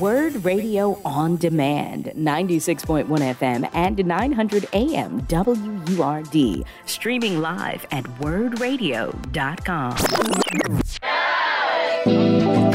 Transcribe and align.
Word 0.00 0.44
Radio 0.44 1.00
on 1.04 1.36
Demand, 1.36 2.06
96.1 2.16 3.06
FM 3.06 3.70
and 3.72 4.04
900 4.04 4.68
AM 4.72 5.20
WURD. 5.28 6.64
Streaming 6.86 7.40
live 7.40 7.86
at 7.92 8.02
wordradio.com. 8.18 9.96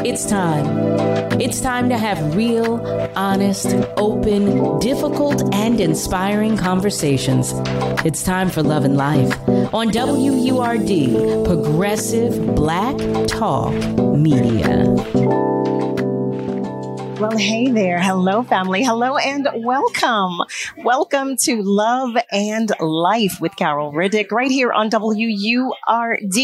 It's 0.03 0.26
time. 0.26 1.42
It's 1.42 1.62
time 1.62 1.89
to 1.89 1.97
have 1.97 2.35
real, 2.35 2.79
honest, 3.15 3.67
open, 3.97 4.79
difficult, 4.79 5.53
and 5.53 5.81
inspiring 5.81 6.55
conversations. 6.55 7.53
It's 8.05 8.23
time 8.23 8.49
for 8.49 8.63
Love 8.63 8.85
and 8.85 8.96
Life 8.96 9.37
on 9.73 9.89
WURD, 9.91 11.46
Progressive 11.46 12.55
Black 12.55 12.97
Talk 13.28 13.73
Media. 14.15 15.71
Well, 17.21 17.38
hey 17.38 17.70
there. 17.70 17.99
Hello, 17.99 18.41
family. 18.41 18.84
Hello 18.84 19.16
and 19.16 19.48
welcome. 19.57 20.39
Welcome 20.77 21.38
to 21.41 21.61
Love 21.61 22.17
and 22.31 22.71
Life 22.80 23.39
with 23.39 23.55
Carol 23.55 23.94
Riddick 23.94 24.31
right 24.31 24.49
here 24.49 24.71
on 24.73 24.89
WURD. 24.89 26.35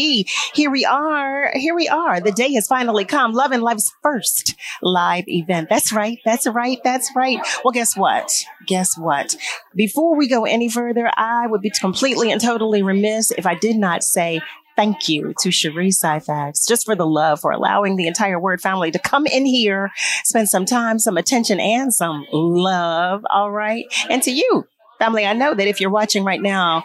Here 0.54 0.70
we 0.70 0.84
are. 0.84 1.50
Here 1.54 1.74
we 1.74 1.88
are. 1.88 2.20
The 2.20 2.30
day 2.30 2.52
has 2.52 2.68
finally 2.68 3.04
come. 3.04 3.32
Love 3.32 3.50
and 3.50 3.64
Life's 3.64 3.92
first 4.04 4.54
live 4.80 5.24
event. 5.26 5.68
That's 5.68 5.92
right. 5.92 6.20
That's 6.24 6.46
right. 6.46 6.78
That's 6.84 7.10
right. 7.16 7.40
Well, 7.64 7.72
guess 7.72 7.96
what? 7.96 8.30
Guess 8.68 8.96
what? 8.96 9.34
Before 9.74 10.16
we 10.16 10.28
go 10.28 10.44
any 10.44 10.68
further, 10.68 11.10
I 11.16 11.48
would 11.48 11.60
be 11.60 11.70
completely 11.70 12.30
and 12.30 12.40
totally 12.40 12.84
remiss 12.84 13.32
if 13.32 13.46
I 13.46 13.56
did 13.56 13.74
not 13.74 14.04
say 14.04 14.42
thank 14.78 15.08
you 15.08 15.34
to 15.40 15.50
Cherie 15.50 15.88
Syfax 15.88 16.68
just 16.68 16.86
for 16.86 16.94
the 16.94 17.04
love, 17.04 17.40
for 17.40 17.50
allowing 17.50 17.96
the 17.96 18.06
entire 18.06 18.38
Word 18.38 18.60
family 18.60 18.92
to 18.92 18.98
come 19.00 19.26
in 19.26 19.44
here, 19.44 19.90
spend 20.22 20.48
some 20.48 20.64
time, 20.64 21.00
some 21.00 21.16
attention, 21.16 21.58
and 21.58 21.92
some 21.92 22.24
love. 22.30 23.26
All 23.28 23.50
right. 23.50 23.86
And 24.08 24.22
to 24.22 24.30
you, 24.30 24.68
family, 25.00 25.26
I 25.26 25.32
know 25.32 25.52
that 25.52 25.66
if 25.66 25.80
you're 25.80 25.90
watching 25.90 26.22
right 26.22 26.40
now, 26.40 26.84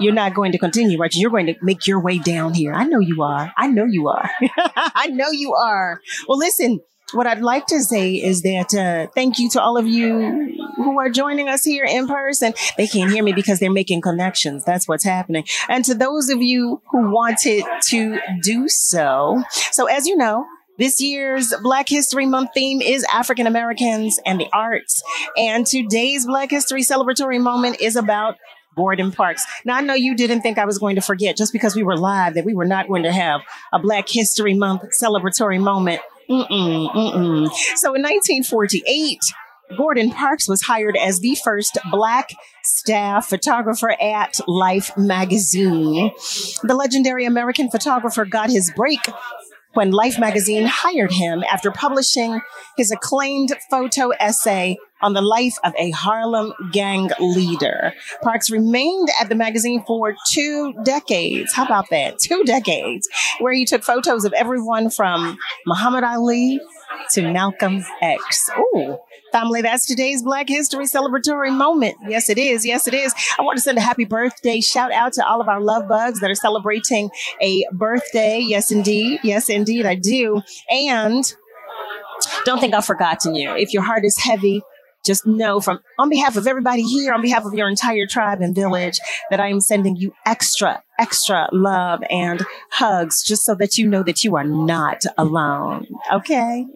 you're 0.00 0.12
not 0.12 0.34
going 0.34 0.50
to 0.50 0.58
continue 0.58 0.98
watching. 0.98 1.22
You're 1.22 1.30
going 1.30 1.46
to 1.46 1.54
make 1.62 1.86
your 1.86 2.00
way 2.00 2.18
down 2.18 2.54
here. 2.54 2.74
I 2.74 2.84
know 2.84 2.98
you 2.98 3.22
are. 3.22 3.52
I 3.56 3.68
know 3.68 3.84
you 3.84 4.08
are. 4.08 4.28
I 4.76 5.06
know 5.06 5.30
you 5.30 5.54
are. 5.54 6.00
Well, 6.26 6.38
listen, 6.38 6.80
what 7.12 7.26
I'd 7.26 7.40
like 7.40 7.66
to 7.66 7.80
say 7.82 8.14
is 8.14 8.42
that 8.42 8.74
uh, 8.74 9.10
thank 9.14 9.38
you 9.38 9.48
to 9.50 9.62
all 9.62 9.78
of 9.78 9.86
you 9.86 10.56
who 10.76 11.00
are 11.00 11.08
joining 11.08 11.48
us 11.48 11.64
here 11.64 11.84
in 11.84 12.06
person. 12.06 12.52
They 12.76 12.86
can't 12.86 13.10
hear 13.10 13.24
me 13.24 13.32
because 13.32 13.58
they're 13.58 13.72
making 13.72 14.02
connections. 14.02 14.64
That's 14.64 14.86
what's 14.86 15.04
happening. 15.04 15.44
And 15.68 15.84
to 15.86 15.94
those 15.94 16.28
of 16.28 16.42
you 16.42 16.82
who 16.90 17.10
wanted 17.10 17.64
to 17.88 18.18
do 18.42 18.68
so. 18.68 19.42
So 19.72 19.86
as 19.86 20.06
you 20.06 20.16
know, 20.16 20.46
this 20.76 21.00
year's 21.00 21.52
Black 21.62 21.88
History 21.88 22.26
Month 22.26 22.50
theme 22.54 22.80
is 22.80 23.04
African 23.12 23.46
Americans 23.46 24.20
and 24.24 24.38
the 24.38 24.48
arts. 24.52 25.02
And 25.36 25.66
today's 25.66 26.26
Black 26.26 26.50
History 26.50 26.82
celebratory 26.82 27.40
moment 27.40 27.80
is 27.80 27.96
about 27.96 28.36
Gordon 28.76 29.10
Parks. 29.10 29.44
Now, 29.64 29.76
I 29.76 29.80
know 29.80 29.94
you 29.94 30.14
didn't 30.14 30.42
think 30.42 30.56
I 30.56 30.64
was 30.64 30.78
going 30.78 30.94
to 30.94 31.02
forget 31.02 31.36
just 31.36 31.52
because 31.52 31.74
we 31.74 31.82
were 31.82 31.96
live 31.96 32.34
that 32.34 32.44
we 32.44 32.54
were 32.54 32.64
not 32.64 32.86
going 32.86 33.02
to 33.02 33.12
have 33.12 33.40
a 33.72 33.80
Black 33.80 34.08
History 34.08 34.54
Month 34.54 34.84
celebratory 35.02 35.60
moment 35.60 36.00
Mm-mm, 36.30 36.92
mm-mm. 36.92 37.48
So 37.76 37.94
in 37.94 38.02
1948, 38.02 39.18
Gordon 39.76 40.10
Parks 40.10 40.48
was 40.48 40.62
hired 40.62 40.96
as 40.96 41.20
the 41.20 41.34
first 41.36 41.78
black 41.90 42.30
staff 42.64 43.28
photographer 43.28 43.90
at 44.00 44.38
Life 44.46 44.96
magazine. 44.96 46.10
The 46.62 46.74
legendary 46.74 47.24
American 47.24 47.70
photographer 47.70 48.24
got 48.24 48.50
his 48.50 48.72
break 48.74 49.00
when 49.78 49.92
Life 49.92 50.18
magazine 50.18 50.66
hired 50.66 51.12
him 51.12 51.44
after 51.48 51.70
publishing 51.70 52.40
his 52.76 52.90
acclaimed 52.90 53.52
photo 53.70 54.08
essay 54.18 54.76
on 55.00 55.12
the 55.12 55.22
life 55.22 55.54
of 55.62 55.72
a 55.78 55.92
Harlem 55.92 56.52
gang 56.72 57.10
leader. 57.20 57.92
Parks 58.20 58.50
remained 58.50 59.08
at 59.20 59.28
the 59.28 59.36
magazine 59.36 59.84
for 59.86 60.16
two 60.32 60.74
decades. 60.82 61.52
How 61.52 61.64
about 61.64 61.90
that? 61.90 62.16
Two 62.20 62.42
decades, 62.42 63.08
where 63.38 63.52
he 63.52 63.64
took 63.64 63.84
photos 63.84 64.24
of 64.24 64.32
everyone 64.32 64.90
from 64.90 65.38
Muhammad 65.64 66.02
Ali 66.02 66.58
to 67.12 67.32
Malcolm 67.32 67.84
X. 68.00 68.50
Ooh. 68.58 68.98
Family, 69.32 69.60
that's 69.60 69.86
today's 69.86 70.22
Black 70.22 70.48
History 70.48 70.86
celebratory 70.86 71.54
moment. 71.54 71.96
Yes, 72.06 72.30
it 72.30 72.38
is. 72.38 72.64
Yes, 72.64 72.86
it 72.86 72.94
is. 72.94 73.14
I 73.38 73.42
want 73.42 73.56
to 73.56 73.62
send 73.62 73.76
a 73.76 73.80
happy 73.82 74.04
birthday 74.04 74.60
shout 74.60 74.90
out 74.92 75.12
to 75.14 75.26
all 75.26 75.40
of 75.40 75.48
our 75.48 75.60
love 75.60 75.86
bugs 75.86 76.20
that 76.20 76.30
are 76.30 76.34
celebrating 76.34 77.10
a 77.42 77.64
birthday. 77.72 78.38
Yes, 78.38 78.72
indeed. 78.72 79.20
Yes, 79.22 79.50
indeed, 79.50 79.84
I 79.84 79.96
do. 79.96 80.40
And 80.70 81.24
don't 82.44 82.58
think 82.58 82.74
I've 82.74 82.86
forgotten 82.86 83.34
you. 83.34 83.54
If 83.54 83.74
your 83.74 83.82
heart 83.82 84.04
is 84.04 84.18
heavy, 84.18 84.62
just 85.08 85.26
know 85.26 85.58
from 85.58 85.80
on 85.98 86.10
behalf 86.10 86.36
of 86.36 86.46
everybody 86.46 86.82
here, 86.82 87.14
on 87.14 87.22
behalf 87.22 87.44
of 87.44 87.54
your 87.54 87.68
entire 87.68 88.06
tribe 88.06 88.40
and 88.42 88.54
village, 88.54 89.00
that 89.30 89.40
I 89.40 89.48
am 89.48 89.60
sending 89.60 89.96
you 89.96 90.12
extra, 90.26 90.82
extra 90.98 91.48
love 91.50 92.02
and 92.10 92.44
hugs 92.70 93.22
just 93.22 93.44
so 93.44 93.54
that 93.54 93.78
you 93.78 93.88
know 93.88 94.02
that 94.02 94.22
you 94.22 94.36
are 94.36 94.44
not 94.44 95.02
alone. 95.16 95.86
Okay. 96.12 96.66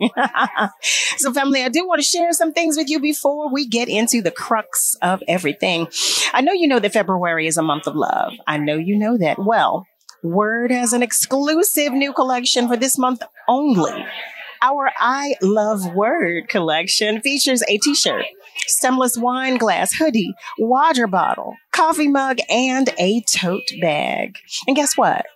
so 1.19 1.33
family, 1.33 1.63
I 1.63 1.69
do 1.69 1.87
want 1.87 2.01
to 2.01 2.07
share 2.07 2.33
some 2.33 2.53
things 2.53 2.77
with 2.77 2.89
you 2.89 2.99
before 2.99 3.53
we 3.53 3.69
get 3.69 3.89
into 3.89 4.23
the 4.23 4.31
crux 4.31 4.97
of 5.03 5.23
everything. 5.29 5.89
I 6.33 6.41
know 6.41 6.53
you 6.53 6.67
know 6.67 6.81
that 6.81 6.95
February 6.95 7.47
is 7.47 7.59
a 7.59 7.63
month 7.63 7.87
of 7.87 7.95
love. 7.95 8.33
I 8.47 8.57
know 8.57 8.77
you 8.77 8.97
know 8.97 9.19
that. 9.19 9.39
Well, 9.39 9.87
Word 10.23 10.71
has 10.71 10.93
an 10.93 11.03
exclusive 11.03 11.93
new 11.93 12.13
collection 12.13 12.69
for 12.69 12.77
this 12.77 12.97
month 12.97 13.23
only. 13.49 14.07
Our 14.63 14.93
I 14.97 15.35
Love 15.43 15.93
Word 15.93 16.49
collection 16.49 17.21
features 17.21 17.65
a 17.67 17.79
t-shirt, 17.79 18.25
stemless 18.69 19.19
wine 19.19 19.57
glass, 19.57 19.93
hoodie, 19.93 20.33
water 20.57 21.09
bottle, 21.09 21.57
coffee 21.73 22.07
mug, 22.07 22.39
and 22.49 22.89
a 22.97 23.23
tote 23.23 23.73
bag. 23.81 24.39
And 24.69 24.77
guess 24.77 24.97
what? 24.97 25.27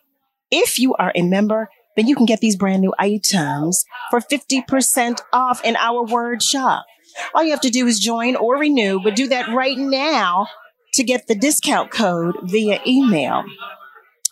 If 0.53 0.79
you 0.79 0.95
are 0.95 1.11
a 1.17 1.23
member, 1.23 1.69
then 1.97 2.07
you 2.07 2.15
can 2.15 2.25
get 2.27 2.39
these 2.39 2.55
brand 2.55 2.83
new 2.83 2.95
items 3.01 3.85
for 4.11 4.21
50% 4.21 5.21
off 5.33 5.65
in 5.65 5.75
our 5.75 6.05
Word 6.05 6.41
shop. 6.41 6.87
All 7.35 7.43
you 7.43 7.51
have 7.51 7.61
to 7.63 7.71
do 7.71 7.85
is 7.89 7.99
join 7.99 8.37
or 8.37 8.57
renew, 8.57 9.01
but 9.03 9.17
do 9.17 9.27
that 9.27 9.49
right 9.49 9.77
now 9.77 10.47
to 10.95 11.03
get 11.03 11.27
the 11.27 11.35
discount 11.35 11.91
code 11.91 12.37
via 12.45 12.79
email. 12.87 13.43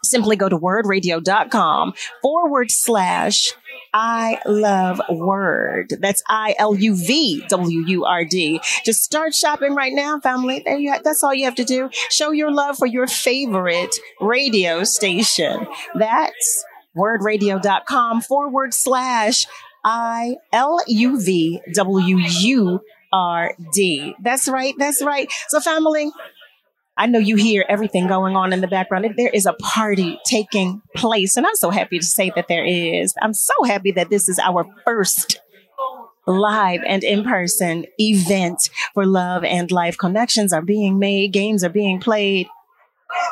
Simply 0.04 0.36
go 0.36 0.48
to 0.48 0.56
wordradio.com 0.58 1.94
forward 2.22 2.70
slash 2.70 3.54
I 3.96 4.40
love 4.44 5.00
word. 5.08 5.94
That's 6.00 6.20
I 6.28 6.56
L 6.58 6.74
U 6.74 6.96
V 6.96 7.44
W 7.48 7.84
U 7.86 8.04
R 8.04 8.24
D. 8.24 8.60
Just 8.84 9.04
start 9.04 9.34
shopping 9.34 9.76
right 9.76 9.92
now, 9.92 10.18
family. 10.18 10.64
That's 11.04 11.22
all 11.22 11.32
you 11.32 11.44
have 11.44 11.54
to 11.54 11.64
do. 11.64 11.88
Show 12.10 12.32
your 12.32 12.50
love 12.50 12.76
for 12.76 12.86
your 12.86 13.06
favorite 13.06 13.94
radio 14.20 14.82
station. 14.82 15.68
That's 15.94 16.64
wordradio.com 16.96 18.22
forward 18.22 18.74
slash 18.74 19.46
I 19.84 20.38
L 20.52 20.80
U 20.88 21.20
V 21.20 21.60
W 21.72 22.16
U 22.18 22.80
R 23.12 23.54
D. 23.72 24.16
That's 24.20 24.48
right. 24.48 24.74
That's 24.76 25.02
right. 25.02 25.30
So, 25.48 25.60
family, 25.60 26.10
I 26.96 27.06
know 27.06 27.18
you 27.18 27.36
hear 27.36 27.64
everything 27.68 28.06
going 28.06 28.36
on 28.36 28.52
in 28.52 28.60
the 28.60 28.68
background. 28.68 29.06
There 29.16 29.30
is 29.30 29.46
a 29.46 29.52
party 29.54 30.18
taking 30.24 30.80
place, 30.94 31.36
and 31.36 31.46
I'm 31.46 31.56
so 31.56 31.70
happy 31.70 31.98
to 31.98 32.04
say 32.04 32.30
that 32.36 32.46
there 32.48 32.64
is. 32.64 33.14
I'm 33.20 33.34
so 33.34 33.64
happy 33.64 33.90
that 33.92 34.10
this 34.10 34.28
is 34.28 34.38
our 34.38 34.64
first 34.84 35.40
live 36.26 36.80
and 36.86 37.02
in 37.04 37.24
person 37.24 37.84
event 37.98 38.70
for 38.94 39.04
love 39.04 39.44
and 39.44 39.70
life. 39.70 39.98
Connections 39.98 40.52
are 40.52 40.62
being 40.62 40.98
made, 40.98 41.32
games 41.32 41.64
are 41.64 41.68
being 41.68 42.00
played. 42.00 42.48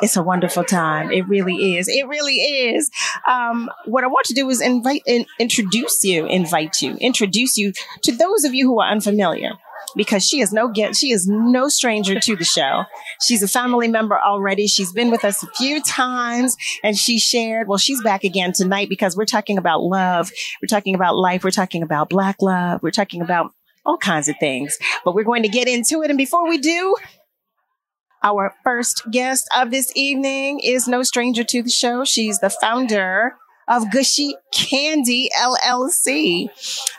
It's 0.01 0.15
a 0.15 0.23
wonderful 0.23 0.63
time. 0.63 1.11
It 1.11 1.27
really 1.27 1.75
is. 1.77 1.87
It 1.87 2.07
really 2.07 2.35
is. 2.35 2.89
Um, 3.27 3.69
what 3.85 4.03
I 4.03 4.07
want 4.07 4.27
to 4.27 4.33
do 4.33 4.49
is 4.49 4.61
invite, 4.61 5.01
in, 5.05 5.25
introduce 5.39 6.03
you, 6.03 6.25
invite 6.25 6.81
you, 6.81 6.95
introduce 7.01 7.57
you 7.57 7.73
to 8.03 8.15
those 8.15 8.43
of 8.43 8.53
you 8.53 8.67
who 8.67 8.79
are 8.79 8.89
unfamiliar 8.89 9.53
because 9.95 10.25
she 10.25 10.41
is 10.41 10.51
no 10.51 10.67
get 10.67 10.95
she 10.95 11.11
is 11.11 11.27
no 11.27 11.67
stranger 11.67 12.19
to 12.19 12.35
the 12.35 12.43
show. 12.43 12.83
She's 13.21 13.43
a 13.43 13.47
family 13.47 13.87
member 13.87 14.19
already. 14.19 14.67
She's 14.67 14.91
been 14.91 15.11
with 15.11 15.23
us 15.23 15.43
a 15.43 15.47
few 15.47 15.81
times 15.81 16.55
and 16.83 16.97
she 16.97 17.19
shared, 17.19 17.67
well, 17.67 17.77
she's 17.77 18.01
back 18.01 18.23
again 18.23 18.53
tonight 18.53 18.89
because 18.89 19.15
we're 19.15 19.25
talking 19.25 19.57
about 19.57 19.81
love. 19.81 20.31
We're 20.61 20.67
talking 20.67 20.95
about 20.95 21.15
life. 21.15 21.43
We're 21.43 21.51
talking 21.51 21.83
about 21.83 22.09
black 22.09 22.41
love. 22.41 22.81
We're 22.81 22.91
talking 22.91 23.21
about 23.21 23.51
all 23.85 23.97
kinds 23.97 24.27
of 24.29 24.35
things. 24.39 24.77
But 25.03 25.15
we're 25.15 25.23
going 25.23 25.43
to 25.43 25.49
get 25.49 25.67
into 25.67 26.01
it. 26.03 26.09
And 26.09 26.17
before 26.17 26.47
we 26.47 26.57
do, 26.57 26.95
our 28.23 28.55
first 28.63 29.03
guest 29.11 29.47
of 29.55 29.71
this 29.71 29.91
evening 29.95 30.59
is 30.61 30.87
no 30.87 31.03
stranger 31.03 31.43
to 31.43 31.61
the 31.61 31.69
show. 31.69 32.05
She's 32.05 32.39
the 32.39 32.49
founder 32.49 33.35
of 33.67 33.83
Gooshy 33.85 34.33
Candy 34.51 35.29
LLC, 35.39 36.49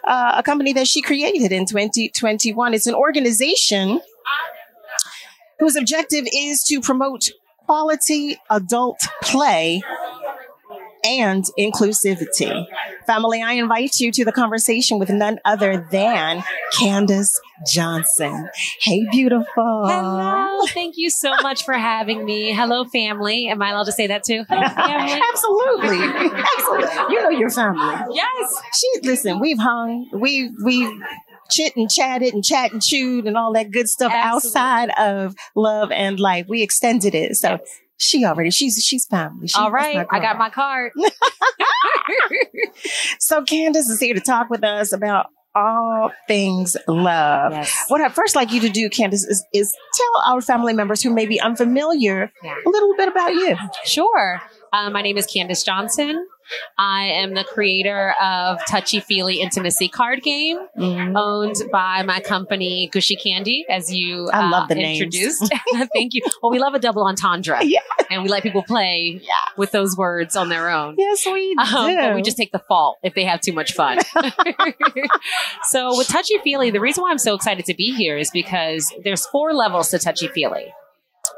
uh, 0.04 0.34
a 0.36 0.42
company 0.42 0.72
that 0.72 0.86
she 0.86 1.02
created 1.02 1.52
in 1.52 1.66
2021. 1.66 2.74
It's 2.74 2.86
an 2.86 2.94
organization 2.94 4.00
whose 5.58 5.76
objective 5.76 6.24
is 6.32 6.62
to 6.64 6.80
promote 6.80 7.30
quality 7.66 8.36
adult 8.50 9.00
play 9.22 9.82
and 11.04 11.44
inclusivity. 11.58 12.66
Family, 13.06 13.42
I 13.42 13.52
invite 13.52 13.98
you 13.98 14.10
to 14.12 14.24
the 14.24 14.32
conversation 14.32 14.98
with 14.98 15.10
none 15.10 15.38
other 15.44 15.86
than 15.90 16.42
Candace 16.78 17.40
Johnson. 17.72 18.48
Hey, 18.80 19.04
beautiful. 19.10 19.86
Hello. 19.86 20.66
Thank 20.68 20.94
you 20.96 21.10
so 21.10 21.34
much 21.42 21.64
for 21.64 21.74
having 21.74 22.24
me. 22.24 22.52
Hello, 22.52 22.84
family. 22.84 23.48
Am 23.48 23.60
I 23.62 23.70
allowed 23.70 23.84
to 23.84 23.92
say 23.92 24.06
that 24.06 24.24
too? 24.24 24.44
Hello, 24.48 24.68
family. 24.68 25.22
Absolutely. 25.32 26.42
Absolutely. 26.58 27.14
You 27.14 27.22
know 27.22 27.30
your 27.30 27.50
family. 27.50 27.94
Yes. 28.12 28.62
She 28.74 29.06
listen, 29.06 29.40
we've 29.40 29.58
hung, 29.58 30.08
we 30.12 30.50
we 30.64 31.00
chit 31.50 31.76
and 31.76 31.90
chatted 31.90 32.34
and 32.34 32.44
chat 32.44 32.72
and 32.72 32.82
chewed 32.82 33.26
and 33.26 33.36
all 33.36 33.52
that 33.52 33.70
good 33.70 33.88
stuff 33.88 34.12
Absolutely. 34.12 34.36
outside 34.48 34.90
of 34.98 35.34
love 35.54 35.90
and 35.92 36.18
life. 36.18 36.46
We 36.48 36.62
extended 36.62 37.14
it. 37.14 37.36
So 37.36 37.58
she 37.98 38.24
already 38.24 38.50
she's 38.50 38.82
she's 38.84 39.06
family. 39.06 39.48
She, 39.48 39.58
All 39.58 39.70
right. 39.70 40.06
I 40.10 40.20
got 40.20 40.38
my 40.38 40.50
card. 40.50 40.92
So 43.18 43.42
Candace 43.42 43.88
is 43.88 44.00
here 44.00 44.14
to 44.14 44.20
talk 44.20 44.50
with 44.50 44.62
us 44.64 44.92
about 44.92 45.26
all 45.54 46.10
things 46.26 46.76
love. 46.88 47.52
yes. 47.52 47.84
What 47.88 48.00
I'd 48.00 48.12
first 48.12 48.34
like 48.34 48.52
you 48.52 48.60
to 48.60 48.68
do, 48.68 48.90
Candace, 48.90 49.24
is, 49.24 49.44
is 49.54 49.74
tell 49.94 50.32
our 50.34 50.40
family 50.40 50.72
members 50.72 51.00
who 51.02 51.10
may 51.14 51.26
be 51.26 51.40
unfamiliar 51.40 52.30
Yeah. 52.42 52.54
a 52.66 52.68
little 52.68 52.94
bit 52.96 53.08
about 53.08 53.32
you. 53.34 53.56
Sure. 53.84 54.42
Uh, 54.72 54.90
my 54.90 55.00
name 55.00 55.16
is 55.16 55.26
Candace 55.26 55.62
Johnson. 55.62 56.26
I 56.78 57.04
am 57.06 57.34
the 57.34 57.44
creator 57.44 58.14
of 58.20 58.58
Touchy 58.68 59.00
Feely 59.00 59.40
Intimacy 59.40 59.88
Card 59.88 60.22
Game, 60.22 60.58
owned 60.78 61.56
by 61.72 62.02
my 62.02 62.20
company 62.20 62.90
Gooshy 62.92 63.20
Candy, 63.22 63.64
as 63.68 63.92
you 63.92 64.28
I 64.30 64.44
uh, 64.46 64.50
love 64.50 64.68
the 64.68 64.74
names. 64.74 65.00
introduced. 65.00 65.42
Thank 65.94 66.14
you. 66.14 66.22
Well, 66.42 66.50
we 66.52 66.58
love 66.58 66.74
a 66.74 66.78
double 66.78 67.04
entendre, 67.06 67.60
Yeah. 67.62 67.80
and 68.10 68.22
we 68.22 68.28
let 68.28 68.42
people 68.42 68.62
play 68.62 69.20
with 69.56 69.70
those 69.72 69.96
words 69.96 70.36
on 70.36 70.48
their 70.48 70.68
own. 70.70 70.96
Yes, 70.98 71.24
we 71.26 71.54
do. 71.54 71.62
Um, 71.74 71.94
but 71.96 72.14
we 72.14 72.22
just 72.22 72.36
take 72.36 72.52
the 72.52 72.58
fault 72.68 72.98
if 73.02 73.14
they 73.14 73.24
have 73.24 73.40
too 73.40 73.52
much 73.52 73.72
fun. 73.72 73.98
so 75.68 75.96
with 75.96 76.08
touchy 76.08 76.38
feely, 76.42 76.70
the 76.70 76.80
reason 76.80 77.02
why 77.02 77.10
I'm 77.10 77.18
so 77.18 77.34
excited 77.34 77.64
to 77.66 77.74
be 77.74 77.92
here 77.94 78.16
is 78.16 78.30
because 78.30 78.92
there's 79.02 79.26
four 79.26 79.52
levels 79.54 79.90
to 79.90 79.98
touchy 79.98 80.28
feely. 80.28 80.72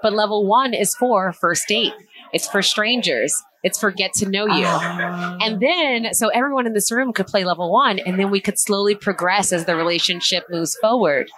But 0.02 0.12
level 0.12 0.46
one 0.46 0.74
is 0.74 0.94
for 0.94 1.32
first 1.32 1.68
date. 1.68 1.92
It's 2.32 2.48
for 2.48 2.60
strangers. 2.62 3.32
It's 3.66 3.78
for 3.80 3.90
get 3.90 4.12
to 4.14 4.28
know 4.28 4.46
you. 4.46 4.64
Ah. 4.66 5.36
And 5.40 5.60
then, 5.60 6.14
so 6.14 6.28
everyone 6.28 6.66
in 6.66 6.72
this 6.72 6.90
room 6.92 7.12
could 7.12 7.26
play 7.26 7.44
level 7.44 7.72
one, 7.72 7.98
and 7.98 8.18
then 8.18 8.30
we 8.30 8.40
could 8.40 8.58
slowly 8.58 8.94
progress 8.94 9.52
as 9.52 9.64
the 9.66 9.74
relationship 9.76 10.44
moves 10.50 10.74
forward 10.80 11.28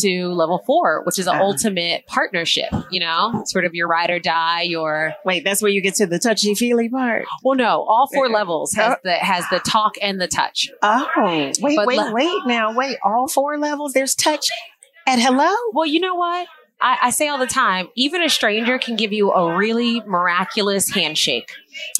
to 0.00 0.26
level 0.28 0.62
four, 0.66 1.02
which 1.06 1.18
is 1.18 1.26
an 1.26 1.34
Uh-huh. 1.36 1.44
ultimate 1.44 2.06
partnership, 2.06 2.68
you 2.90 3.00
know, 3.00 3.42
sort 3.46 3.64
of 3.64 3.74
your 3.74 3.88
ride 3.88 4.10
or 4.10 4.18
die, 4.18 4.62
your 4.62 5.14
Wait, 5.24 5.44
that's 5.44 5.62
where 5.62 5.70
you 5.70 5.80
get 5.80 5.94
to 5.94 6.06
the 6.06 6.18
touchy 6.18 6.54
feely 6.54 6.88
part. 6.88 7.24
well, 7.42 7.56
no, 7.56 7.84
all 7.88 8.06
four 8.12 8.28
levels 8.28 8.74
has 8.74 8.96
the 9.02 9.12
has 9.14 9.44
the 9.50 9.60
talk 9.60 9.94
and 10.02 10.20
the 10.20 10.28
touch. 10.28 10.68
Oh, 10.82 11.08
wait, 11.16 11.58
But 11.60 11.86
wait, 11.86 11.96
le- 11.98 12.12
wait 12.12 12.42
now. 12.46 12.76
Wait, 12.76 12.98
all 13.04 13.28
four 13.28 13.58
levels? 13.58 13.92
There's 13.94 14.14
touch 14.14 14.46
at 15.06 15.18
hello? 15.18 15.52
Well, 15.72 15.86
you 15.86 16.00
know 16.00 16.14
what? 16.16 16.46
I, 16.80 16.98
I 17.04 17.10
say 17.10 17.26
all 17.26 17.38
the 17.38 17.46
time, 17.46 17.88
even 17.96 18.22
a 18.22 18.28
stranger 18.28 18.78
can 18.78 18.94
give 18.94 19.12
you 19.12 19.32
a 19.32 19.56
really 19.56 20.00
miraculous 20.06 20.88
handshake 20.94 21.50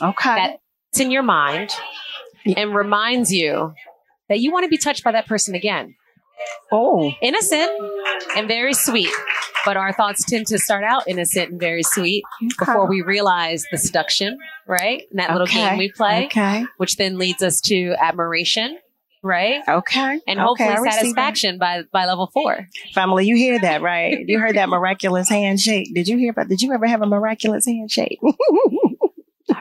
Okay. 0.03 0.57
that's 0.91 1.01
in 1.01 1.11
your 1.11 1.23
mind 1.23 1.71
and 2.57 2.75
reminds 2.75 3.33
you 3.33 3.75
that 4.29 4.41
you 4.41 4.53
want 4.53 4.65
to 4.65 4.69
be 4.69 4.79
touched 4.79 5.05
by 5.05 5.13
that 5.13 5.27
person 5.27 5.55
again. 5.55 5.95
oh, 6.73 7.13
Innocent 7.23 7.71
and 8.37 8.47
very 8.49 8.73
sweet, 8.73 9.11
but 9.65 9.77
our 9.77 9.93
thoughts 9.93 10.25
tend 10.25 10.47
to 10.49 10.59
start 10.59 10.85
out 10.85 11.03
innocent 11.09 11.51
and 11.51 11.61
very 11.61 11.83
sweet 11.83 12.23
before 12.59 12.87
we 12.87 13.03
realize 13.03 13.65
the 13.73 13.79
seduction, 13.79 14.39
right? 14.67 15.03
And 15.11 15.19
that 15.19 15.31
little 15.33 15.45
Okay. 15.45 15.69
game 15.71 15.79
we 15.79 15.91
play, 15.91 16.27
Okay. 16.27 16.65
which 16.77 16.97
then 16.97 17.19
leads 17.19 17.43
us 17.43 17.61
to 17.63 17.95
admiration, 18.01 18.79
right? 19.23 19.63
Okay. 19.69 20.21
And 20.29 20.39
hopefully 20.39 20.69
that. 20.69 20.95
satisfaction 20.95 21.59
by 21.59 21.83
by 21.93 22.07
level 22.07 22.31
four. 22.33 22.69
Family, 22.95 23.27
you 23.27 23.37
hear 23.37 23.59
that, 23.61 23.83
right? 23.83 24.25
You 24.27 24.39
heard 24.39 24.57
that 24.57 24.69
miraculous 24.77 25.29
handshake. 25.29 25.93
Did 25.93 26.07
you 26.07 26.17
hear 26.19 26.31
about 26.31 26.49
did 26.49 26.63
you 26.63 26.73
ever 26.73 26.87
have 26.87 27.03
a 27.03 27.07
miraculous 27.07 27.67
handshake? 27.67 28.21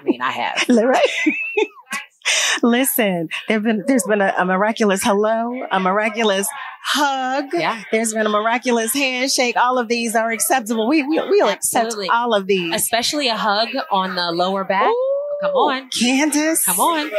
I 0.07 0.11
mean, 0.11 0.21
I 0.21 0.31
have. 0.31 0.69
right? 0.69 1.01
Listen, 2.63 3.29
there've 3.47 3.63
been 3.63 3.83
there's 3.87 4.03
been 4.03 4.21
a, 4.21 4.33
a 4.37 4.45
miraculous 4.45 5.03
hello, 5.03 5.65
a 5.71 5.79
miraculous 5.79 6.47
hug. 6.83 7.45
Yeah. 7.53 7.83
There's 7.91 8.13
been 8.13 8.25
a 8.25 8.29
miraculous 8.29 8.93
handshake. 8.93 9.55
All 9.55 9.77
of 9.77 9.87
these 9.87 10.15
are 10.15 10.31
acceptable. 10.31 10.87
We 10.87 11.03
we 11.03 11.19
we'll 11.19 11.49
accept 11.49 11.95
all 12.11 12.33
of 12.33 12.47
these. 12.47 12.73
Especially 12.73 13.27
a 13.27 13.37
hug 13.37 13.69
on 13.91 14.15
the 14.15 14.31
lower 14.31 14.63
back. 14.63 14.91
Come 15.41 15.51
oh, 15.53 15.69
on. 15.69 15.89
Candace. 15.89 16.65
Come 16.65 16.79
on. 16.79 17.11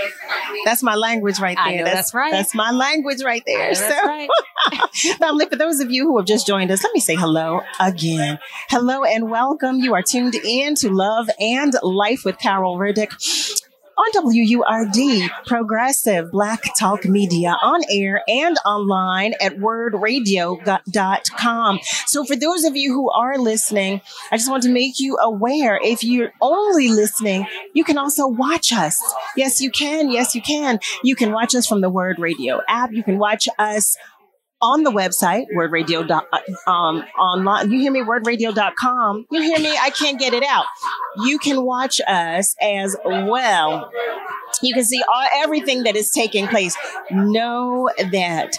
That's 0.64 0.82
my 0.82 0.96
language 0.96 1.38
right 1.38 1.56
there. 1.64 1.78
Know 1.78 1.84
that's 1.84 2.12
right. 2.12 2.32
That's 2.32 2.54
my 2.54 2.72
language 2.72 3.22
right 3.22 3.42
there. 3.46 3.74
So, 3.74 3.82
That's 3.82 4.06
right. 4.06 4.28
family, 5.18 5.46
for 5.46 5.56
those 5.56 5.80
of 5.80 5.90
you 5.90 6.04
who 6.04 6.16
have 6.18 6.26
just 6.26 6.46
joined 6.46 6.70
us, 6.70 6.82
let 6.82 6.92
me 6.92 7.00
say 7.00 7.14
hello 7.14 7.60
again. 7.78 8.38
Hello 8.70 9.04
and 9.04 9.30
welcome. 9.30 9.76
You 9.78 9.94
are 9.94 10.02
tuned 10.02 10.34
in 10.34 10.74
to 10.76 10.90
Love 10.90 11.30
and 11.38 11.74
Life 11.82 12.24
with 12.24 12.38
Carol 12.38 12.76
Riddick. 12.76 13.64
On 13.98 14.06
WURD, 14.14 15.28
Progressive 15.44 16.30
Black 16.30 16.62
Talk 16.78 17.04
Media, 17.04 17.56
on 17.60 17.80
air 17.90 18.22
and 18.28 18.56
online 18.64 19.34
at 19.40 19.56
wordradio.com. 19.56 21.80
So, 22.06 22.24
for 22.24 22.36
those 22.36 22.62
of 22.62 22.76
you 22.76 22.92
who 22.92 23.10
are 23.10 23.36
listening, 23.38 24.00
I 24.30 24.36
just 24.36 24.48
want 24.48 24.62
to 24.62 24.68
make 24.68 25.00
you 25.00 25.16
aware 25.16 25.80
if 25.82 26.04
you're 26.04 26.32
only 26.40 26.86
listening, 26.88 27.48
you 27.74 27.82
can 27.82 27.98
also 27.98 28.28
watch 28.28 28.72
us. 28.72 29.02
Yes, 29.36 29.60
you 29.60 29.72
can. 29.72 30.12
Yes, 30.12 30.32
you 30.32 30.42
can. 30.42 30.78
You 31.02 31.16
can 31.16 31.32
watch 31.32 31.56
us 31.56 31.66
from 31.66 31.80
the 31.80 31.90
Word 31.90 32.20
Radio 32.20 32.60
app. 32.68 32.92
You 32.92 33.02
can 33.02 33.18
watch 33.18 33.48
us 33.58 33.96
on 34.60 34.82
the 34.82 34.90
website, 34.90 35.46
wordradio. 35.54 36.08
Um, 36.66 37.04
online. 37.18 37.70
You 37.70 37.80
hear 37.80 37.92
me? 37.92 38.00
Wordradio.com. 38.00 39.26
You 39.30 39.42
hear 39.42 39.58
me? 39.58 39.76
I 39.76 39.90
can't 39.90 40.18
get 40.18 40.34
it 40.34 40.42
out. 40.42 40.64
You 41.24 41.38
can 41.38 41.62
watch 41.62 42.00
us 42.06 42.54
as 42.60 42.96
well. 43.04 43.90
You 44.62 44.74
can 44.74 44.84
see 44.84 45.00
all, 45.02 45.26
everything 45.34 45.84
that 45.84 45.96
is 45.96 46.10
taking 46.10 46.46
place. 46.48 46.76
Know 47.10 47.88
that 48.10 48.52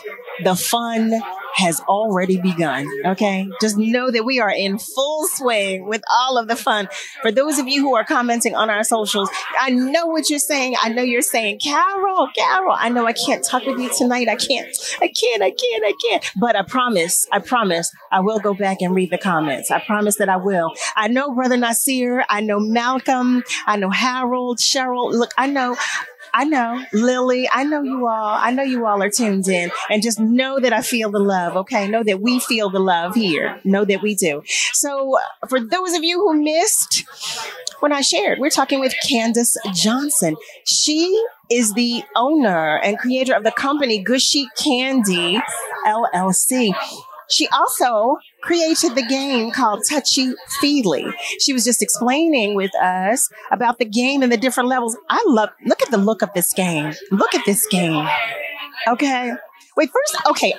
the 0.44 0.56
fun 0.56 1.12
has 1.56 1.80
already 1.82 2.40
begun. 2.40 2.88
Okay. 3.06 3.48
Just 3.62 3.78
know 3.78 4.12
that 4.12 4.26
we 4.26 4.40
are 4.40 4.52
in 4.52 4.78
full 4.78 5.28
swing 5.28 5.88
with 5.88 6.02
all 6.12 6.38
of 6.38 6.48
the 6.48 6.56
fun. 6.56 6.88
For 7.22 7.32
those 7.32 7.60
of 7.60 7.68
you 7.68 7.82
who 7.82 7.96
are 7.96 8.04
commenting 8.04 8.56
on 8.56 8.70
our 8.70 8.84
socials, 8.84 9.30
I 9.60 9.70
know 9.70 10.06
what 10.08 10.30
you're 10.30 10.40
saying. 10.40 10.76
I 10.82 10.90
know 10.90 11.02
you're 11.02 11.22
saying, 11.22 11.60
Carol, 11.60 12.30
Carol, 12.36 12.76
I 12.78 12.90
know 12.90 13.06
I 13.06 13.14
can't 13.14 13.44
talk 13.44 13.66
with 13.66 13.80
you 13.80 13.90
tonight. 13.98 14.28
I 14.30 14.36
can't, 14.36 14.68
I 15.02 15.08
can't, 15.08 15.44
I 15.44 15.52
can't, 15.52 15.84
I 15.86 15.94
can't. 16.08 16.32
But 16.40 16.56
I 16.56 16.62
promise, 16.64 17.28
I 17.32 17.40
promise 17.40 17.92
I 18.12 18.20
will 18.20 18.40
go 18.40 18.54
back 18.54 18.78
and 18.82 18.96
read 18.96 19.10
the 19.10 19.18
comments. 19.18 19.72
I 19.72 19.80
promise 19.80 20.18
that 20.18 20.30
I 20.30 20.38
will. 20.38 20.74
I 20.96 21.08
know 21.08 21.34
Brother 21.34 21.58
Nasir. 21.58 22.24
I 22.30 22.42
know 22.42 22.60
Malcolm. 22.60 23.44
I 23.66 23.76
know 23.78 23.90
Harold, 23.90 24.60
Cheryl. 24.60 25.12
Look, 25.12 25.32
I 25.38 25.48
know 25.48 25.76
I 26.34 26.46
know, 26.46 26.84
Lily. 26.94 27.50
I 27.52 27.64
know 27.64 27.82
you 27.82 28.08
all. 28.08 28.38
I 28.38 28.52
know 28.52 28.64
you 28.64 28.86
all 28.86 29.02
are 29.02 29.10
tuned 29.10 29.48
in, 29.48 29.72
and 29.90 30.02
just 30.02 30.20
know 30.20 30.60
that 30.60 30.74
I 30.74 30.82
feel 30.82 31.12
the 31.12 31.20
love. 31.20 31.56
Okay, 31.58 31.88
know 31.88 32.04
that 32.04 32.22
we 32.22 32.40
feel 32.40 32.70
the 32.70 32.80
love 32.80 33.16
here. 33.16 33.60
Know 33.64 33.86
that 33.86 34.02
we 34.02 34.16
do. 34.16 34.44
So, 34.74 35.18
for 35.48 35.60
those 35.60 35.94
of 35.94 36.04
you 36.04 36.20
who 36.20 36.42
missed 36.42 37.06
when 37.80 37.92
I 37.94 38.02
shared, 38.02 38.40
we're 38.40 38.50
talking 38.50 38.80
with 38.80 38.94
Candace 39.08 39.58
Johnson. 39.74 40.36
She 40.66 41.24
is 41.50 41.74
the 41.74 42.04
owner 42.16 42.78
and 42.78 42.98
creator 42.98 43.34
of 43.34 43.44
the 43.44 43.52
company 43.52 44.04
Gooshy 44.04 44.46
Candy 44.58 45.40
LLC. 45.86 46.74
She 47.30 47.48
also 47.50 48.18
created 48.42 48.96
the 48.96 49.06
game 49.08 49.52
called 49.52 49.84
Touchy 49.88 50.34
Feely. 50.60 51.06
She 51.40 51.54
was 51.54 51.64
just 51.64 51.82
explaining 51.82 52.56
with 52.56 52.74
us 52.76 53.30
about 53.52 53.78
the 53.78 53.86
game 53.86 54.24
and 54.24 54.32
the 54.32 54.38
different 54.38 54.70
levels. 54.70 54.98
I 55.10 55.24
love, 55.28 55.50
look 55.66 55.82
at 55.82 55.92
the 55.92 55.98
look 55.98 56.22
of 56.22 56.34
this 56.34 56.54
game. 56.54 56.94
Look 57.12 57.36
at 57.36 57.46
this 57.46 57.68
game. 57.68 58.08
Okay. 58.88 59.34
Wait, 59.78 59.90
first, 59.92 60.28
okay. 60.28 60.54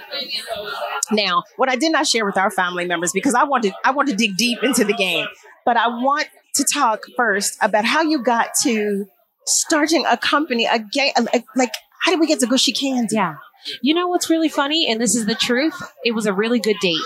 Now, 1.11 1.43
what 1.57 1.69
I 1.69 1.77
did 1.77 1.93
not 1.93 2.07
share 2.07 2.25
with 2.25 2.39
our 2.39 2.51
family 2.51 2.87
members 2.87 3.13
because 3.13 3.35
I 3.35 3.45
wanted, 3.45 3.75
I 3.85 3.91
want 3.91 4.09
to 4.09 4.15
dig 4.15 4.37
deep 4.37 4.63
into 4.63 4.85
the 4.85 4.95
game, 4.95 5.27
but 5.67 5.77
I 5.77 5.89
want 5.89 6.29
to 6.55 6.65
talk 6.65 7.01
first 7.17 7.59
about 7.61 7.85
how 7.85 8.03
you 8.03 8.23
got 8.23 8.51
to 8.63 9.07
starting 9.47 10.07
a 10.07 10.17
company, 10.17 10.67
a 10.67 10.79
game, 10.79 11.13
like, 11.57 11.75
how 12.01 12.13
did 12.13 12.21
we 12.21 12.27
get 12.27 12.41
to 12.41 12.47
Gooshy 12.47 12.79
Candy? 12.79 13.17
Yeah. 13.17 13.35
You 13.83 13.95
know 13.95 14.09
what's 14.09 14.31
really 14.31 14.49
funny? 14.49 14.91
And 14.91 15.01
this 15.01 15.15
is 15.15 15.27
the 15.27 15.35
truth. 15.35 15.75
It 16.05 16.13
was 16.13 16.27
a 16.27 16.33
really 16.33 16.61
good 16.61 16.77
date. 16.81 16.99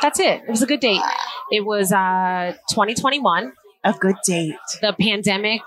That's 0.00 0.18
it. 0.20 0.42
It 0.42 0.48
was 0.50 0.62
a 0.62 0.66
good 0.66 0.80
date. 0.80 1.00
It 1.50 1.64
was 1.64 1.92
uh 1.92 2.52
2021. 2.70 3.52
A 3.84 3.92
good 3.92 4.16
date. 4.26 4.54
The 4.80 4.94
pandemic 4.98 5.62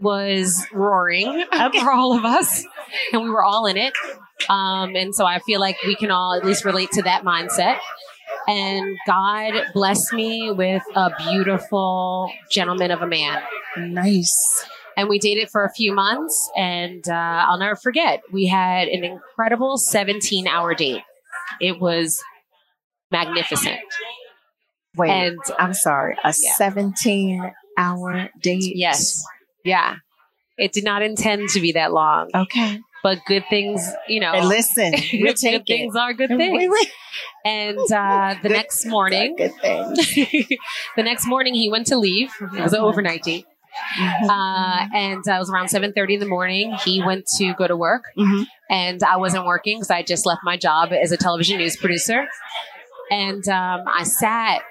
was 0.00 0.64
roaring 0.72 1.44
Okay. 1.52 1.80
for 1.80 1.90
all 1.90 2.16
of 2.16 2.24
us, 2.24 2.64
and 3.12 3.22
we 3.22 3.30
were 3.30 3.42
all 3.44 3.66
in 3.66 3.76
it. 3.76 3.92
Um, 4.48 4.94
and 4.94 5.12
so 5.14 5.26
I 5.26 5.40
feel 5.40 5.60
like 5.60 5.76
we 5.84 5.96
can 5.96 6.10
all 6.12 6.34
at 6.34 6.44
least 6.44 6.64
relate 6.64 6.90
to 6.92 7.02
that 7.02 7.24
mindset. 7.24 7.78
And 8.46 8.96
God 9.06 9.52
blessed 9.74 10.12
me 10.12 10.52
with 10.52 10.82
a 10.94 11.10
beautiful 11.18 12.30
gentleman 12.50 12.90
of 12.92 13.02
a 13.02 13.06
man. 13.06 13.42
Nice. 13.76 14.64
And 14.98 15.08
we 15.08 15.18
dated 15.20 15.48
for 15.48 15.64
a 15.64 15.70
few 15.72 15.94
months, 15.94 16.50
and 16.56 17.08
uh, 17.08 17.12
I'll 17.48 17.58
never 17.58 17.76
forget. 17.76 18.20
We 18.32 18.46
had 18.48 18.88
an 18.88 19.04
incredible 19.04 19.78
17 19.78 20.48
hour 20.48 20.74
date. 20.74 21.02
It 21.60 21.78
was 21.80 22.20
magnificent. 23.12 23.78
Wait, 24.96 25.10
And 25.10 25.38
I'm 25.58 25.72
sorry. 25.74 26.16
A 26.24 26.34
Yeah. 26.36 26.52
17 26.56 27.52
hour 27.78 28.28
date. 28.42 28.72
yes, 28.74 29.22
yeah, 29.64 29.96
it 30.56 30.72
did 30.72 30.82
not 30.82 31.02
intend 31.02 31.48
to 31.50 31.60
be 31.60 31.72
that 31.72 31.92
long, 31.92 32.30
Okay. 32.34 32.80
but 33.04 33.18
good 33.26 33.44
things, 33.48 33.80
you 34.08 34.18
know, 34.18 34.32
Hey, 34.32 34.44
listen, 34.44 34.92
we'll 35.12 35.32
good 35.34 35.44
it. 35.44 35.66
things 35.66 35.94
are 35.94 36.12
good 36.12 36.28
things. 36.30 36.74
And 37.44 37.78
uh, 37.92 38.34
the 38.42 38.48
Good- 38.48 38.52
next 38.52 38.84
morning, 38.86 39.36
Good 39.36 39.54
thing. 39.60 39.94
the 40.96 41.02
next 41.04 41.26
morning 41.28 41.54
he 41.54 41.70
went 41.70 41.86
to 41.88 41.96
leave. 41.96 42.32
It 42.40 42.60
was 42.60 42.72
an 42.72 42.80
overnight 42.80 43.22
date. 43.22 43.46
Uh, 44.00 44.86
and 44.94 45.26
uh, 45.28 45.32
it 45.34 45.38
was 45.38 45.50
around 45.50 45.66
7.30 45.66 46.14
in 46.14 46.20
the 46.20 46.26
morning. 46.26 46.74
He 46.84 47.02
went 47.02 47.26
to 47.38 47.54
go 47.54 47.66
to 47.66 47.76
work 47.76 48.04
Mhm. 48.16 48.46
and 48.70 49.02
I 49.02 49.16
wasn't 49.16 49.44
working 49.46 49.78
because 49.78 49.90
I 49.90 50.02
just 50.02 50.26
left 50.26 50.40
my 50.44 50.56
job 50.56 50.92
as 50.92 51.10
a 51.12 51.16
television 51.16 51.58
news 51.58 51.76
producer. 51.76 52.26
And 53.10 53.46
um, 53.48 53.84
I 53.86 54.02
sat 54.04 54.62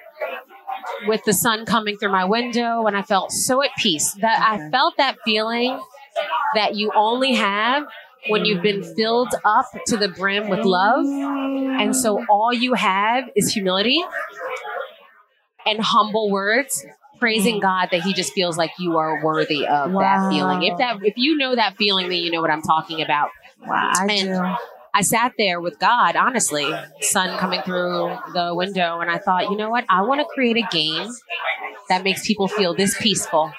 with 1.06 1.22
the 1.24 1.32
sun 1.32 1.66
coming 1.66 1.96
through 1.98 2.12
my 2.12 2.24
window 2.24 2.86
and 2.86 2.96
I 2.96 3.02
felt 3.02 3.32
so 3.32 3.62
at 3.62 3.70
peace 3.78 4.12
that 4.20 4.38
Okay. 4.40 4.66
I 4.66 4.70
felt 4.70 4.94
that 4.96 5.16
feeling 5.24 5.78
that 6.54 6.74
you 6.76 6.90
only 6.94 7.34
have 7.34 7.84
when 8.28 8.44
you've 8.44 8.62
been 8.62 8.82
filled 8.96 9.32
up 9.44 9.66
to 9.86 9.96
the 9.96 10.08
brim 10.08 10.48
with 10.48 10.64
love. 10.64 11.04
And 11.06 11.94
so 11.94 12.24
all 12.28 12.52
you 12.52 12.74
have 12.74 13.24
is 13.36 13.52
humility 13.52 14.02
and 15.66 15.80
humble 15.80 16.30
words 16.30 16.84
praising 17.18 17.56
mm. 17.58 17.62
God 17.62 17.88
that 17.92 18.02
he 18.02 18.12
just 18.14 18.32
feels 18.32 18.56
like 18.56 18.70
you 18.78 18.96
are 18.96 19.22
worthy 19.24 19.66
of 19.66 19.92
Wow. 19.92 20.00
that 20.00 20.30
feeling. 20.30 20.62
If 20.62 20.78
that 20.78 20.98
if 21.02 21.14
you 21.16 21.36
know 21.36 21.54
that 21.54 21.76
feeling 21.76 22.08
then 22.08 22.18
you 22.18 22.30
know 22.30 22.40
what 22.40 22.50
I'm 22.50 22.62
talking 22.62 23.02
about. 23.02 23.30
Wow, 23.66 23.92
I 23.94 24.06
And- 24.10 24.28
do. 24.28 24.56
I 24.94 25.02
sat 25.02 25.32
there 25.38 25.60
with 25.60 25.78
God, 25.78 26.16
honestly, 26.16 26.66
sun 27.02 27.38
coming 27.38 27.60
through 27.62 28.16
the 28.32 28.52
window 28.54 28.98
and 29.00 29.10
I 29.10 29.18
thought, 29.18 29.50
you 29.50 29.56
know 29.56 29.68
what? 29.70 29.84
I 29.88 30.02
want 30.02 30.20
to 30.20 30.26
create 30.34 30.56
a 30.56 30.66
game 30.72 31.08
that 31.88 32.02
makes 32.02 32.26
people 32.26 32.48
feel 32.48 32.74
this 32.74 32.96
peaceful, 32.98 33.52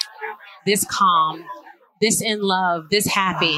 this 0.66 0.84
calm, 0.86 1.46
this 2.01 2.22
in 2.22 2.42
love, 2.42 2.89
this 2.89 3.06
happy 3.08 3.58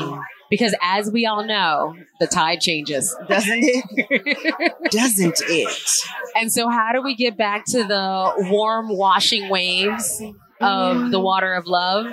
because 0.51 0.75
as 0.84 1.10
we 1.10 1.25
all 1.25 1.43
know, 1.43 1.96
the 2.20 2.27
tide 2.27 2.62
changes. 2.62 3.15
Doesn't 3.27 3.60
it? 3.63 4.74
Doesn't 4.91 5.41
it? 5.48 6.01
And 6.36 6.51
so, 6.53 6.70
how 6.70 6.91
do 6.93 7.01
we 7.01 7.15
get 7.15 7.36
back 7.38 7.65
to 7.67 7.84
the 7.84 8.34
warm 8.51 8.89
washing 8.89 9.50
waves 9.50 10.22
of 10.60 11.10
the 11.10 11.20
water 11.20 11.55
of 11.55 11.65
love 11.65 12.05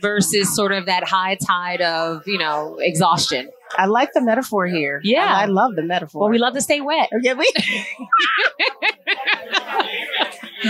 versus 0.00 0.54
sort 0.56 0.72
of 0.72 0.86
that 0.86 1.04
high 1.06 1.36
tide 1.36 1.82
of, 1.82 2.22
you 2.26 2.38
know, 2.38 2.78
exhaustion? 2.80 3.50
I 3.76 3.86
like 3.86 4.12
the 4.12 4.20
metaphor 4.22 4.66
here. 4.66 5.00
Yeah. 5.02 5.24
I, 5.24 5.42
I 5.42 5.46
love 5.46 5.74
the 5.76 5.82
metaphor. 5.82 6.22
Well, 6.22 6.30
we 6.30 6.38
love 6.38 6.54
to 6.54 6.60
stay 6.60 6.80
wet. 6.80 7.08
Okay, 7.18 7.34
we. 7.34 7.50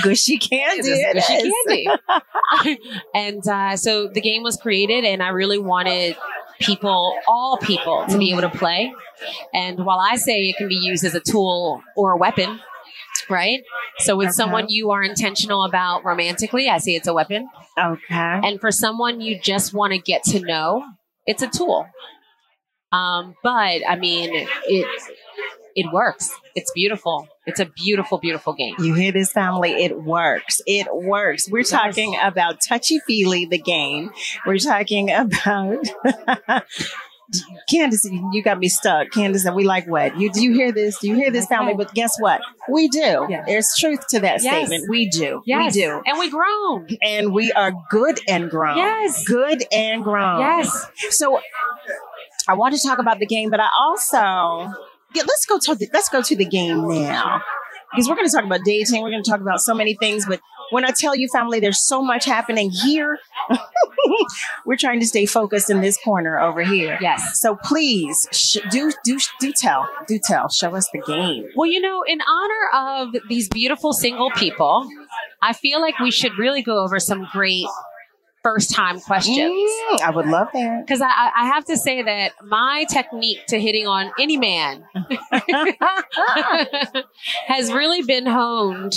Gooshy 0.02 0.40
candy. 0.40 0.88
it 0.88 1.16
It's 1.16 1.28
just 1.28 1.45
is. 1.45 1.52
gooshy 1.69 1.99
candy. 2.64 2.81
and 3.14 3.47
uh, 3.47 3.76
so 3.76 4.09
the 4.09 4.21
game 4.21 4.42
was 4.42 4.57
created, 4.57 5.04
and 5.04 5.23
I 5.23 5.28
really 5.31 5.59
wanted 5.59 6.16
people, 6.62 7.14
all 7.26 7.59
people, 7.62 8.04
to 8.09 8.19
be 8.19 8.31
able 8.31 8.42
to 8.42 8.50
play. 8.50 8.92
And 9.52 9.85
while 9.85 9.99
I 10.00 10.16
say 10.16 10.49
it 10.49 10.57
can 10.57 10.69
be 10.69 10.76
used 10.76 11.04
as 11.04 11.14
a 11.14 11.21
tool 11.21 11.83
or 11.97 12.12
a 12.12 12.16
weapon, 12.16 12.61
right? 13.28 13.61
So 13.99 14.16
with 14.16 14.28
Okay. 14.28 14.33
someone 14.33 14.66
you 14.69 14.90
are 14.90 15.02
intentional 15.02 15.64
about 15.64 16.04
romantically, 16.04 16.69
I 16.69 16.78
say 16.78 16.92
it's 16.92 17.07
a 17.09 17.14
weapon. 17.14 17.49
Okay. 17.78 18.40
And 18.45 18.61
for 18.61 18.71
someone 18.71 19.21
you 19.21 19.38
just 19.38 19.73
want 19.75 19.92
to 19.92 19.99
get 19.99 20.25
to 20.25 20.40
know, 20.40 20.83
it's 21.26 21.42
a 21.42 21.49
tool. 21.49 21.87
Um, 22.90 23.35
but 23.42 23.81
I 23.88 23.97
mean, 23.97 24.31
it 24.66 24.87
it 25.74 25.92
works. 25.92 26.30
It's 26.54 26.70
beautiful. 26.72 27.28
It's 27.46 27.60
a 27.60 27.66
beautiful, 27.66 28.18
beautiful 28.18 28.52
game. 28.52 28.74
You 28.78 28.94
hear 28.94 29.12
this, 29.12 29.32
family? 29.32 29.72
It 29.84 30.02
works. 30.02 30.60
It 30.66 30.86
works. 30.94 31.48
We're 31.50 31.62
talking 31.64 32.16
about 32.22 32.60
Touchy 32.60 33.00
Feely, 33.06 33.46
the 33.46 33.58
game. 33.58 34.10
We're 34.46 34.58
talking 34.58 35.10
about. 35.10 35.86
Candace, 37.68 38.04
you 38.32 38.42
got 38.42 38.58
me 38.58 38.68
stuck. 38.68 39.10
Candace, 39.10 39.48
we 39.54 39.64
like 39.64 39.86
what? 39.86 40.18
You 40.20 40.30
do 40.30 40.42
you 40.42 40.52
hear 40.52 40.70
this? 40.70 40.98
Do 40.98 41.08
you 41.08 41.14
hear 41.14 41.30
this, 41.30 41.46
family? 41.46 41.72
But 41.74 41.94
guess 41.94 42.14
what? 42.18 42.42
We 42.68 42.88
do. 42.88 43.26
Yes. 43.30 43.44
There's 43.46 43.74
truth 43.80 44.06
to 44.10 44.20
that 44.20 44.42
Yes. 44.42 44.66
statement. 44.66 44.90
We 44.90 45.08
do. 45.08 45.42
Yes. 45.46 45.74
We 45.74 45.80
do. 45.80 46.02
And 46.04 46.18
we 46.18 46.28
grown. 46.28 46.88
And 47.00 47.32
we 47.32 47.50
are 47.52 47.72
good 47.90 48.20
and 48.28 48.50
grown. 48.50 48.76
Yes. 48.76 49.24
Good 49.26 49.64
and 49.72 50.04
grown. 50.04 50.40
Yes. 50.40 50.86
So 51.10 51.40
I 52.48 52.52
want 52.54 52.74
to 52.74 52.86
talk 52.86 52.98
about 52.98 53.18
the 53.18 53.26
game, 53.26 53.48
but 53.48 53.60
I 53.60 53.68
also 53.80 54.74
yeah, 55.14 55.23
let's 55.26 55.47
go 55.47 55.59
to 55.59 55.75
the, 55.75 55.88
let's 55.92 56.09
go 56.09 56.23
to 56.23 56.37
the 56.37 56.45
game 56.45 56.88
now 56.88 57.42
because 57.92 58.09
we're 58.09 58.16
going 58.16 58.28
to 58.28 58.35
talk 58.35 58.45
about 58.45 58.61
dating. 58.64 59.02
We're 59.02 59.11
going 59.11 59.23
to 59.23 59.31
talk 59.31 59.40
about 59.40 59.61
so 59.61 59.75
many 59.75 59.95
things, 59.95 60.26
but 60.26 60.40
when 60.71 60.85
I 60.85 60.90
tell 60.90 61.14
you, 61.14 61.28
family, 61.28 61.61
there's 61.61 61.87
so 61.87 62.02
much 62.02 62.25
happening 62.25 62.71
here. 62.71 63.19
we're 64.66 64.76
trying 64.76 65.00
to 65.00 65.07
stay 65.07 65.26
focused 65.26 65.69
in 65.69 65.83
this 65.83 65.99
corner 66.02 66.40
over 66.40 66.62
here. 66.62 66.99
Yes. 67.00 67.40
So 67.40 67.57
please 67.57 68.26
sh- 68.33 68.59
do 68.71 68.90
do 69.04 69.19
do 69.38 69.52
tell 69.52 69.87
do 70.09 70.19
tell 70.19 70.49
show 70.49 70.75
us 70.75 70.88
the 70.92 71.00
game. 71.00 71.47
Well, 71.57 71.71
you 71.71 71.81
know, 71.81 72.02
in 72.02 72.21
honor 72.23 73.04
of 73.04 73.14
these 73.28 73.49
beautiful 73.49 73.92
single 73.92 74.31
people, 74.31 74.88
I 75.42 75.52
feel 75.52 75.81
like 75.81 75.99
we 75.99 76.11
should 76.11 76.38
really 76.38 76.62
go 76.62 76.78
over 76.83 76.99
some 76.99 77.28
great 77.33 77.66
first 78.42 78.75
time 78.75 79.00
questions. 79.00 79.38
Mm, 79.38 80.00
I 80.00 80.11
would 80.14 80.26
love 80.26 80.49
that. 80.52 80.84
Because 80.84 81.00
I, 81.00 81.06
I 81.06 81.30
I 81.37 81.46
have 81.46 81.64
to 81.66 81.76
say 81.76 82.02
that 82.02 82.32
my 82.44 82.84
technique 82.90 83.46
to 83.49 83.61
hitting 83.61 83.87
on 83.87 84.11
any 84.18 84.37
man 84.37 84.84
has 87.46 87.72
really 87.72 88.02
been 88.02 88.26
honed 88.26 88.94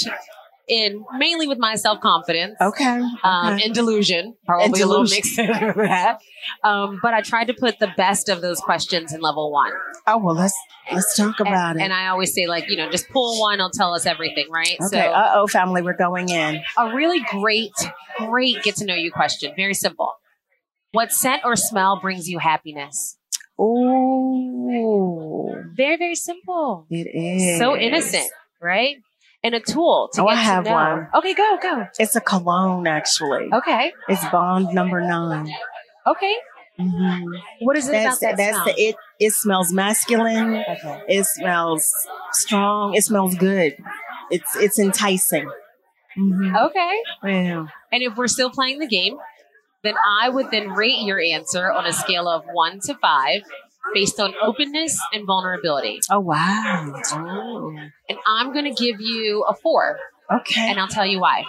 in 0.68 1.04
mainly 1.18 1.48
with 1.48 1.58
my 1.60 1.76
self 1.76 2.00
confidence. 2.02 2.56
okay. 2.60 3.02
Um, 3.24 3.54
okay. 3.54 3.66
and 3.66 3.74
delusion, 3.74 4.36
probably 4.46 4.66
And 4.66 4.74
a 4.74 4.78
little 4.78 5.06
delusion. 5.06 5.46
mix 5.48 5.70
of 5.70 5.76
that. 5.76 6.20
Um, 6.64 7.00
but 7.02 7.14
I 7.14 7.22
tried 7.22 7.46
to 7.48 7.54
put 7.54 7.80
the 7.80 7.92
best 7.98 8.30
of 8.30 8.42
those 8.42 8.60
questions 8.60 9.14
in 9.14 9.22
level 9.22 9.52
one. 9.52 9.72
oh 10.08 10.18
well, 10.18 10.36
let's 10.36 10.54
let's 10.92 11.16
talk 11.16 11.40
And, 11.40 11.48
about 11.48 11.76
it. 11.76 11.82
and 11.82 11.92
I 11.94 12.08
always 12.08 12.34
say, 12.34 12.46
like, 12.48 12.70
you 12.70 12.78
know, 12.78 12.90
just 12.90 13.10
pull 13.10 13.40
one, 13.42 13.56
it'll 13.56 13.70
tell 13.72 13.94
us 13.94 14.06
everything, 14.06 14.48
right? 14.52 14.78
okay. 14.88 15.08
Uh 15.08 15.32
oh, 15.36 15.48
family, 15.48 15.82
we're 15.82 15.98
going 15.98 16.30
in. 16.30 16.62
a 16.78 16.96
really 16.96 17.22
great, 17.32 17.72
great 18.18 18.62
get 18.64 18.76
to 18.78 18.86
know 18.86 18.96
you 18.96 19.12
question. 19.12 19.54
Very 19.56 19.74
simple. 19.74 20.14
What 20.92 21.12
scent 21.12 21.42
or 21.44 21.56
smell 21.56 22.00
brings 22.00 22.30
you 22.30 22.40
happiness? 22.40 23.18
Ooh, 23.60 25.56
Very, 25.76 25.98
very 25.98 26.16
simple. 26.16 26.86
it 26.90 27.08
is 27.14 27.58
So 27.60 27.76
innocent, 27.78 28.30
right? 28.62 28.98
And 29.46 29.54
a 29.54 29.60
tool 29.60 30.10
to 30.14 30.24
Oh, 30.24 30.28
I 30.28 30.36
have 30.36 30.66
one. 30.68 31.08
Okay, 31.14 31.34
go, 31.36 31.58
go. 31.62 31.86
It's 32.00 32.16
a 32.16 32.22
cologne, 32.22 32.88
actually. 32.88 33.48
Okay, 33.54 33.94
It's 34.10 34.25
Bond 34.30 34.74
number 34.74 35.00
nine. 35.02 35.48
okay. 36.08 36.36
Mhm. 36.80 37.24
What 37.62 37.78
is 37.78 37.88
it 37.88 37.92
That's 37.94 38.18
about 38.22 38.30
that 38.32 38.38
that's 38.38 38.56
smell? 38.64 38.66
the 38.75 38.82
it. 38.82 38.96
It 39.20 39.32
smells 39.32 39.72
masculine. 39.72 40.56
okay. 40.68 41.02
It 41.08 41.25
smells 41.25 41.90
strong. 42.34 42.96
It 42.96 43.04
smells 43.04 43.36
good. 43.36 43.78
It's 44.32 44.56
it's 44.58 44.78
enticing. 44.80 45.50
Mhm. 46.18 46.66
Okay. 46.70 46.96
Yeah. 47.24 47.68
And 47.94 48.04
if 48.04 48.18
we're 48.18 48.28
still 48.28 48.50
playing 48.50 48.80
the 48.80 48.88
game, 48.88 49.18
then 49.84 49.94
I 50.22 50.28
would 50.28 50.52
then 50.52 50.70
rate 50.72 51.00
your 51.04 51.22
answer 51.22 51.72
on 51.72 51.86
a 51.86 51.94
scale 51.94 52.28
of 52.28 52.44
one 52.52 52.80
to 52.88 52.96
five 52.96 53.44
based 53.94 54.20
on 54.20 54.34
openness 54.42 55.00
and 55.13 55.25
vulnerability. 55.25 56.00
Oh 56.12 56.20
wow. 56.20 56.94
Oh. 57.13 57.75
And 58.10 58.18
I'm 58.25 58.51
going 58.54 58.65
to 58.65 58.84
give 58.84 59.00
you 59.00 59.44
a 59.48 59.54
four. 59.56 59.98
Okay. 60.32 60.70
And 60.70 60.80
I'll 60.80 60.88
tell 60.88 61.06
you 61.06 61.20
why. 61.20 61.44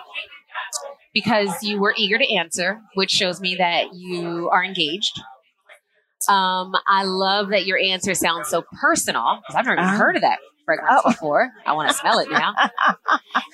Because 1.15 1.63
you 1.63 1.81
were 1.81 1.95
eager 1.97 2.19
to 2.19 2.35
answer, 2.35 2.81
which 2.95 3.11
shows 3.11 3.41
me 3.41 3.57
that 3.57 3.95
you 3.95 4.51
are 4.53 4.63
engaged. 4.63 5.19
Um, 6.29 6.75
I 6.87 7.05
love 7.05 7.49
that 7.51 7.67
your 7.67 7.79
answer 7.79 8.15
sounds 8.15 8.49
so 8.49 8.65
personal 8.81 9.39
because 9.41 9.55
I've 9.57 9.65
never 9.65 9.81
even 9.81 9.95
Oh. 9.95 9.97
heard 9.99 10.17
of 10.17 10.23
that 10.23 10.39
fragrance 10.65 11.01
Oh. 11.05 11.11
before. 11.11 11.51
I 11.65 11.73
want 11.73 11.89
to 11.89 11.95
smell 11.95 12.19
it 12.19 12.31
now. 12.31 12.53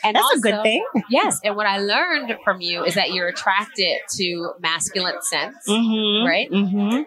And 0.05 0.17
That's 0.17 0.25
also, 0.25 0.39
a 0.39 0.41
good 0.41 0.63
thing. 0.65 0.85
Yes. 1.11 1.39
And 1.45 1.55
what 1.55 1.67
I 1.67 1.79
learned 1.79 2.37
from 2.43 2.61
you 2.61 2.83
is 2.85 2.95
that 2.97 3.13
you're 3.13 3.29
attracted 3.29 3.99
to 4.17 4.53
masculine 4.59 5.15
scents, 5.21 5.69
Mm-hmm. 5.69 6.27
right? 6.27 6.51
Mm-hmm. 6.51 7.03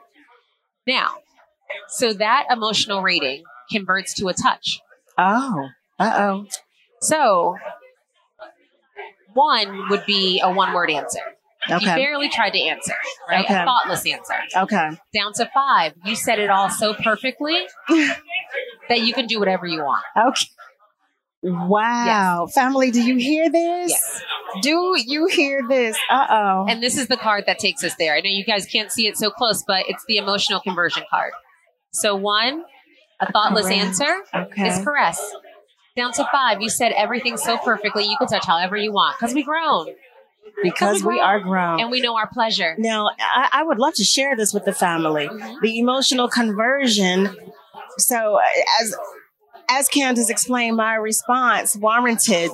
Now, 0.87 1.15
so 1.89 2.13
that 2.13 2.45
emotional 2.51 3.01
rating 3.01 3.43
converts 3.71 4.13
to 4.15 4.27
a 4.27 4.33
touch. 4.33 4.79
Oh. 5.17 5.69
Uh 5.99 6.13
oh. 6.15 6.45
So 7.01 7.55
one 9.33 9.89
would 9.89 10.05
be 10.05 10.41
a 10.43 10.51
one 10.51 10.73
word 10.73 10.89
answer. 10.89 11.19
Okay. 11.69 11.85
You 11.85 11.95
barely 11.95 12.29
tried 12.29 12.51
to 12.51 12.59
answer, 12.59 12.93
right? 13.29 13.43
Okay. 13.43 13.53
A 13.53 13.65
thoughtless 13.65 14.05
answer. 14.05 14.33
Okay. 14.55 14.91
Down 15.13 15.33
to 15.33 15.49
five. 15.53 15.93
You 16.05 16.15
said 16.15 16.39
it 16.39 16.49
all 16.49 16.69
so 16.69 16.93
perfectly 16.93 17.65
that 17.89 19.01
you 19.01 19.13
can 19.13 19.25
do 19.25 19.39
whatever 19.39 19.65
you 19.65 19.79
want. 19.79 20.03
Okay. 20.17 20.45
Wow. 21.41 22.47
Family, 22.53 22.91
do 22.91 23.01
you 23.01 23.17
hear 23.17 23.49
this? 23.49 23.91
Yes. 23.91 24.21
Do 24.61 24.95
you 25.05 25.27
hear 25.27 25.61
this? 25.67 25.97
Uh 26.09 26.25
oh. 26.29 26.65
And 26.69 26.81
this 26.81 26.97
is 26.97 27.07
the 27.07 27.17
card 27.17 27.45
that 27.47 27.59
takes 27.59 27.83
us 27.83 27.95
there. 27.97 28.15
I 28.15 28.21
know 28.21 28.29
you 28.29 28.45
guys 28.45 28.65
can't 28.65 28.91
see 28.91 29.07
it 29.07 29.17
so 29.17 29.29
close, 29.29 29.63
but 29.65 29.85
it's 29.87 30.03
the 30.07 30.17
emotional 30.17 30.59
conversion 30.59 31.03
card. 31.09 31.33
So 31.95 32.15
one, 32.15 32.63
a 33.19 33.31
thoughtless 33.31 33.67
Caress. 33.67 34.01
answer 34.01 34.17
Okay. 34.33 34.67
is 34.67 34.83
caress. 34.83 35.21
Down 35.95 36.11
to 36.13 36.27
five, 36.31 36.61
you 36.61 36.69
said 36.69 36.91
everything 36.91 37.37
so 37.37 37.57
perfectly. 37.57 38.03
You 38.03 38.17
can 38.17 38.27
touch 38.27 38.45
however 38.45 38.75
you 38.75 38.91
want 38.91 39.15
because 39.17 39.33
we 39.33 39.43
grown 39.43 39.87
Because 40.61 41.03
we 41.03 41.19
are 41.21 41.39
grown. 41.39 41.79
and 41.79 41.89
we 41.89 42.01
know 42.01 42.15
our 42.17 42.27
pleasure. 42.27 42.75
Now, 42.77 43.07
I, 43.19 43.49
I 43.53 43.63
would 43.63 43.79
love 43.79 43.93
to 43.95 44.03
share 44.03 44.35
this 44.35 44.53
with 44.53 44.65
the 44.65 44.73
family. 44.73 45.27
Mhm. 45.27 45.61
The 45.61 45.79
emotional 45.79 46.27
conversion. 46.27 47.35
So, 47.97 48.39
as 48.81 48.95
as 49.69 49.87
Candace 49.87 50.29
explained, 50.29 50.75
my 50.77 50.95
response 50.95 51.75
warranted 51.77 52.51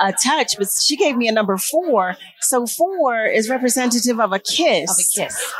a 0.00 0.12
touch, 0.12 0.56
but 0.58 0.68
she 0.82 0.96
gave 0.96 1.16
me 1.16 1.28
a 1.28 1.32
number 1.32 1.56
four. 1.56 2.16
So 2.40 2.66
four 2.66 3.24
is 3.26 3.48
representative 3.48 4.18
of 4.20 4.32
a 4.32 4.38
kiss. 4.38 4.90
Of 4.90 4.96
a 4.98 5.24
kiss, 5.26 5.52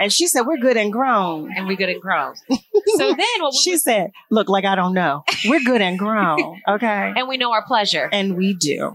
And 0.00 0.10
she 0.12 0.26
said, 0.26 0.42
"We're 0.46 0.56
good 0.56 0.76
and 0.78 0.90
grown." 0.92 1.52
and 1.54 1.66
we're 1.68 1.76
good 1.76 1.90
and 1.90 2.00
grown. 2.00 2.34
so 2.48 3.14
then, 3.14 3.26
what 3.40 3.54
She 3.54 3.76
said, 3.76 4.10
"Look, 4.30 4.48
like 4.48 4.64
I 4.64 4.74
don't 4.74 4.94
know. 4.94 5.22
We're 5.44 5.60
good 5.60 5.82
and 5.82 5.98
grown, 5.98 6.60
okay, 6.68 7.12
and 7.16 7.28
we 7.28 7.36
know 7.36 7.52
our 7.52 7.64
pleasure. 7.64 8.08
and 8.12 8.36
we 8.36 8.54
do." 8.54 8.94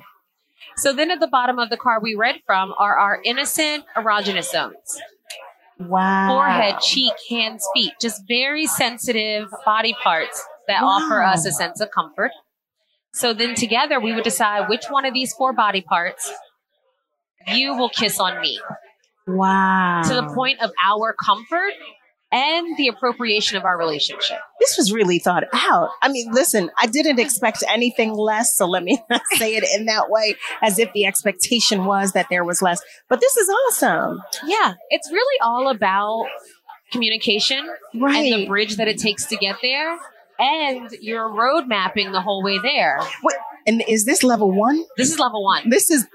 So 0.78 0.92
then, 0.92 1.12
at 1.12 1.20
the 1.22 1.28
bottom 1.28 1.60
of 1.60 1.70
the 1.70 1.78
card 1.78 2.02
we 2.04 2.16
read 2.16 2.38
from 2.46 2.74
are 2.78 2.98
our 2.98 3.22
innocent 3.24 3.86
erogenous 3.96 4.50
zones. 4.50 5.00
Wow. 5.78 6.30
forehead, 6.30 6.80
cheek, 6.80 7.14
hands, 7.30 7.68
feet, 7.74 7.92
just 8.02 8.22
very 8.30 8.66
sensitive 8.66 9.50
body 9.66 9.94
parts 10.02 10.42
that 10.68 10.82
Wow. 10.82 10.88
offer 10.88 11.22
us 11.22 11.46
a 11.46 11.52
sense 11.52 11.82
of 11.82 11.92
comfort. 11.92 12.32
So 13.14 13.34
then 13.34 13.56
together 13.56 14.00
we 14.00 14.14
would 14.14 14.24
decide 14.24 14.70
which 14.70 14.86
one 14.90 15.06
of 15.06 15.14
these 15.14 15.34
four 15.34 15.52
body 15.54 15.82
parts 15.82 16.32
you 17.48 17.76
will 17.76 17.90
kiss 17.90 18.20
on 18.22 18.40
me 18.42 18.60
Wow. 19.28 20.02
to 20.06 20.14
the 20.14 20.28
point 20.34 20.62
of 20.62 20.72
our 20.86 21.14
comfort 21.14 21.74
and 22.32 22.76
the 22.78 22.88
appropriation 22.90 23.56
of 23.58 23.64
our 23.66 23.78
relationship. 23.78 24.40
This 24.60 24.76
was 24.78 24.92
really 24.92 25.20
thought 25.20 25.44
out. 25.54 25.90
I 26.02 26.10
mean, 26.10 26.32
listen, 26.32 26.70
I 26.78 26.88
didn't 26.88 27.20
expect 27.20 27.64
anything 27.70 28.14
less, 28.14 28.56
so 28.56 28.66
let 28.66 28.84
me 28.84 28.98
say 29.36 29.56
it 29.56 29.64
in 29.78 29.86
that 29.86 30.10
way, 30.10 30.36
as 30.62 30.80
if 30.80 30.92
the 30.94 31.06
expectation 31.06 31.86
was 31.86 32.12
that 32.14 32.28
there 32.30 32.44
was 32.44 32.62
less. 32.62 32.82
But 33.10 33.22
this 33.22 33.38
is 33.38 33.48
awesome, 33.50 34.22
Yeah, 34.46 34.74
it's 34.90 35.10
really 35.12 35.40
all 35.42 35.70
about 35.70 36.26
communication 36.92 37.68
right? 37.96 38.16
and 38.32 38.42
the 38.42 38.48
bridge 38.48 38.78
that 38.78 38.88
it 38.88 38.98
takes 38.98 39.26
to 39.28 39.38
get 39.38 39.58
there. 39.62 39.98
And 40.38 40.92
you're 41.00 41.30
road 41.32 41.68
mapping 41.68 42.12
the 42.12 42.20
whole 42.22 42.44
way 42.44 42.58
there. 42.60 43.00
and 43.66 43.82
is 43.88 44.04
this 44.06 44.22
level 44.24 44.52
one? 44.52 44.84
This 44.98 45.12
is 45.12 45.20
level 45.20 45.44
one. 45.44 45.70
This 45.70 45.90
is 45.90 46.06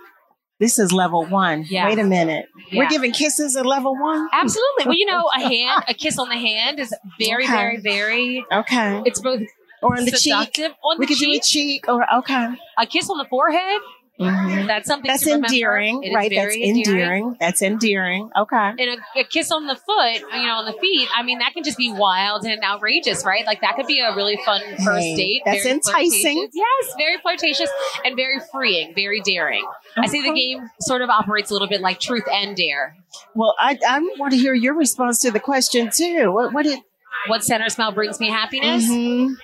this 0.60 0.78
is 0.78 0.92
level 0.92 1.24
one. 1.26 1.64
Yeah. 1.68 1.86
Wait 1.88 1.98
a 1.98 2.04
minute. 2.04 2.46
We're 2.72 2.88
giving 2.88 3.10
kisses 3.12 3.56
at 3.56 3.66
level 3.66 3.96
one. 4.00 4.28
Absolutely. 4.32 4.84
Well, 4.86 4.94
you 4.96 5.06
know, 5.06 5.28
a 5.36 5.40
hand, 5.48 5.84
a 5.88 5.94
kiss 5.94 6.18
on 6.18 6.28
the 6.28 6.36
hand 6.36 6.78
is 6.78 6.94
very, 7.18 7.44
Okay. 7.44 7.52
very, 7.52 7.76
very. 7.80 8.44
Okay. 8.52 9.02
It's 9.06 9.20
both 9.20 9.40
Or 9.82 9.96
on 9.96 10.04
the 10.04 10.12
cheek. 10.12 10.20
seductive 10.20 10.72
on 10.84 10.98
We 10.98 11.06
the 11.06 11.14
could 11.14 11.18
do 11.18 11.30
a 11.30 11.34
cheek. 11.40 11.42
cheek. 11.42 11.88
Or 11.88 12.06
okay. 12.18 12.48
A 12.78 12.86
kiss 12.86 13.10
on 13.10 13.18
the 13.18 13.24
forehead. 13.24 13.80
Mhm. 14.20 14.66
That's 14.66 14.86
something 14.86 15.08
That's 15.08 15.22
to 15.24 15.30
remember. 15.30 15.46
endearing, 15.48 16.02
It 16.04 16.08
is 16.08 16.14
right? 16.14 16.30
That's 16.30 16.54
very 16.54 16.62
endearing. 16.68 17.36
That's 17.40 17.62
endearing. 17.62 18.30
Okay. 18.36 18.56
And 18.56 18.80
a, 19.16 19.20
a 19.20 19.24
kiss 19.24 19.50
on 19.50 19.66
the 19.66 19.76
foot, 19.76 20.20
you 20.36 20.46
know, 20.46 20.54
on 20.56 20.66
the 20.66 20.74
feet. 20.80 21.08
I 21.14 21.22
mean, 21.22 21.38
that 21.38 21.54
can 21.54 21.64
just 21.64 21.78
be 21.78 21.90
wild 21.92 22.44
and 22.44 22.62
outrageous, 22.62 23.24
right? 23.24 23.46
Like 23.46 23.62
that 23.62 23.76
could 23.76 23.86
be 23.86 24.00
a 24.00 24.14
really 24.14 24.38
fun 24.44 24.60
first 24.84 25.00
Hey, 25.00 25.16
date. 25.16 25.42
that's 25.46 25.62
very 25.64 25.74
enticing. 25.76 26.48
Yes, 26.52 26.94
very 26.98 27.16
flirtatious 27.22 27.70
and 28.04 28.14
very 28.14 28.40
freeing, 28.52 28.94
very 28.94 29.20
daring. 29.22 29.66
I 29.96 30.06
say 30.06 30.22
the 30.22 30.32
game 30.34 30.68
sort 30.80 31.00
of 31.02 31.08
operates 31.08 31.50
a 31.50 31.54
little 31.54 31.68
bit 31.68 31.80
like 31.80 31.98
truth 31.98 32.24
and 32.30 32.54
dare. 32.56 32.96
Well, 33.34 33.54
I 33.58 33.78
I 33.88 33.98
want 34.18 34.32
to 34.32 34.38
hear 34.38 34.54
your 34.54 34.74
response 34.74 35.20
to 35.20 35.30
the 35.30 35.40
question 35.40 35.90
too. 35.94 36.30
What 36.32 36.52
what 36.52 36.64
did? 36.64 36.80
What 37.26 37.44
center 37.44 37.68
smell 37.68 37.92
brings 37.92 38.18
me 38.18 38.30
happiness? 38.30 38.84
Mhm. 38.88 39.34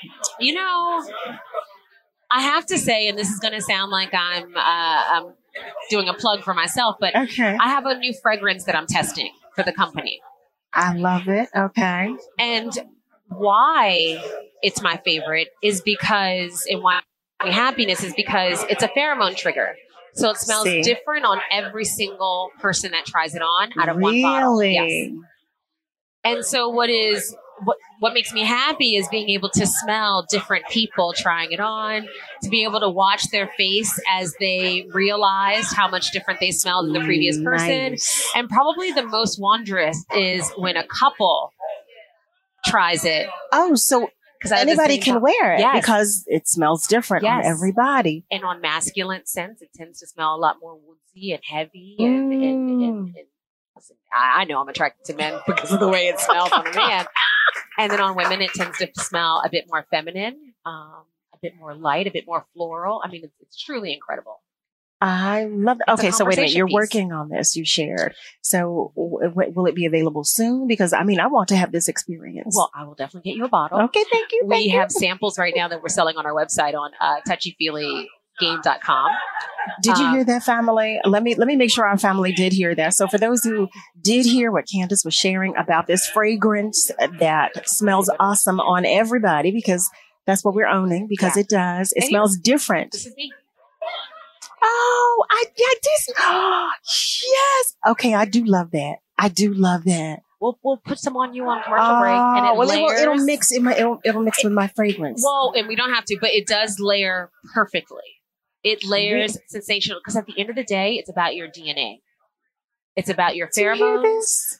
You 0.40 0.54
know, 0.54 1.04
I 2.30 2.43
have 2.43 2.67
to 2.67 2.78
say, 2.78 3.08
and 3.08 3.17
this 3.19 3.28
is 3.28 3.39
going 3.39 3.54
to 3.54 3.62
sound 3.62 3.91
like 3.91 4.12
I'm, 4.12 4.56
uh, 4.56 4.60
I'm 4.60 5.32
doing 5.91 6.08
a 6.08 6.15
plug 6.15 6.43
for 6.43 6.54
myself, 6.54 6.97
but 7.00 7.15
Okay. 7.15 7.56
I 7.60 7.69
have 7.69 7.86
a 7.86 7.97
new 7.99 8.12
fragrance 8.23 8.65
that 8.65 8.75
I'm 8.76 8.86
testing 8.86 9.30
for 9.54 9.62
the 9.62 9.73
company. 9.73 10.21
I 10.73 10.93
love 10.95 11.28
it. 11.28 11.49
Okay. 11.56 12.15
And 12.39 12.73
why 13.28 14.23
it's 14.62 14.82
my 14.82 15.00
favorite 15.04 15.49
is 15.62 15.80
because, 15.80 16.67
and 16.69 16.82
why 16.82 17.00
my 17.43 17.50
happiness 17.50 18.02
is 18.02 18.12
because 18.15 18.62
it's 18.69 18.82
a 18.82 18.89
pheromone 18.89 19.36
trigger. 19.36 19.76
So 20.15 20.30
it 20.30 20.39
smells 20.39 20.65
See. 20.65 20.82
different 20.82 21.26
on 21.26 21.41
every 21.50 21.84
single 21.84 22.50
person 22.58 22.93
that 22.93 23.04
tries 23.04 23.34
it 23.34 23.43
on 23.43 23.71
out 23.78 23.89
of 23.91 23.99
one 23.99 24.21
bottle. 24.23 24.62
Yes. 24.62 24.82
Really? 24.82 25.19
And 26.25 26.45
so 26.45 26.71
what 26.71 26.89
is 26.91 27.36
what 27.65 27.76
what 28.00 28.13
makes 28.15 28.32
me 28.32 28.45
happy 28.45 28.97
is 28.97 29.09
being 29.09 29.28
able 29.30 29.49
to 29.50 29.67
smell 29.67 30.26
different 30.30 30.67
people 30.69 31.13
trying 31.17 31.52
it 31.52 31.61
on, 31.61 32.06
to 32.43 32.49
be 32.50 32.65
able 32.65 32.80
to 32.80 32.89
watch 32.91 33.30
their 33.30 33.49
face 33.56 33.99
as 34.11 34.35
they 34.41 34.87
realized 34.93 35.75
how 35.75 35.89
much 35.89 36.11
different 36.13 36.41
they 36.41 36.50
smelled 36.50 36.87
than 36.87 36.93
the 36.95 37.00
previous 37.00 37.41
person. 37.43 37.93
Nice. 37.93 38.30
And 38.35 38.49
probably 38.49 38.93
the 38.93 39.02
most 39.06 39.41
wondrous 39.41 40.04
is 40.15 40.50
when 40.56 40.76
a 40.76 40.87
couple 40.87 41.52
tries 42.67 43.04
it 43.04 43.28
Oh, 43.52 43.75
so 43.76 44.09
because 44.39 44.52
anybody 44.52 44.99
can 44.99 45.21
wear 45.21 45.54
it 45.54 45.61
Yes. 45.61 45.80
because 45.80 46.25
it 46.26 46.47
smells 46.49 46.87
different 46.87 47.25
on 47.25 47.45
everybody. 47.45 48.25
and 48.30 48.45
on 48.45 48.61
masculine 48.61 49.25
scents, 49.25 49.63
it 49.63 49.71
tends 49.75 50.00
to 50.00 50.06
smell 50.06 50.35
a 50.35 50.37
lot 50.37 50.56
more 50.61 50.75
woodsy 50.75 51.32
and 51.32 51.43
heavy. 51.49 51.97
And, 51.99 52.32
and, 52.32 52.43
and, 52.43 52.71
Mm. 52.82 53.13
and 53.17 53.26
I, 54.13 54.41
I 54.41 54.45
know 54.45 54.61
I'm 54.61 54.69
attracted 54.69 55.04
to 55.06 55.15
men 55.17 55.39
because 55.47 55.73
of 55.73 55.80
the 55.80 55.89
way 55.89 56.09
it 56.09 56.19
smells 56.21 56.50
on 56.52 56.67
a 56.67 56.73
man. 56.75 57.06
And 57.78 57.91
then 57.93 58.00
on 58.00 58.17
women, 58.17 58.41
it 58.43 58.52
tends 58.54 58.78
to 58.78 58.89
smell 58.97 59.43
a 59.45 59.50
bit 59.50 59.65
more 59.69 59.84
feminine, 59.91 60.54
um, 60.65 61.04
a 61.34 61.39
bit 61.43 61.52
more 61.58 61.75
light, 61.75 62.06
a 62.06 62.10
bit 62.10 62.25
more 62.26 62.47
floral. 62.54 63.02
I 63.04 63.08
mean, 63.10 63.25
it's, 63.25 63.34
it's 63.41 63.60
truly 63.62 63.93
incredible. 63.93 64.41
I 64.99 65.45
love 65.45 65.76
that. 65.78 65.89
It's 65.91 66.00
Okay, 66.00 66.10
so 66.10 66.25
wait 66.25 66.39
a 66.39 66.41
minute. 66.41 66.54
You're 66.56 66.67
piece. 66.69 66.75
working 66.75 67.12
on 67.12 67.28
this. 67.28 67.54
You 67.54 67.67
shared. 67.67 68.15
So 68.41 68.93
w- 68.97 69.28
w- 69.28 69.52
will 69.54 69.67
it 69.67 69.75
be 69.75 69.84
available 69.84 70.25
soon? 70.25 70.67
Because 70.67 70.95
I 70.95 71.02
mean, 71.04 71.21
I 71.21 71.26
want 71.26 71.50
to 71.50 71.56
have 71.56 71.71
this 71.71 71.86
experience. 71.86 72.54
Well, 72.56 72.71
I 72.75 72.84
will 72.84 72.95
definitely 72.95 73.30
get 73.30 73.36
you 73.36 73.45
a 73.45 73.49
bottle. 73.49 73.78
okay. 73.82 74.04
Thank 74.10 74.32
you. 74.32 74.47
Thank 74.49 74.65
we 74.65 74.73
you. 74.73 74.78
have 74.78 74.91
samples 74.91 75.36
right 75.39 75.52
now 75.54 75.69
that 75.69 75.82
we're 75.82 75.91
selling 75.91 76.17
on 76.17 76.25
our 76.25 76.32
website 76.32 76.75
on 76.75 76.93
uh, 76.99 77.17
touchyfeelygame.com. 78.40 79.10
Did 79.82 79.99
you 79.99 80.04
um, 80.04 80.14
hear 80.14 80.25
that, 80.25 80.42
family? 80.44 81.00
Let 81.04 81.22
me 81.22 81.34
let 81.34 81.49
me 81.49 81.56
make 81.56 81.72
sure 81.72 81.86
our 81.86 81.99
family 81.99 82.32
did 82.32 82.52
hear 82.52 82.75
that. 82.75 82.94
So, 82.94 83.08
for 83.08 83.18
those 83.18 83.42
who 83.42 83.68
did 84.00 84.25
hear 84.25 84.52
what 84.52 84.66
Candace 84.72 85.04
was 85.04 85.14
sharing 85.14 85.56
about 85.56 85.86
this 85.86 86.06
fragrance 86.08 86.90
that 87.18 87.68
smells 87.68 88.10
awesome 88.20 88.60
on 88.60 88.84
everybody, 88.86 89.50
because 89.50 89.88
that's 90.25 90.44
what 90.44 90.54
we're 90.54 90.68
owning, 90.68 91.06
because 91.08 91.36
Yeah. 91.36 91.40
it 91.42 91.49
does. 91.49 91.92
It 91.92 92.02
And 92.04 92.08
smells 92.10 92.36
different. 92.36 92.92
This 92.92 93.06
is 93.06 93.16
me. 93.16 93.32
Oh, 94.62 95.25
I 95.30 95.44
yeah, 95.56 95.66
this. 95.82 97.22
yes. 97.28 97.76
Okay, 97.88 98.14
I 98.14 98.25
do 98.25 98.44
love 98.44 98.70
that. 98.72 98.96
I 99.18 99.28
do 99.28 99.52
love 99.52 99.84
that. 99.84 100.20
We'll, 100.40 100.58
we'll 100.62 100.76
put 100.76 100.99
some 100.99 101.16
on 101.16 101.34
you 101.34 101.49
on 101.49 101.62
commercial 101.62 101.99
break. 101.99 102.12
And 102.14 102.46
Oh, 102.46 102.52
it 102.52 102.58
well, 102.58 102.70
it 102.70 102.80
will, 102.82 102.90
it'll 102.90 103.25
mix 103.25 103.50
in 103.50 103.64
my 103.64 103.75
it'll, 103.75 104.00
it'll 104.04 104.22
mix 104.22 104.44
with 104.44 104.52
my 104.52 104.68
fragrance. 104.68 105.22
Well, 105.25 105.52
and 105.56 105.66
we 105.66 105.76
don't 105.76 105.92
have 105.94 106.04
to, 106.06 106.18
but 106.20 106.30
it 106.30 106.46
does 106.46 106.78
layer 106.78 107.30
perfectly. 107.54 108.02
It 108.66 108.84
layers 108.84 109.38
sensational 109.46 110.00
because 110.00 110.16
at 110.16 110.26
the 110.26 110.38
end 110.38 110.50
of 110.50 110.56
the 110.56 110.64
day, 110.64 110.94
it's 110.94 111.08
about 111.08 111.34
your 111.36 111.48
DNA. 111.48 112.00
It's 112.96 113.08
about 113.08 113.36
your 113.36 113.48
pheromones. 113.48 114.56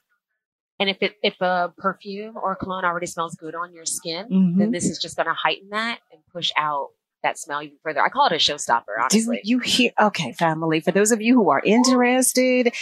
And 0.79 0.91
if 0.91 0.99
it 1.01 1.15
if 1.23 1.41
a 1.41 1.73
perfume 1.79 2.37
or 2.37 2.53
a 2.53 2.57
cologne 2.57 2.85
already 2.85 3.07
smells 3.07 3.35
good 3.35 3.55
on 3.55 3.73
your 3.73 3.87
skin, 3.87 4.29
Mhm. 4.29 4.59
then 4.59 4.71
this 4.73 4.85
is 4.85 4.99
just 4.99 5.17
going 5.17 5.27
to 5.27 5.33
heighten 5.33 5.71
that 5.71 5.99
and 6.13 6.21
push 6.33 6.51
out 6.57 6.89
that 7.23 7.39
smell 7.39 7.63
even 7.63 7.79
further. 7.83 8.01
I 8.05 8.09
call 8.11 8.27
it 8.27 8.33
a 8.33 8.37
showstopper, 8.37 9.09
Do 9.11 9.39
you 9.43 9.59
hear? 9.59 9.91
Okay, 10.01 10.33
family. 10.33 10.81
For 10.81 10.93
those 10.93 11.11
of 11.13 11.21
you 11.23 11.35
who 11.35 11.49
are 11.51 11.63
interested, 11.65 12.73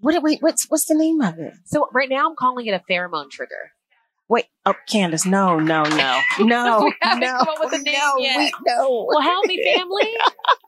what? 0.00 0.20
Wait, 0.22 0.42
what's 0.42 0.64
what's 0.68 0.86
the 0.86 0.94
name 0.94 1.20
of 1.22 1.38
it? 1.38 1.54
so 1.64 1.88
right 1.92 2.08
now, 2.10 2.28
I'm 2.28 2.36
calling 2.36 2.66
it 2.66 2.72
a 2.74 2.82
pheromone 2.92 3.30
trigger. 3.30 3.70
Wait, 4.26 4.46
oh, 4.66 4.74
Candace, 4.88 5.24
no, 5.26 5.58
no, 5.60 5.84
no, 5.84 6.20
no, 6.40 6.40
We 6.40 6.44
no, 7.20 7.38
come 7.38 7.48
up 7.48 7.60
with 7.60 7.74
a 7.74 7.78
name 7.78 7.94
no, 7.94 8.16
yet. 8.18 8.36
we- 8.38 8.52
no. 8.66 9.06
Well, 9.08 9.20
help 9.20 9.46
me, 9.46 9.62
family. 9.62 10.12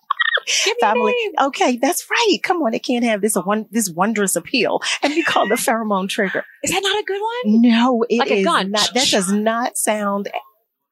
Family. 0.80 1.14
Okay, 1.40 1.76
that's 1.76 2.06
right. 2.10 2.38
Come 2.42 2.62
on, 2.62 2.74
it 2.74 2.84
can't 2.84 3.04
have 3.04 3.20
this 3.20 3.34
one 3.36 3.66
this 3.70 3.90
wondrous 3.90 4.36
appeal 4.36 4.80
and 5.02 5.14
be 5.14 5.22
called 5.22 5.50
the 5.50 5.56
pheromone 5.56 6.08
trigger. 6.08 6.44
Is 6.62 6.70
that 6.70 6.82
not 6.82 7.00
a 7.00 7.04
good 7.04 7.20
one? 7.20 7.60
No, 7.62 8.02
it 8.08 8.14
is 8.14 8.18
Like 8.20 8.30
a 8.30 8.44
gun. 8.44 8.70
not. 8.70 8.90
That 8.94 9.08
does 9.08 9.30
not 9.32 9.76
sound 9.76 10.28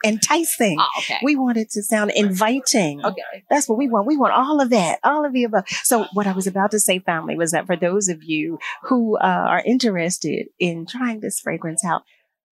enticing. 0.04 0.76
Oh, 0.78 0.88
okay. 0.98 1.16
We 1.22 1.34
want 1.36 1.56
it 1.56 1.70
to 1.70 1.82
sound 1.82 2.10
inviting. 2.14 3.04
okay. 3.04 3.44
That's 3.48 3.68
what 3.68 3.78
we 3.78 3.88
want. 3.88 4.06
We 4.06 4.16
want 4.16 4.34
all 4.34 4.60
of 4.60 4.70
that, 4.70 4.98
all 5.02 5.24
of 5.24 5.32
the 5.32 5.44
above. 5.44 5.64
So 5.68 6.06
what 6.12 6.26
I 6.26 6.32
was 6.32 6.46
about 6.46 6.72
to 6.72 6.80
say, 6.80 6.98
family, 6.98 7.36
was 7.36 7.52
that 7.52 7.66
for 7.66 7.76
those 7.76 8.08
of 8.08 8.22
you 8.22 8.58
who 8.82 9.16
uh, 9.16 9.20
are 9.22 9.62
interested 9.64 10.48
in 10.58 10.86
trying 10.86 11.20
this 11.20 11.40
fragrance 11.40 11.84
out, 11.84 12.02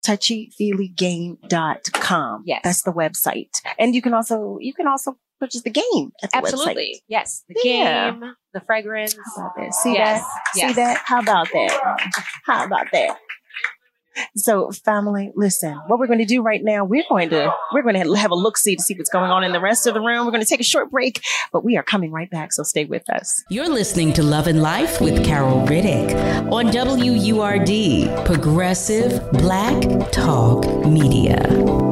touchyfeelygame.com. 0.05 2.43
Yes. 2.45 2.61
That's 2.63 2.83
the 2.83 2.91
website. 2.91 3.61
And 3.77 3.93
you 3.95 4.01
can 4.01 4.13
also, 4.13 4.57
you 4.59 4.73
can 4.73 4.87
also 4.87 5.17
purchase 5.39 5.61
the 5.63 5.69
game 5.69 6.11
at 6.23 6.31
the 6.31 6.37
Absolutely. 6.37 7.01
Yes. 7.07 7.43
The 7.49 7.55
Yeah. 7.63 8.11
game, 8.11 8.33
the 8.53 8.61
fragrance. 8.61 9.15
How 9.35 9.41
about 9.47 9.55
that? 9.57 9.73
See 9.73 9.93
Yes. 9.93 10.21
that? 10.23 10.41
See 10.53 10.73
that? 10.73 11.01
How 11.05 11.19
about 11.19 11.49
that? 11.51 11.99
How 12.45 12.65
about 12.65 12.87
that? 12.93 13.17
So, 14.35 14.71
family, 14.71 15.31
listen. 15.35 15.73
What 15.87 15.99
we're 15.99 16.07
going 16.07 16.19
to 16.19 16.25
do 16.25 16.41
right 16.41 16.63
now, 16.63 16.83
we're 16.85 17.05
going 17.09 17.29
to 17.29 17.53
we're 17.73 17.83
going 17.83 18.01
to 18.01 18.13
have 18.15 18.31
a 18.31 18.35
look 18.35 18.57
see 18.57 18.75
to 18.75 18.81
see 18.81 18.95
what's 18.95 19.09
going 19.09 19.31
on 19.31 19.43
in 19.43 19.51
the 19.51 19.59
rest 19.59 19.87
of 19.87 19.93
the 19.93 20.01
room. 20.01 20.25
We're 20.25 20.31
going 20.31 20.43
to 20.43 20.49
take 20.49 20.59
a 20.59 20.63
short 20.63 20.91
break, 20.91 21.21
but 21.51 21.63
we 21.63 21.77
are 21.77 21.83
coming 21.83 22.11
right 22.11 22.29
back. 22.29 22.53
So 22.53 22.63
stay 22.63 22.85
with 22.85 23.09
us. 23.09 23.43
You're 23.49 23.69
listening 23.69 24.13
to 24.13 24.23
Love 24.23 24.47
and 24.47 24.61
Life 24.61 25.01
with 25.01 25.23
Carol 25.23 25.65
Riddick 25.67 26.13
on 26.51 26.71
WURD, 26.71 28.25
Progressive 28.25 29.31
Black 29.31 30.11
Talk 30.11 30.65
Media. 30.85 31.84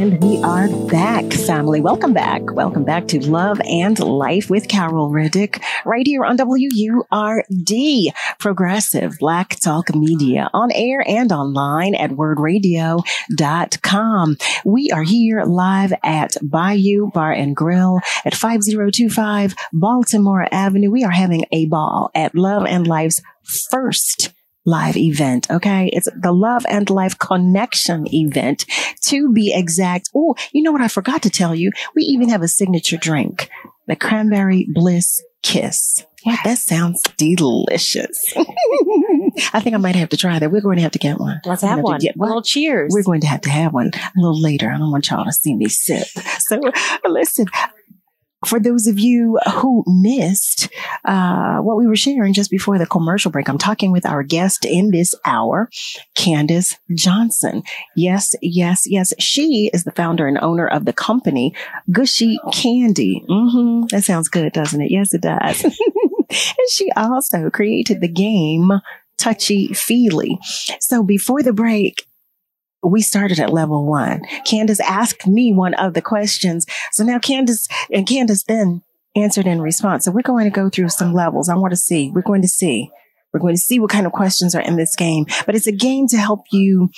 And 0.00 0.16
we 0.24 0.42
are 0.42 0.66
back, 0.86 1.30
family. 1.30 1.82
Welcome 1.82 2.14
back. 2.14 2.54
Welcome 2.54 2.84
back 2.84 3.06
to 3.08 3.20
Love 3.30 3.60
and 3.60 3.98
Life 3.98 4.48
with 4.48 4.66
Carol 4.66 5.10
Riddick, 5.10 5.62
right 5.84 6.06
here 6.06 6.24
on 6.24 6.38
WURD, 6.38 8.14
Progressive 8.38 9.18
Black 9.18 9.60
Talk 9.60 9.94
Media, 9.94 10.48
on 10.54 10.72
air 10.72 11.04
and 11.06 11.30
online 11.32 11.94
at 11.94 12.12
wordradio.com. 12.12 14.36
We 14.64 14.90
are 14.90 15.02
here 15.02 15.44
live 15.44 15.92
at 16.02 16.34
Bayou 16.40 17.10
Bar 17.12 17.32
and 17.32 17.54
Grill 17.54 18.00
at 18.24 18.34
5025 18.34 19.54
Baltimore 19.74 20.48
Avenue. 20.50 20.90
We 20.90 21.04
are 21.04 21.10
having 21.10 21.44
a 21.52 21.66
ball 21.66 22.10
at 22.14 22.34
Love 22.34 22.64
and 22.64 22.86
Life's 22.86 23.20
first 23.42 24.32
live 24.64 24.96
event. 24.96 25.50
Okay. 25.50 25.90
It's 25.92 26.08
the 26.14 26.32
Love 26.32 26.64
and 26.68 26.88
Life 26.90 27.18
Connection 27.18 28.06
event 28.12 28.66
to 29.02 29.32
be 29.32 29.52
exact. 29.54 30.10
Oh, 30.14 30.34
you 30.52 30.62
know 30.62 30.72
what 30.72 30.82
I 30.82 30.88
forgot 30.88 31.22
to 31.22 31.30
tell 31.30 31.54
you? 31.54 31.70
We 31.94 32.02
even 32.02 32.28
have 32.28 32.42
a 32.42 32.48
signature 32.48 32.96
drink, 32.96 33.48
the 33.86 33.96
Cranberry 33.96 34.66
Bliss 34.72 35.22
Kiss. 35.42 36.04
Yeah, 36.24 36.36
that 36.44 36.58
sounds 36.58 37.02
delicious. 37.16 38.34
I 39.54 39.60
think 39.60 39.74
I 39.74 39.78
might 39.78 39.96
have 39.96 40.10
to 40.10 40.18
try 40.18 40.38
that. 40.38 40.50
We're 40.50 40.60
going 40.60 40.76
to 40.76 40.82
have 40.82 40.92
to 40.92 40.98
get 40.98 41.18
one. 41.18 41.40
Let's 41.46 41.62
have 41.62 41.80
one. 41.80 41.98
get 41.98 42.18
little 42.18 42.42
cheers. 42.42 42.92
We're 42.92 43.04
going 43.04 43.22
to 43.22 43.26
have 43.26 43.40
to 43.42 43.50
have 43.50 43.72
one 43.72 43.90
a 43.94 44.10
little 44.16 44.40
later. 44.40 44.70
I 44.70 44.76
don't 44.76 44.90
want 44.90 45.08
y'all 45.08 45.24
to 45.24 45.32
see 45.32 45.54
me 45.56 45.68
sip. 45.68 46.06
So 46.40 46.60
listen, 47.08 47.46
for 48.46 48.58
those 48.58 48.86
of 48.86 48.98
you 48.98 49.38
who 49.54 49.84
missed 49.86 50.68
uh, 51.04 51.58
what 51.58 51.76
we 51.76 51.86
were 51.86 51.96
sharing 51.96 52.32
just 52.32 52.50
before 52.50 52.78
the 52.78 52.86
commercial 52.86 53.30
break, 53.30 53.48
I'm 53.48 53.58
talking 53.58 53.92
with 53.92 54.06
our 54.06 54.22
guest 54.22 54.64
in 54.64 54.90
this 54.90 55.14
hour, 55.26 55.68
Candace 56.14 56.76
Johnson. 56.94 57.62
Yes, 57.96 58.34
yes, 58.40 58.82
yes. 58.86 59.12
She 59.18 59.70
is 59.74 59.84
the 59.84 59.92
founder 59.92 60.26
and 60.26 60.38
owner 60.38 60.66
of 60.66 60.84
the 60.84 60.92
company 60.92 61.54
Gooshy 61.90 62.36
Candy. 62.52 63.24
hmm 63.28 63.82
That 63.90 64.04
sounds 64.04 64.28
good, 64.28 64.52
doesn't 64.52 64.80
it? 64.80 64.90
Yes, 64.90 65.12
it 65.12 65.22
does. 65.22 65.62
and 66.30 66.70
she 66.70 66.90
also 66.96 67.50
created 67.50 68.00
the 68.00 68.08
game 68.08 68.72
Touchy 69.18 69.74
Feely. 69.74 70.38
So 70.80 71.02
before 71.02 71.42
the 71.42 71.52
break, 71.52 72.06
we 72.82 73.02
started 73.02 73.38
at 73.38 73.52
level 73.52 73.86
one. 73.86 74.22
Candace 74.44 74.80
asked 74.80 75.26
me 75.26 75.52
one 75.52 75.74
of 75.74 75.94
the 75.94 76.02
questions. 76.02 76.66
So 76.92 77.04
now 77.04 77.18
Candace 77.18 77.68
and 77.92 78.06
Candace 78.06 78.44
then 78.44 78.82
answered 79.16 79.46
in 79.46 79.60
response. 79.60 80.04
So 80.04 80.12
we're 80.12 80.22
going 80.22 80.44
to 80.44 80.50
go 80.50 80.68
through 80.68 80.88
some 80.88 81.12
levels. 81.12 81.48
I 81.48 81.56
want 81.56 81.72
to 81.72 81.76
see. 81.76 82.10
We're 82.10 82.22
going 82.22 82.42
to 82.42 82.48
see. 82.48 82.90
We're 83.32 83.40
going 83.40 83.54
to 83.54 83.60
see 83.60 83.78
what 83.78 83.90
kind 83.90 84.06
of 84.06 84.12
questions 84.12 84.54
are 84.54 84.62
in 84.62 84.76
this 84.76 84.96
game. 84.96 85.26
But 85.46 85.54
it's 85.54 85.66
a 85.66 85.72
game 85.72 86.06
to 86.08 86.16
help 86.16 86.44
you 86.50 86.90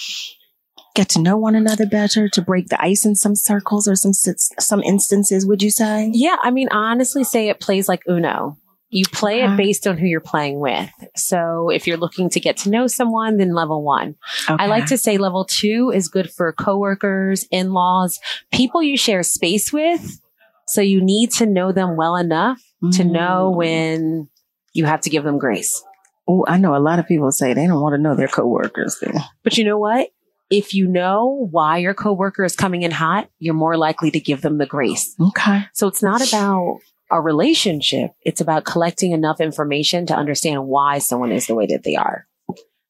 get 0.94 1.08
to 1.10 1.20
know 1.20 1.36
one 1.36 1.54
another 1.54 1.86
better, 1.86 2.28
to 2.28 2.42
break 2.42 2.68
the 2.68 2.82
ice 2.82 3.04
in 3.04 3.14
some 3.14 3.34
circles 3.34 3.88
or 3.88 3.96
some 3.96 4.12
some 4.12 4.82
instances. 4.82 5.46
Would 5.46 5.62
you 5.62 5.70
say? 5.70 6.10
Yeah, 6.12 6.36
I 6.42 6.50
mean, 6.50 6.68
honestly, 6.70 7.24
say 7.24 7.48
it 7.48 7.60
plays 7.60 7.88
like 7.88 8.02
Uno. 8.08 8.58
You 8.92 9.06
play 9.10 9.42
Okay. 9.42 9.54
it 9.54 9.56
based 9.56 9.86
on 9.86 9.96
who 9.96 10.06
you're 10.06 10.20
playing 10.20 10.60
with. 10.60 10.90
So 11.16 11.70
if 11.70 11.86
you're 11.86 11.96
looking 11.96 12.28
to 12.28 12.40
get 12.40 12.58
to 12.58 12.70
know 12.70 12.86
someone, 12.86 13.38
then 13.38 13.54
level 13.54 13.82
one. 13.82 14.16
I 14.46 14.66
like 14.66 14.86
to 14.86 14.98
say 14.98 15.16
level 15.16 15.46
two 15.46 15.90
is 15.94 16.08
good 16.08 16.30
for 16.30 16.52
coworkers, 16.52 17.46
in-laws, 17.50 18.20
people 18.52 18.82
you 18.82 18.98
share 18.98 19.22
space 19.22 19.72
with. 19.72 20.20
So 20.66 20.82
you 20.82 21.00
need 21.02 21.30
to 21.32 21.46
know 21.46 21.72
them 21.72 21.96
well 21.96 22.16
enough 22.16 22.62
to 22.80 22.86
mm-hmm. 22.86 23.12
know 23.12 23.50
when 23.50 24.28
you 24.74 24.84
have 24.84 25.00
to 25.02 25.10
give 25.10 25.24
them 25.24 25.38
grace. 25.38 25.82
Oh, 26.28 26.44
I 26.46 26.58
know 26.58 26.76
a 26.76 26.78
lot 26.78 26.98
of 26.98 27.08
people 27.08 27.32
say 27.32 27.54
they 27.54 27.66
don't 27.66 27.80
want 27.80 27.94
to 27.94 28.00
know 28.00 28.14
their 28.14 28.28
coworkers. 28.28 28.98
do. 29.02 29.10
But 29.42 29.56
you 29.56 29.64
know 29.64 29.78
what? 29.78 30.10
If 30.50 30.74
you 30.74 30.86
know 30.86 31.48
why 31.50 31.78
your 31.78 31.94
coworker 31.94 32.44
is 32.44 32.54
coming 32.54 32.82
in 32.82 32.90
hot, 32.90 33.30
you're 33.38 33.54
more 33.54 33.78
likely 33.78 34.10
to 34.10 34.20
give 34.20 34.42
them 34.42 34.58
the 34.58 34.66
grace. 34.66 35.14
Okay. 35.18 35.64
So 35.72 35.88
it's 35.88 36.02
not 36.02 36.26
about 36.28 36.80
a 37.12 37.20
relationship. 37.20 38.12
It's 38.22 38.40
about 38.40 38.64
collecting 38.64 39.12
enough 39.12 39.40
information 39.40 40.06
to 40.06 40.14
understand 40.16 40.66
why 40.66 40.98
someone 40.98 41.30
is 41.32 41.46
the 41.46 41.54
way 41.54 41.66
that 41.66 41.82
they 41.84 41.94
are. 41.94 42.26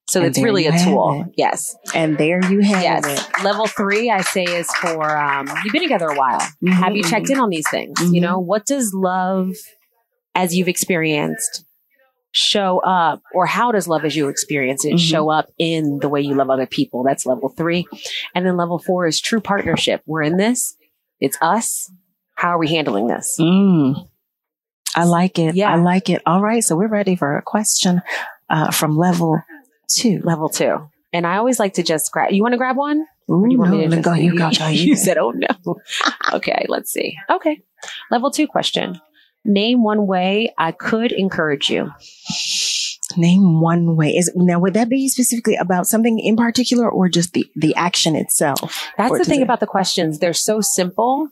So 0.08 0.20
And 0.20 0.28
it's 0.28 0.38
really 0.42 0.66
a 0.66 0.72
tool. 0.84 1.24
it. 1.26 1.34
Yes. 1.36 1.74
And 1.94 2.18
there 2.18 2.40
you 2.50 2.60
have 2.60 2.82
Yes. 2.82 3.04
it. 3.06 3.44
Level 3.44 3.66
three, 3.66 4.10
I 4.10 4.20
say, 4.20 4.44
is 4.44 4.70
for 4.74 5.16
um, 5.18 5.48
you've 5.64 5.72
been 5.72 5.82
together 5.82 6.06
a 6.08 6.16
while. 6.16 6.40
Have 6.68 6.94
you 6.96 7.02
checked 7.02 7.30
in 7.30 7.38
on 7.38 7.48
these 7.50 7.68
things? 7.70 7.98
Mhm. 7.98 8.14
You 8.14 8.20
know, 8.20 8.38
what 8.38 8.66
does 8.66 8.92
love 8.94 9.50
as 10.34 10.54
you've 10.56 10.68
experienced 10.68 11.64
show 12.34 12.78
up, 12.80 13.22
or 13.34 13.44
how 13.46 13.72
does 13.72 13.86
love 13.88 14.04
as 14.04 14.16
you 14.16 14.28
experience 14.28 14.84
it 14.86 14.94
Mhm. 14.94 14.98
show 14.98 15.30
up 15.30 15.48
in 15.58 15.98
the 16.00 16.08
way 16.08 16.20
you 16.20 16.34
love 16.34 16.48
other 16.50 16.66
people? 16.66 17.02
That's 17.04 17.26
level 17.26 17.50
three. 17.50 17.86
And 18.34 18.44
then 18.46 18.56
level 18.56 18.78
four 18.78 19.06
is 19.06 19.20
true 19.20 19.40
partnership. 19.40 20.02
We're 20.06 20.22
in 20.22 20.36
this, 20.38 20.74
it's 21.20 21.36
us. 21.42 21.90
How 22.34 22.48
are 22.50 22.58
we 22.58 22.68
handling 22.68 23.06
this? 23.06 23.36
Mm. 23.38 24.08
I 24.94 25.04
like 25.04 25.38
it. 25.38 25.54
Yeah. 25.54 25.72
I 25.72 25.76
like 25.76 26.10
it. 26.10 26.22
All 26.26 26.42
right. 26.42 26.62
So 26.62 26.76
we're 26.76 26.88
ready 26.88 27.16
for 27.16 27.36
a 27.36 27.42
question 27.42 28.02
uh, 28.50 28.70
from 28.70 28.96
level 28.96 29.42
two. 29.88 30.20
Level 30.22 30.48
two. 30.48 30.88
And 31.12 31.26
I 31.26 31.36
always 31.36 31.58
like 31.58 31.74
to 31.74 31.82
just 31.82 32.10
grab, 32.12 32.32
you 32.32 32.42
want 32.42 32.52
to 32.52 32.58
grab 32.58 32.76
one? 32.76 33.06
Ooh, 33.30 33.46
you 33.48 33.58
want 33.58 33.70
me 33.72 33.88
to 33.88 34.00
go. 34.00 34.14
You 34.14 34.36
go. 34.36 34.50
go, 34.50 34.66
You, 34.68 34.84
You 34.90 34.96
said, 34.96 35.18
oh 35.18 35.30
no. 35.30 35.76
okay, 36.34 36.66
let's 36.68 36.90
see. 36.90 37.16
Okay. 37.30 37.62
Level 38.10 38.30
two 38.30 38.46
question. 38.46 39.00
Name 39.44 39.82
one 39.82 40.06
way 40.06 40.54
I 40.56 40.72
could 40.72 41.10
encourage 41.12 41.68
you. 41.68 41.90
Name 43.16 43.60
one 43.60 43.96
way. 43.96 44.10
Is 44.10 44.30
now 44.34 44.58
would 44.60 44.74
that 44.74 44.88
be 44.88 45.08
specifically 45.08 45.56
about 45.56 45.86
something 45.86 46.18
in 46.18 46.36
particular, 46.36 46.88
or 46.88 47.08
just 47.08 47.32
the 47.34 47.44
the 47.56 47.74
action 47.74 48.16
itself? 48.16 48.88
That's 48.96 49.10
Or 49.10 49.18
the 49.18 49.24
thing 49.24 49.40
it- 49.40 49.44
about 49.44 49.60
the 49.60 49.66
questions. 49.66 50.18
They're 50.18 50.32
so 50.32 50.60
simple 50.60 51.28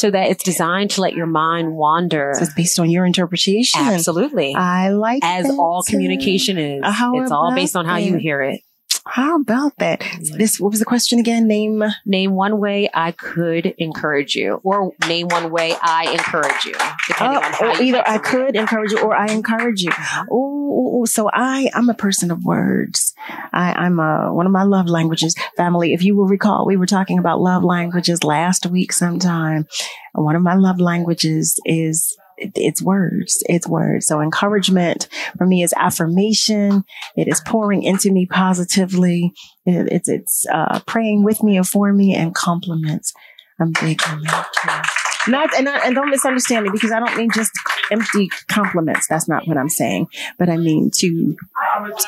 so 0.00 0.10
that 0.10 0.30
it's 0.30 0.42
designed 0.42 0.90
to 0.92 1.02
let 1.02 1.12
your 1.12 1.26
mind 1.26 1.74
wander. 1.74 2.32
So 2.34 2.44
it's 2.44 2.54
based 2.54 2.80
on 2.80 2.90
your 2.90 3.04
interpretation. 3.04 3.82
Absolutely. 3.82 4.54
I 4.54 4.88
like 4.88 5.22
As 5.22 5.46
that 5.46 5.52
all 5.58 5.82
communication 5.86 6.56
is. 6.56 6.80
How 6.82 7.20
it's 7.20 7.30
all 7.30 7.54
based 7.54 7.76
on 7.76 7.84
how 7.84 7.96
you 7.96 8.16
hear 8.16 8.40
it. 8.40 8.62
How 9.06 9.36
about 9.36 9.76
that? 9.78 10.04
This 10.20 10.60
what 10.60 10.70
was 10.70 10.78
the 10.78 10.84
question 10.84 11.18
again? 11.18 11.48
Name 11.48 11.82
Name 12.04 12.32
one 12.32 12.58
way 12.58 12.88
I 12.92 13.12
could 13.12 13.66
encourage 13.78 14.34
you, 14.34 14.60
or 14.62 14.92
name 15.06 15.28
one 15.28 15.50
way 15.50 15.74
I 15.80 16.12
encourage 16.12 16.64
you, 16.64 16.74
depending 17.08 17.40
Oh, 17.60 17.66
or 17.66 17.74
you 17.76 17.82
either 17.88 18.02
I 18.06 18.18
could 18.18 18.56
encourage 18.56 18.92
you 18.92 19.00
or 19.00 19.14
I 19.16 19.26
encourage 19.32 19.82
you. 19.82 19.90
Mm-hmm. 19.90 20.28
Oh, 20.30 21.04
so 21.06 21.30
I 21.32 21.70
I'm 21.74 21.88
a 21.88 21.94
person 21.94 22.30
of 22.30 22.44
words. 22.44 23.14
I, 23.52 23.72
I'm 23.72 23.98
a 23.98 24.32
one 24.32 24.46
of 24.46 24.52
my 24.52 24.64
love 24.64 24.86
languages. 24.86 25.34
Family, 25.56 25.92
if 25.92 26.04
you 26.04 26.14
will 26.14 26.26
recall, 26.26 26.66
we 26.66 26.76
were 26.76 26.86
talking 26.86 27.18
about 27.18 27.40
love 27.40 27.64
languages 27.64 28.22
last 28.22 28.66
week 28.66 28.92
sometime. 28.92 29.66
One 30.12 30.36
of 30.36 30.42
my 30.42 30.54
love 30.54 30.80
languages 30.80 31.58
is 31.64 32.16
it- 32.40 32.52
it's 32.56 32.82
words. 32.82 33.42
It's 33.48 33.66
words. 33.68 34.06
So 34.06 34.20
encouragement 34.20 35.08
for 35.38 35.46
me 35.46 35.62
is 35.62 35.72
affirmation. 35.76 36.84
It 37.16 37.28
is 37.28 37.40
pouring 37.46 37.82
into 37.82 38.10
me 38.10 38.26
positively. 38.26 39.32
It- 39.66 39.88
it's 39.92 40.08
it's 40.08 40.46
uh, 40.52 40.80
praying 40.86 41.22
with 41.24 41.42
me 41.42 41.56
and 41.56 41.68
for 41.68 41.92
me 41.92 42.14
and 42.14 42.34
compliments. 42.34 43.12
I'm 43.60 43.72
big 43.80 44.00
on 44.08 44.22
that. 44.22 44.86
Not 45.28 45.54
and, 45.54 45.68
I, 45.68 45.78
and 45.86 45.94
don't 45.94 46.08
misunderstand 46.08 46.64
me 46.64 46.70
because 46.72 46.92
I 46.92 46.98
don't 46.98 47.14
mean 47.14 47.28
just 47.34 47.52
empty 47.92 48.30
compliments. 48.48 49.06
That's 49.06 49.28
not 49.28 49.46
what 49.46 49.58
I'm 49.58 49.68
saying. 49.68 50.06
But 50.38 50.48
I 50.48 50.56
mean 50.56 50.90
to, 50.96 51.36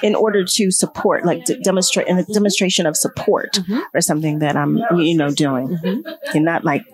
in 0.03 0.15
order 0.15 0.45
to 0.47 0.71
support, 0.71 1.27
like 1.27 1.45
to 1.45 1.59
demonstrate, 1.61 2.09
in 2.09 2.17
a 2.19 2.25
demonstration 2.25 2.87
of 2.87 2.97
support 2.97 3.53
Mhm. 3.69 3.83
or 3.95 4.01
something 4.01 4.39
that 4.39 4.57
I'm, 4.57 4.79
you 4.97 5.15
know, 5.15 5.29
doing, 5.31 5.69
Mhm. 5.85 6.03
and 6.35 6.45
not 6.47 6.65
like 6.65 6.85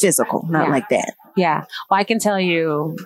physical, 0.00 0.46
not 0.48 0.66
Yeah. 0.68 0.72
like 0.72 0.88
that. 0.88 1.12
Yeah. 1.38 1.64
Well, 1.90 2.00
I 2.00 2.04
can 2.04 2.18
tell 2.18 2.38
you, 2.40 2.96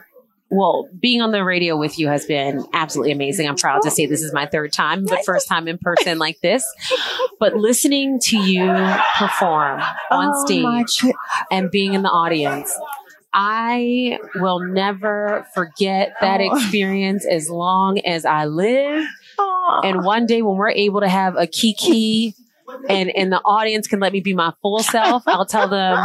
well, 0.50 0.88
being 1.00 1.22
on 1.22 1.32
the 1.32 1.42
radio 1.44 1.76
with 1.76 1.98
you 1.98 2.08
has 2.08 2.26
been 2.26 2.64
absolutely 2.74 3.12
amazing. 3.12 3.48
I'm 3.48 3.56
proud 3.56 3.80
to 3.82 3.90
say 3.90 4.06
this 4.06 4.22
is 4.22 4.32
my 4.34 4.46
third 4.46 4.72
time, 4.72 5.04
but 5.06 5.24
first 5.24 5.48
time 5.48 5.66
in 5.68 5.78
person 5.78 6.18
like 6.18 6.40
this. 6.42 6.64
But 7.40 7.56
listening 7.56 8.18
to 8.24 8.36
you 8.38 8.64
perform 9.18 9.80
on 10.10 10.32
Oh, 10.34 10.44
stage 10.46 11.00
good- 11.00 11.14
and 11.50 11.70
being 11.70 11.94
in 11.94 12.02
the 12.02 12.10
audience, 12.10 12.70
I 13.32 14.18
will 14.34 14.60
never 14.60 15.46
forget 15.54 16.12
that 16.20 16.40
Oh. 16.42 16.54
experience 16.54 17.24
as 17.26 17.48
long 17.48 17.98
as 18.00 18.24
I 18.26 18.44
live 18.44 19.06
And 19.84 20.04
one 20.04 20.26
day 20.26 20.42
when 20.42 20.56
we're 20.56 20.70
able 20.70 21.00
to 21.00 21.08
have 21.08 21.36
a 21.36 21.46
kiki 21.46 22.34
and 22.90 23.10
and 23.16 23.32
the 23.32 23.40
audience 23.44 23.86
can 23.86 24.00
let 24.00 24.12
me 24.12 24.20
be 24.20 24.34
my 24.34 24.52
full 24.60 24.80
self, 24.80 25.22
I'll 25.26 25.46
tell 25.46 25.68
them 25.68 25.98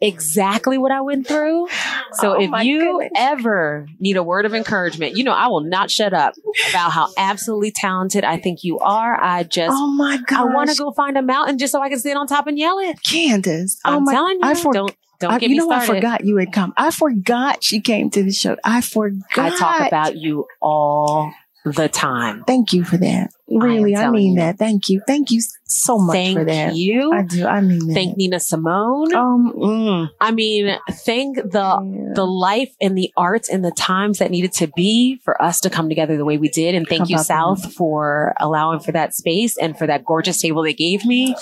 exactly 0.00 0.78
what 0.78 0.92
I 0.92 1.00
went 1.00 1.26
through. 1.26 1.68
So 2.14 2.36
Oh 2.36 2.40
if 2.40 2.64
you 2.64 2.80
goodness. 2.80 3.10
ever 3.16 3.88
need 3.98 4.16
a 4.16 4.22
word 4.22 4.44
of 4.46 4.54
encouragement, 4.54 5.16
you 5.16 5.24
know 5.24 5.32
I 5.32 5.46
will 5.48 5.60
not 5.62 5.90
shut 5.90 6.12
up 6.14 6.34
about 6.70 6.90
how 6.92 7.08
absolutely 7.18 7.70
talented 7.72 8.24
I 8.24 8.38
think 8.38 8.64
you 8.64 8.78
are. 8.78 9.20
I 9.20 9.42
just 9.42 9.72
oh 9.76 9.86
my 9.88 10.18
god! 10.26 10.38
I 10.40 10.44
want 10.54 10.70
to 10.70 10.76
go 10.76 10.92
find 10.92 11.16
a 11.16 11.22
mountain 11.22 11.58
just 11.58 11.72
so 11.72 11.80
I 11.80 11.88
can 11.88 11.98
sit 11.98 12.16
on 12.16 12.26
top 12.26 12.46
and 12.46 12.58
yell 12.58 12.78
it. 12.78 13.02
Candace. 13.02 13.78
Oh 13.84 13.96
I'm 13.96 14.04
my! 14.04 14.12
telling 14.12 14.34
you, 14.36 14.40
I 14.42 14.54
for- 14.54 14.72
don't 14.72 14.94
don't 15.18 15.32
I- 15.32 15.38
get 15.38 15.50
you 15.50 15.56
me 15.62 15.66
know, 15.66 15.70
I 15.70 15.86
forgot 15.86 16.24
you 16.24 16.36
had 16.36 16.52
come. 16.52 16.74
I 16.76 16.90
forgot 16.90 17.64
she 17.64 17.80
came 17.80 18.10
to 18.10 18.22
the 18.22 18.32
show. 18.32 18.56
I 18.64 18.80
forgot. 18.82 19.22
I 19.38 19.56
talk 19.56 19.86
about 19.88 20.16
you 20.16 20.46
all 20.60 21.32
the 21.72 21.88
time. 21.88 22.44
Thank 22.46 22.72
you 22.72 22.84
for 22.84 22.96
that. 22.98 23.30
Really, 23.48 23.94
I, 23.94 24.00
telling 24.00 24.14
mean 24.16 24.32
you. 24.34 24.40
that. 24.40 24.58
Thank 24.58 24.88
you. 24.88 25.00
Thank 25.06 25.30
you 25.30 25.40
so 25.64 25.98
much 25.98 26.14
Thank 26.14 26.38
for 26.38 26.44
that. 26.44 26.74
you. 26.74 27.12
I 27.12 27.22
do. 27.22 27.46
I 27.46 27.60
mean 27.60 27.86
that. 27.86 27.94
Thank 27.94 28.16
Nina 28.16 28.40
Simone. 28.40 29.14
Um. 29.14 29.52
mm, 29.56 30.10
I 30.20 30.32
mean, 30.32 30.76
thank 30.90 31.36
the 31.36 31.50
yeah. 31.52 32.12
the 32.14 32.26
life 32.26 32.72
and 32.80 32.96
the 32.98 33.12
arts 33.16 33.48
and 33.48 33.64
the 33.64 33.70
times 33.70 34.18
that 34.18 34.30
needed 34.30 34.52
to 34.54 34.68
be 34.74 35.20
for 35.24 35.40
us 35.40 35.60
to 35.60 35.70
come 35.70 35.88
together 35.88 36.16
the 36.16 36.24
way 36.24 36.38
we 36.38 36.48
did. 36.48 36.74
And 36.74 36.86
thank 36.88 37.02
How 37.02 37.06
you, 37.08 37.18
South, 37.18 37.72
for 37.74 38.34
allowing 38.38 38.80
for 38.80 38.92
that 38.92 39.14
space 39.14 39.56
and 39.56 39.78
for 39.78 39.86
that 39.86 40.04
gorgeous 40.04 40.40
table 40.40 40.62
they 40.62 40.74
gave 40.74 41.04
me. 41.04 41.34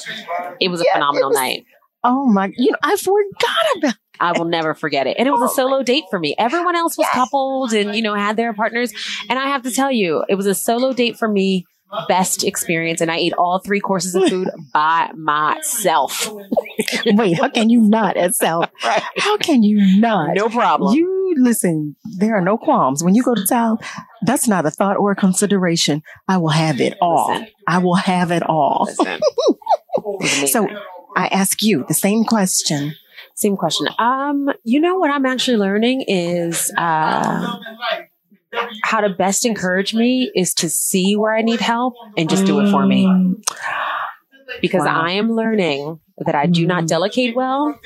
It 0.61 0.69
was 0.69 0.81
a 0.81 0.85
Yeah, 0.87 0.95
phenomenal 0.95 1.31
was- 1.31 1.39
night. 1.39 1.65
Oh 2.07 2.27
my! 2.27 2.53
You 2.55 2.71
know, 2.73 2.79
I 2.83 2.97
forgot 2.97 3.77
about. 3.79 3.95
I 4.21 4.33
will 4.33 4.45
never 4.47 4.75
forget 4.75 5.07
it. 5.07 5.17
And 5.19 5.27
it 5.29 5.31
was 5.31 5.41
a 5.43 5.45
Oh 5.45 5.55
solo 5.55 5.83
date 5.83 6.05
for 6.11 6.19
me. 6.19 6.35
Everyone 6.39 6.77
else 6.77 6.97
was 6.97 7.07
Yes. 7.07 7.15
coupled 7.15 7.73
and, 7.73 7.95
you 7.95 8.03
know, 8.03 8.15
had 8.15 8.37
their 8.37 8.53
partners. 8.53 8.93
And 9.29 9.39
I 9.39 9.49
have 9.49 9.63
to 9.63 9.71
tell 9.71 9.91
you, 9.91 10.25
it 10.29 10.35
was 10.37 10.47
a 10.47 10.55
solo 10.55 10.93
date 10.93 11.17
for 11.19 11.29
me. 11.29 11.65
Best 12.09 12.43
experience. 12.43 13.01
And 13.01 13.09
I 13.11 13.19
ate 13.19 13.35
all 13.35 13.61
three 13.61 13.79
courses 13.79 14.17
of 14.17 14.25
food 14.29 14.49
by 14.73 15.11
myself. 15.15 16.29
Wait, 17.07 17.39
how 17.39 17.49
can 17.49 17.71
you 17.71 17.81
not 17.81 18.17
at 18.17 18.35
South? 18.45 18.69
How 18.81 19.37
can 19.37 19.63
you 19.63 20.01
not? 20.01 20.35
No 20.35 20.49
problem. 20.49 20.95
You 20.97 21.35
listen. 21.39 21.95
There 22.19 22.37
are 22.37 22.41
no 22.41 22.57
qualms 22.59 23.05
when 23.05 23.15
you 23.15 23.23
go 23.23 23.35
to 23.37 23.47
South. 23.47 23.79
That's 24.23 24.49
not 24.49 24.67
a 24.67 24.71
thought 24.73 24.97
or 24.97 25.13
a 25.13 25.17
consideration. 25.17 26.03
I 26.27 26.39
will 26.39 26.49
have 26.49 26.81
it 26.81 26.97
all. 27.01 27.29
Listen. 27.29 27.49
I 27.69 27.79
will 27.79 27.95
have 27.95 28.33
it 28.33 28.43
all. 28.43 28.87
Listen. 28.89 29.21
It 29.21 30.05
was 30.05 30.39
amazing. 30.39 30.47
So 30.49 30.69
I 31.17 31.27
ask 31.29 31.63
you 31.63 31.85
the 31.87 31.95
same 31.95 32.25
question. 32.25 32.95
Same 33.35 33.57
question. 33.57 33.89
Um, 33.99 34.51
you 34.63 34.81
know 34.81 34.97
what 34.99 35.11
I'm 35.11 35.27
actually 35.27 35.57
learning 35.57 36.05
is 36.07 36.73
uh, 36.79 37.59
how 38.83 39.01
to 39.01 39.09
best 39.11 39.45
encourage 39.45 39.93
me 39.95 40.31
is 40.37 40.55
to 40.55 40.69
see 40.69 41.17
where 41.17 41.35
I 41.35 41.43
need 41.43 41.61
help 41.61 41.95
and 42.17 42.31
just 42.31 42.47
do 42.47 42.61
it 42.61 42.69
for 42.69 42.87
me. 42.87 43.07
Mm, 43.07 43.43
Because 44.61 44.85
Wow. 44.85 45.03
I 45.03 45.11
am 45.13 45.33
learning 45.33 45.99
that 46.19 46.35
I 46.37 46.47
do 46.47 46.65
not 46.67 46.85
Mm. 46.85 46.89
delegate 46.89 47.35
well, 47.35 47.79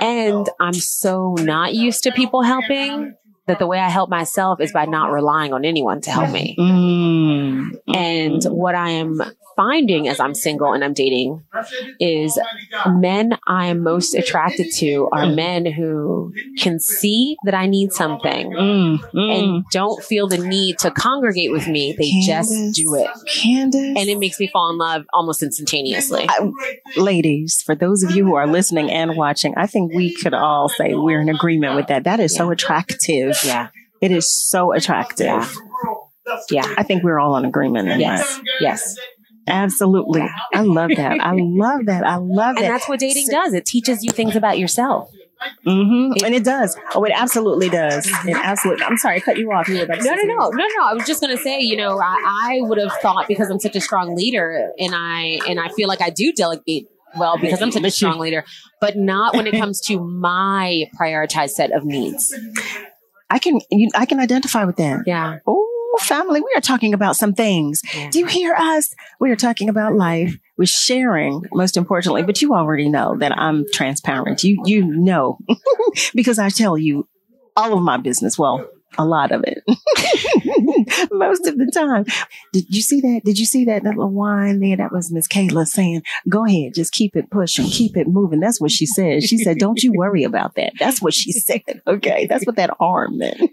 and 0.00 0.48
I'm 0.60 0.72
so 0.74 1.34
not 1.34 1.74
used 1.74 2.04
to 2.04 2.12
people 2.12 2.42
helping 2.42 3.14
that 3.48 3.58
the 3.58 3.66
way 3.66 3.78
I 3.80 3.88
help 3.88 4.08
myself 4.10 4.60
is 4.60 4.72
by 4.72 4.84
not 4.84 5.10
relying 5.10 5.52
on 5.52 5.64
anyone 5.64 6.00
to 6.02 6.10
help 6.10 6.30
me. 6.30 6.54
mm, 6.58 7.70
And 7.92 8.44
what 8.44 8.74
I 8.76 8.90
am 8.90 9.20
finding 9.58 10.06
as 10.06 10.20
I'm 10.20 10.36
single 10.36 10.72
and 10.72 10.84
I'm 10.84 10.92
dating 10.92 11.42
is 11.98 12.38
men 12.86 13.36
I 13.48 13.66
am 13.66 13.82
most 13.82 14.14
attracted 14.14 14.68
to 14.76 15.08
are 15.10 15.26
men 15.26 15.66
who 15.66 16.32
can 16.58 16.78
see 16.78 17.36
that 17.44 17.54
I 17.54 17.66
need 17.66 17.92
something 17.92 18.52
mm, 18.52 18.98
mm. 19.00 19.38
and 19.38 19.64
don't 19.72 20.00
feel 20.04 20.28
the 20.28 20.38
need 20.38 20.78
to 20.78 20.92
congregate 20.92 21.50
with 21.50 21.66
me. 21.66 21.92
They 21.98 22.08
just 22.24 22.52
do 22.76 22.94
it. 22.94 23.10
Candace. 23.26 23.80
And 23.80 24.08
it 24.08 24.18
makes 24.18 24.38
me 24.38 24.46
fall 24.46 24.70
in 24.70 24.78
love 24.78 25.04
almost 25.12 25.42
instantaneously. 25.42 26.28
ladies, 26.96 27.60
for 27.66 27.74
those 27.74 28.04
of 28.04 28.12
you 28.12 28.24
who 28.24 28.36
are 28.36 28.46
listening 28.46 28.92
and 28.92 29.16
watching, 29.16 29.54
I 29.56 29.66
think 29.66 29.92
we 29.92 30.14
could 30.14 30.34
all 30.34 30.68
say 30.68 30.94
we're 30.94 31.20
in 31.20 31.28
agreement 31.28 31.74
with 31.74 31.88
that. 31.88 32.04
That 32.04 32.20
is 32.20 32.32
so 32.32 32.52
attractive. 32.52 33.36
Yeah. 33.44 33.70
It 34.00 34.12
is 34.12 34.30
so 34.48 34.72
attractive. 34.72 35.26
Yeah. 35.26 35.48
Yeah. 36.50 36.74
I 36.76 36.84
think 36.84 37.02
we're 37.02 37.18
all 37.18 37.36
in 37.36 37.44
agreement 37.44 37.88
in 37.88 37.98
Yes. 37.98 38.36
that. 38.36 38.44
Yes. 38.60 38.96
Absolutely. 39.48 40.22
I 40.54 40.62
love 40.62 40.90
that. 40.96 41.20
I 41.20 41.34
love 41.36 41.86
that. 41.86 42.06
I 42.06 42.16
love 42.16 42.56
that. 42.56 42.64
And 42.64 42.74
that's 42.74 42.88
what 42.88 43.00
dating 43.00 43.26
does. 43.30 43.54
It 43.54 43.64
teaches 43.66 44.04
you 44.04 44.10
things 44.10 44.36
about 44.36 44.58
yourself. 44.58 45.10
Mm-hmm. 45.64 46.24
and 46.24 46.34
it 46.34 46.42
does. 46.42 46.76
Oh, 46.94 47.04
it 47.04 47.12
absolutely 47.14 47.68
does. 47.68 48.06
It 48.26 48.36
absolutely. 48.36 48.84
I'm 48.84 48.96
sorry, 48.96 49.16
I 49.16 49.20
cut 49.20 49.38
you 49.38 49.52
off. 49.52 49.68
You 49.68 49.76
were 49.78 49.84
about 49.84 50.02
No, 50.02 50.12
no, 50.14 50.22
no, 50.22 50.50
no, 50.50 50.64
no. 50.78 50.84
I 50.84 50.94
was 50.94 51.06
just 51.06 51.20
gonna 51.20 51.36
say, 51.36 51.60
you 51.60 51.76
know, 51.76 51.96
I, 52.00 52.16
I 52.26 52.58
would 52.62 52.78
have 52.78 52.92
thought 53.00 53.28
because 53.28 53.48
I'm 53.48 53.60
such 53.60 53.76
a 53.76 53.80
strong 53.80 54.16
leader, 54.16 54.72
and 54.80 54.94
I 54.96 55.38
and 55.48 55.60
I 55.60 55.68
feel 55.68 55.86
like 55.86 56.00
I 56.02 56.10
do 56.10 56.32
delegate 56.32 56.88
well 57.16 57.38
because 57.38 57.62
I'm 57.62 57.70
such 57.70 57.84
a 57.84 57.90
strong 57.92 58.18
leader, 58.18 58.44
but 58.80 58.96
not 58.96 59.36
when 59.36 59.46
it 59.46 59.52
comes 59.60 59.80
to 59.82 60.00
my 60.00 60.86
prioritized 61.00 61.50
set 61.50 61.70
of 61.72 61.84
needs. 61.84 62.36
I 63.30 63.38
can. 63.38 63.60
You, 63.70 63.90
I 63.94 64.06
can 64.06 64.18
identify 64.18 64.64
with 64.64 64.76
that. 64.76 65.02
Yeah, 65.06 65.38
Oh, 65.46 65.66
family, 65.98 66.40
we 66.40 66.52
are 66.56 66.60
talking 66.60 66.94
about 66.94 67.16
some 67.16 67.34
things. 67.34 67.82
Yeah. 67.94 68.10
Do 68.10 68.18
you 68.18 68.26
hear 68.26 68.54
us? 68.54 68.94
We 69.20 69.30
are 69.30 69.36
talking 69.36 69.68
about 69.68 69.94
life. 69.94 70.36
We're 70.56 70.66
sharing, 70.66 71.44
most 71.52 71.76
importantly, 71.76 72.22
but 72.22 72.42
you 72.42 72.54
already 72.54 72.88
know 72.88 73.16
that 73.18 73.32
I'm 73.38 73.64
transparent. 73.72 74.42
You, 74.44 74.62
you 74.64 74.84
know, 74.84 75.38
because 76.14 76.38
I 76.38 76.48
tell 76.48 76.76
you 76.76 77.08
all 77.56 77.76
of 77.76 77.82
my 77.82 77.96
business. 77.96 78.38
Well, 78.38 78.68
a 78.96 79.04
lot 79.04 79.32
of 79.32 79.44
it. 79.46 79.62
most 81.12 81.46
of 81.46 81.58
the 81.58 81.70
time. 81.72 82.04
Did 82.52 82.74
you 82.74 82.82
see 82.82 83.00
that? 83.00 83.22
Did 83.24 83.38
you 83.38 83.44
see 83.44 83.64
that 83.66 83.84
little 83.84 84.10
wine 84.10 84.60
there? 84.60 84.76
That 84.76 84.92
was 84.92 85.12
Miss 85.12 85.28
Kayla 85.28 85.66
saying, 85.66 86.02
go 86.28 86.44
ahead, 86.46 86.74
just 86.74 86.92
keep 86.92 87.16
it 87.16 87.30
pushing, 87.30 87.66
keep 87.66 87.96
it 87.96 88.08
moving. 88.08 88.40
That's 88.40 88.60
what 88.60 88.70
she 88.70 88.86
said. 88.86 89.22
She 89.22 89.38
said, 89.38 89.58
don't 89.58 89.82
you 89.82 89.92
worry 89.92 90.24
about 90.24 90.54
that. 90.54 90.72
That's 90.78 91.02
what 91.02 91.14
she 91.14 91.32
said. 91.32 91.62
Okay. 91.86 92.26
That's 92.26 92.46
what 92.46 92.56
that 92.56 92.74
arm 92.80 93.18
meant. 93.18 93.50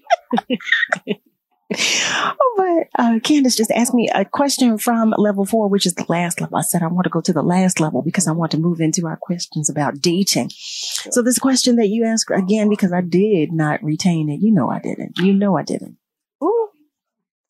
But 2.58 2.88
uh, 2.97 3.19
Candace 3.21 3.56
just 3.56 3.71
asked 3.71 3.93
me 3.93 4.10
a 4.13 4.23
question 4.23 4.78
from 4.78 5.13
level 5.17 5.45
four, 5.45 5.67
which 5.67 5.86
is 5.86 5.93
the 5.93 6.06
last 6.08 6.39
level. 6.39 6.58
I 6.58 6.62
said 6.62 6.82
I 6.82 6.88
want 6.88 7.04
to 7.04 7.10
go 7.10 7.21
to 7.21 7.34
the 7.34 7.41
last 7.41 7.80
level 7.80 8.01
because 8.01 8.28
I 8.28 8.32
want 8.32 8.51
to 8.51 8.58
move 8.58 8.80
into 8.80 9.08
our 9.08 9.17
questions 9.17 9.69
about 9.69 9.99
dating. 9.99 10.51
So 10.51 11.21
this 11.21 11.38
question 11.38 11.75
that 11.75 11.88
you 11.88 12.06
asked 12.06 12.32
again, 12.34 12.69
because 12.69 12.93
I 12.93 13.01
did 13.01 13.51
not 13.51 13.84
retain 13.84 14.30
it. 14.30 14.39
You 14.41 14.51
know 14.51 14.69
I 14.69 14.80
didn't. 14.80 15.17
You 15.17 15.34
know 15.34 15.58
I 15.58 15.63
didn't. 15.63 15.97
Ooh. 16.41 16.69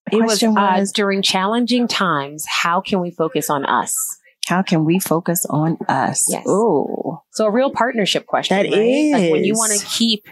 The 0.09 0.17
it 0.17 0.21
was, 0.21 0.31
question 0.31 0.57
uh, 0.57 0.77
was, 0.79 0.91
during 0.91 1.21
challenging 1.21 1.87
times. 1.87 2.45
How 2.47 2.81
can 2.81 3.01
we 3.01 3.11
focus 3.11 3.49
on 3.49 3.65
us? 3.65 3.95
how 4.45 4.61
can 4.61 4.85
we 4.85 4.99
focus 4.99 5.45
on 5.49 5.77
us? 5.89 6.25
Yes. 6.29 6.45
Oh, 6.47 7.23
So 7.31 7.45
a 7.45 7.51
real 7.51 7.71
partnership 7.71 8.27
question. 8.27 8.55
That 8.55 8.69
right? 8.69 9.11
Like 9.11 9.31
when 9.31 9.43
you 9.43 9.55
want 9.55 9.77
to 9.79 9.85
keep 9.85 10.27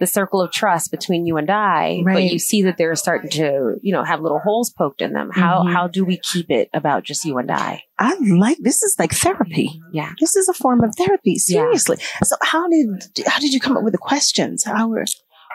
the 0.00 0.06
circle 0.06 0.40
of 0.40 0.50
trust 0.52 0.90
between 0.90 1.26
you 1.26 1.36
and 1.36 1.50
I, 1.50 2.02
but 2.04 2.22
you 2.22 2.38
see 2.38 2.62
that 2.62 2.76
they're 2.78 2.94
starting 2.94 3.30
to, 3.30 3.76
you 3.82 3.92
know, 3.92 4.04
have 4.04 4.20
little 4.20 4.38
holes 4.38 4.70
poked 4.70 5.02
in 5.02 5.12
them. 5.12 5.30
How 5.32 5.64
Mhm. 5.64 5.72
how 5.72 5.88
do 5.88 6.04
we 6.04 6.18
keep 6.18 6.50
it 6.50 6.68
about 6.72 7.04
just 7.04 7.24
you 7.24 7.38
and 7.38 7.50
I? 7.50 7.82
I 7.98 8.16
like 8.20 8.58
this 8.60 8.82
is 8.82 8.96
like 8.98 9.12
therapy. 9.12 9.80
Yeah. 9.92 10.12
This 10.20 10.36
is 10.36 10.48
a 10.48 10.54
form 10.54 10.82
of 10.84 10.94
therapy. 10.96 11.32
Yeah. 11.32 11.62
Seriously. 11.62 11.96
So 12.22 12.36
how 12.42 12.68
did 12.68 12.88
how 13.26 13.38
did 13.40 13.52
you 13.52 13.60
come 13.60 13.76
up 13.76 13.82
with 13.84 13.92
the 13.92 13.98
questions? 13.98 14.64
How 14.64 14.88
were 14.88 15.04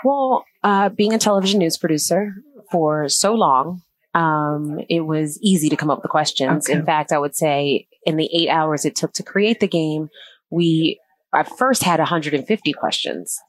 Well, 0.03 0.43
uh, 0.63 0.89
being 0.89 1.13
a 1.13 1.17
television 1.17 1.59
news 1.59 1.77
producer 1.77 2.33
for 2.71 3.07
so 3.07 3.33
long, 3.33 3.81
um, 4.13 4.79
it 4.89 5.01
was 5.01 5.39
easy 5.41 5.69
to 5.69 5.75
come 5.77 5.89
up 5.89 5.99
with 5.99 6.03
the 6.03 6.09
questions. 6.09 6.69
Okay. 6.69 6.77
In 6.77 6.85
fact, 6.85 7.11
I 7.11 7.17
would 7.17 7.35
say 7.35 7.87
in 8.05 8.17
the 8.17 8.29
eight 8.33 8.49
hours 8.49 8.83
it 8.85 8.95
took 8.95 9.13
to 9.13 9.23
create 9.23 9.59
the 9.61 9.67
game, 9.67 10.09
we 10.51 10.99
I 11.31 11.43
first 11.43 11.83
had 11.83 11.99
150 11.99 12.73
questions, 12.73 13.39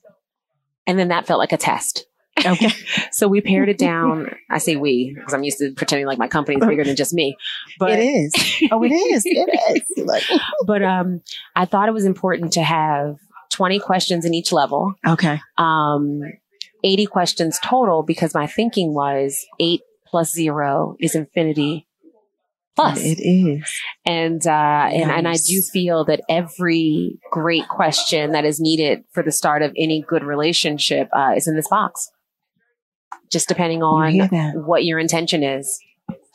and 0.87 0.99
then 0.99 1.09
that 1.09 1.27
felt 1.27 1.39
like 1.39 1.53
a 1.53 1.57
test. 1.57 2.07
okay? 2.45 2.71
So 3.13 3.29
we 3.29 3.41
pared 3.41 3.69
it 3.69 3.79
down. 3.79 4.35
I 4.51 4.59
say 4.59 4.75
we 4.75 5.15
because 5.15 5.33
I'm 5.33 5.45
used 5.45 5.59
to 5.59 5.73
pretending 5.73 6.07
like 6.09 6.19
my 6.19 6.27
company 6.27 6.59
is 6.61 6.67
bigger 6.67 6.83
than 6.83 6.97
just 6.97 7.15
me. 7.15 7.37
But 7.79 7.93
it 7.93 8.03
is. 8.03 8.35
Oh, 8.73 8.83
it 8.83 8.91
is. 8.91 9.23
It 9.27 9.87
is. 9.97 10.05
Like, 10.05 10.25
but 10.67 10.83
um, 10.83 11.21
I 11.55 11.65
thought 11.65 11.89
it 11.89 11.93
was 11.93 12.05
important 12.05 12.53
to 12.55 12.63
have 12.63 13.19
20 13.53 13.79
questions 13.79 14.25
in 14.25 14.35
each 14.35 14.51
level. 14.51 14.95
okay. 15.07 15.41
um, 15.59 16.23
80 16.83 17.07
questions 17.07 17.61
total 17.63 18.03
because 18.03 18.35
my 18.35 18.49
thinking 18.49 18.95
was 18.95 19.47
eight 19.61 19.83
plus 20.07 20.33
zero 20.33 20.97
is 21.01 21.15
infinity 21.15 21.87
plus. 22.77 23.01
It 23.01 23.21
is. 23.21 23.73
And, 24.05 24.47
uh, 24.47 24.89
and, 24.93 25.11
and 25.11 25.29
I 25.29 25.35
do 25.35 25.63
feel 25.63 26.05
that 26.07 26.21
every 26.29 27.19
great 27.31 27.69
question 27.69 28.33
that 28.33 28.45
is 28.45 28.61
needed 28.61 29.05
for 29.13 29.23
the 29.23 29.33
start 29.33 29.63
of 29.63 29.73
any 29.77 30.03
good 30.03 30.25
relationship, 30.25 31.09
uh, 31.13 31.33
is 31.37 31.47
in 31.47 31.57
this 31.57 31.69
box. 31.69 32.11
Just 33.31 33.49
depending 33.49 33.83
on 33.83 34.29
what 34.67 34.85
your 34.85 34.99
intention 34.99 35.43
is. 35.43 35.81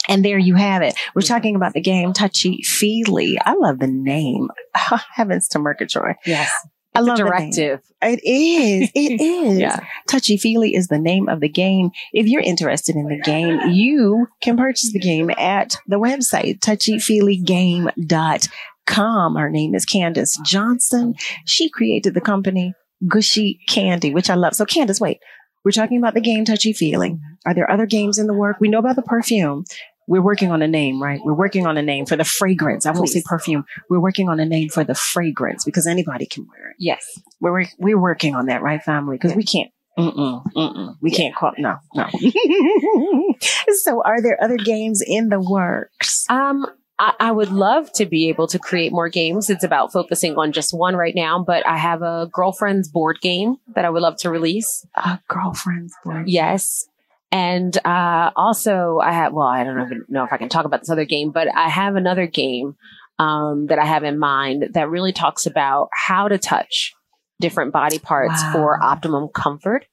And 0.07 0.25
there 0.25 0.39
you 0.39 0.55
have 0.55 0.81
it. 0.81 0.95
We're 1.13 1.21
talking 1.21 1.55
about 1.55 1.73
the 1.73 1.81
game 1.81 2.13
Touchy 2.13 2.63
Feely. 2.63 3.37
I 3.39 3.53
love 3.53 3.79
the 3.79 3.87
name. 3.87 4.49
Heavens 5.13 5.47
to 5.49 5.59
Murgatroyd. 5.59 6.15
Yes. 6.25 6.51
I 6.99 7.01
love 7.01 7.17
directive. 7.17 7.81
It 8.01 8.21
is. 8.23 8.89
It 8.95 9.21
is. 9.21 9.59
Yeah. 9.59 9.79
Touchy 10.07 10.37
Feely 10.37 10.75
is 10.75 10.87
the 10.87 10.99
name 10.99 11.29
of 11.29 11.39
the 11.39 11.49
game. 11.49 11.91
If 12.13 12.27
you're 12.27 12.41
interested 12.41 12.95
in 12.95 13.07
the 13.07 13.19
game, 13.19 13.59
you 13.69 14.27
can 14.41 14.57
purchase 14.57 14.91
the 14.91 14.99
game 14.99 15.29
at 15.37 15.77
the 15.87 15.99
website, 15.99 16.59
touchyfeelygame.com. 16.59 19.35
Her 19.35 19.49
name 19.49 19.75
is 19.75 19.85
Candace 19.85 20.37
Johnson. 20.45 21.15
She 21.45 21.69
created 21.69 22.13
the 22.13 22.21
company 22.21 22.73
Gooshy 23.05 23.59
Candy, 23.67 24.13
which 24.13 24.29
I 24.29 24.35
love. 24.35 24.55
So 24.55 24.65
Candace, 24.65 24.99
wait, 24.99 25.19
we're 25.63 25.71
talking 25.71 25.97
about 25.97 26.13
the 26.13 26.21
game 26.21 26.45
Touchy 26.45 26.73
Feely. 26.73 27.17
Are 27.45 27.53
there 27.53 27.71
other 27.71 27.85
games 27.85 28.17
in 28.17 28.27
the 28.27 28.33
work? 28.33 28.57
We 28.59 28.69
know 28.69 28.79
about 28.79 28.95
the 28.95 29.01
perfume. 29.01 29.65
We're 30.09 30.23
working 30.23 30.51
on 30.51 30.63
a 30.63 30.67
name, 30.67 31.01
right? 31.01 31.19
We're 31.23 31.35
working 31.35 31.67
on 31.67 31.77
a 31.77 31.83
name 31.83 32.07
for 32.07 32.15
the 32.15 32.23
fragrance. 32.25 32.87
I 32.87 32.91
won't 32.91 33.09
say 33.09 33.21
perfume. 33.23 33.63
We're 33.91 33.99
working 33.99 34.27
on 34.27 34.39
a 34.39 34.45
name 34.45 34.69
for 34.69 34.83
the 34.83 34.95
fragrance 34.95 35.63
because 35.63 35.85
anybody 35.85 36.25
can 36.25 36.47
wear 36.47 36.71
it 36.71 36.77
Yes. 36.79 37.05
we're 37.39 37.65
we're 37.77 37.99
working 37.99 38.33
on 38.33 38.47
that, 38.47 38.63
right, 38.63 38.81
family? 38.81 39.17
Because 39.17 39.35
we 39.35 39.43
can't. 39.43 39.71
Mm-mm, 39.99 40.43
mm-mm. 40.55 40.95
We 41.01 41.11
can't 41.11 41.35
call. 41.35 41.51
No, 41.59 41.77
no. 41.93 42.07
so, 43.73 44.01
are 44.03 44.19
there 44.21 44.41
other 44.41 44.57
games 44.57 45.03
in 45.05 45.29
the 45.29 45.39
works? 45.39 46.25
Um, 46.29 46.65
I, 46.97 47.13
I 47.19 47.31
would 47.31 47.51
love 47.51 47.91
to 47.93 48.05
be 48.05 48.29
able 48.29 48.47
to 48.47 48.57
create 48.57 48.91
more 48.91 49.09
games. 49.09 49.49
It's 49.49 49.63
about 49.63 49.91
focusing 49.91 50.37
on 50.37 50.53
just 50.53 50.73
one 50.73 50.95
right 50.95 51.13
now, 51.15 51.43
but 51.43 51.67
I 51.67 51.77
have 51.77 52.01
a 52.01 52.27
girlfriend's 52.31 52.89
board 52.89 53.19
game 53.21 53.57
that 53.75 53.85
I 53.85 53.89
would 53.89 54.01
love 54.01 54.17
to 54.17 54.31
release. 54.31 54.87
Uh, 54.95 55.17
girlfriends, 55.27 55.93
boy. 56.03 56.23
Yes. 56.25 56.87
And 57.31 57.77
uh, 57.85 58.31
also, 58.35 58.99
I 59.03 59.11
have, 59.11 59.33
well, 59.33 59.47
I 59.47 59.63
don't 59.63 59.79
even 59.81 60.05
know 60.09 60.23
if 60.23 60.33
I 60.33 60.37
can 60.37 60.49
talk 60.49 60.65
about 60.65 60.81
this 60.81 60.89
other 60.89 61.05
game, 61.05 61.31
but 61.31 61.47
I 61.55 61.69
have 61.69 61.95
another 61.95 62.25
game 62.25 62.75
um, 63.19 63.67
that 63.67 63.77
I 63.77 63.85
have 63.85 64.03
in 64.03 64.17
mind 64.17 64.69
that 64.73 64.89
really 64.89 65.11
talks 65.13 65.45
about 65.45 65.89
how 65.93 66.27
to 66.27 66.37
touch 66.37 66.93
different 67.39 67.71
body 67.71 67.99
parts 67.99 68.41
Wow. 68.43 68.51
for 68.53 68.83
optimum 68.83 69.27
comfort. 69.27 69.85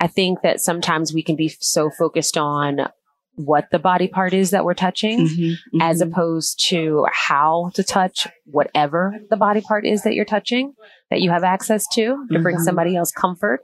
I 0.00 0.06
think 0.08 0.42
that 0.42 0.60
sometimes 0.60 1.12
we 1.14 1.22
can 1.22 1.36
be 1.36 1.48
so 1.48 1.90
focused 1.90 2.36
on 2.36 2.88
what 3.36 3.68
the 3.70 3.78
body 3.78 4.08
part 4.08 4.34
is 4.34 4.50
that 4.50 4.64
we're 4.64 4.74
touching 4.74 5.20
Mhm, 5.28 5.54
as 5.80 6.02
mhm. 6.02 6.08
opposed 6.10 6.58
to 6.68 7.06
how 7.12 7.70
to 7.74 7.84
touch 7.84 8.26
whatever 8.46 9.14
the 9.30 9.36
body 9.36 9.60
part 9.60 9.86
is 9.86 10.02
that 10.02 10.14
you're 10.14 10.24
touching 10.24 10.74
that 11.10 11.20
you 11.20 11.30
have 11.30 11.44
access 11.44 11.86
to 11.94 12.26
to 12.32 12.38
bring 12.40 12.56
Mhm. 12.56 12.64
somebody 12.64 12.96
else 12.96 13.12
comfort. 13.12 13.60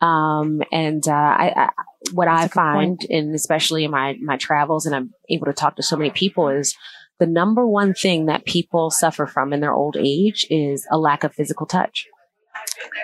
Um, 0.00 0.62
and 0.70 1.06
uh, 1.08 1.12
I, 1.12 1.52
I, 1.56 1.70
what 2.12 2.26
That's 2.26 2.44
I 2.44 2.48
find, 2.48 3.00
and 3.10 3.34
especially 3.34 3.84
in 3.84 3.90
my 3.90 4.16
my 4.22 4.36
travels, 4.36 4.86
and 4.86 4.94
I'm 4.94 5.12
able 5.28 5.46
to 5.46 5.52
talk 5.52 5.76
to 5.76 5.82
so 5.82 5.96
many 5.96 6.10
people, 6.10 6.48
is 6.48 6.76
the 7.18 7.26
number 7.26 7.66
one 7.66 7.94
thing 7.94 8.26
that 8.26 8.44
people 8.44 8.90
suffer 8.90 9.26
from 9.26 9.52
in 9.52 9.60
their 9.60 9.74
old 9.74 9.96
age 9.98 10.46
is 10.50 10.86
a 10.90 10.98
lack 10.98 11.24
of 11.24 11.34
physical 11.34 11.66
touch. 11.66 12.06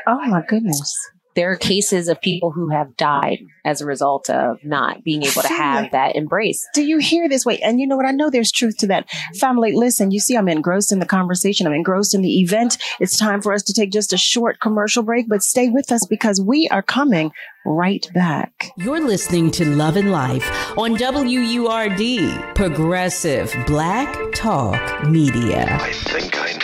oh 0.06 0.24
my 0.26 0.42
goodness. 0.46 1.10
There 1.34 1.50
are 1.50 1.56
cases 1.56 2.08
of 2.08 2.20
people 2.20 2.50
who 2.52 2.70
have 2.70 2.96
died 2.96 3.38
as 3.64 3.80
a 3.80 3.86
result 3.86 4.30
of 4.30 4.62
not 4.64 5.02
being 5.02 5.22
able 5.22 5.42
to 5.42 5.48
have 5.48 5.90
that 5.92 6.16
embrace. 6.16 6.66
Do 6.74 6.84
you 6.84 6.98
hear 6.98 7.28
this? 7.28 7.44
Wait, 7.44 7.60
and 7.62 7.80
you 7.80 7.86
know 7.86 7.96
what? 7.96 8.06
I 8.06 8.12
know 8.12 8.30
there's 8.30 8.52
truth 8.52 8.76
to 8.78 8.86
that. 8.88 9.08
Family, 9.38 9.72
listen, 9.72 10.10
you 10.10 10.20
see, 10.20 10.36
I'm 10.36 10.48
engrossed 10.48 10.92
in 10.92 10.98
the 10.98 11.06
conversation. 11.06 11.66
I'm 11.66 11.72
engrossed 11.72 12.14
in 12.14 12.22
the 12.22 12.40
event. 12.40 12.78
It's 13.00 13.16
time 13.16 13.42
for 13.42 13.52
us 13.52 13.62
to 13.64 13.72
take 13.72 13.90
just 13.90 14.12
a 14.12 14.18
short 14.18 14.60
commercial 14.60 15.02
break, 15.02 15.28
but 15.28 15.42
stay 15.42 15.68
with 15.70 15.90
us 15.90 16.06
because 16.06 16.40
we 16.40 16.68
are 16.68 16.82
coming 16.82 17.32
right 17.64 18.06
back. 18.14 18.70
You're 18.76 19.00
listening 19.00 19.50
to 19.52 19.64
Love 19.64 19.96
and 19.96 20.12
Life 20.12 20.78
on 20.78 20.96
WURD, 20.96 22.54
Progressive 22.54 23.54
Black 23.66 24.32
Talk 24.34 25.08
Media. 25.08 25.78
I 25.80 25.92
think 25.92 26.36
I 26.36 26.52
know 26.52 26.54
what 26.54 26.54
love 26.54 26.58
is. 26.58 26.63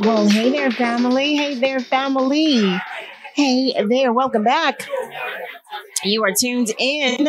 Well, 0.00 0.28
hey 0.28 0.50
there, 0.50 0.70
family. 0.70 1.34
Hey 1.36 1.54
there, 1.54 1.80
family. 1.80 2.78
Hey 3.34 3.74
there. 3.82 4.12
Welcome 4.12 4.44
back. 4.44 4.88
You 6.04 6.22
are 6.24 6.32
tuned 6.32 6.72
in 6.78 7.28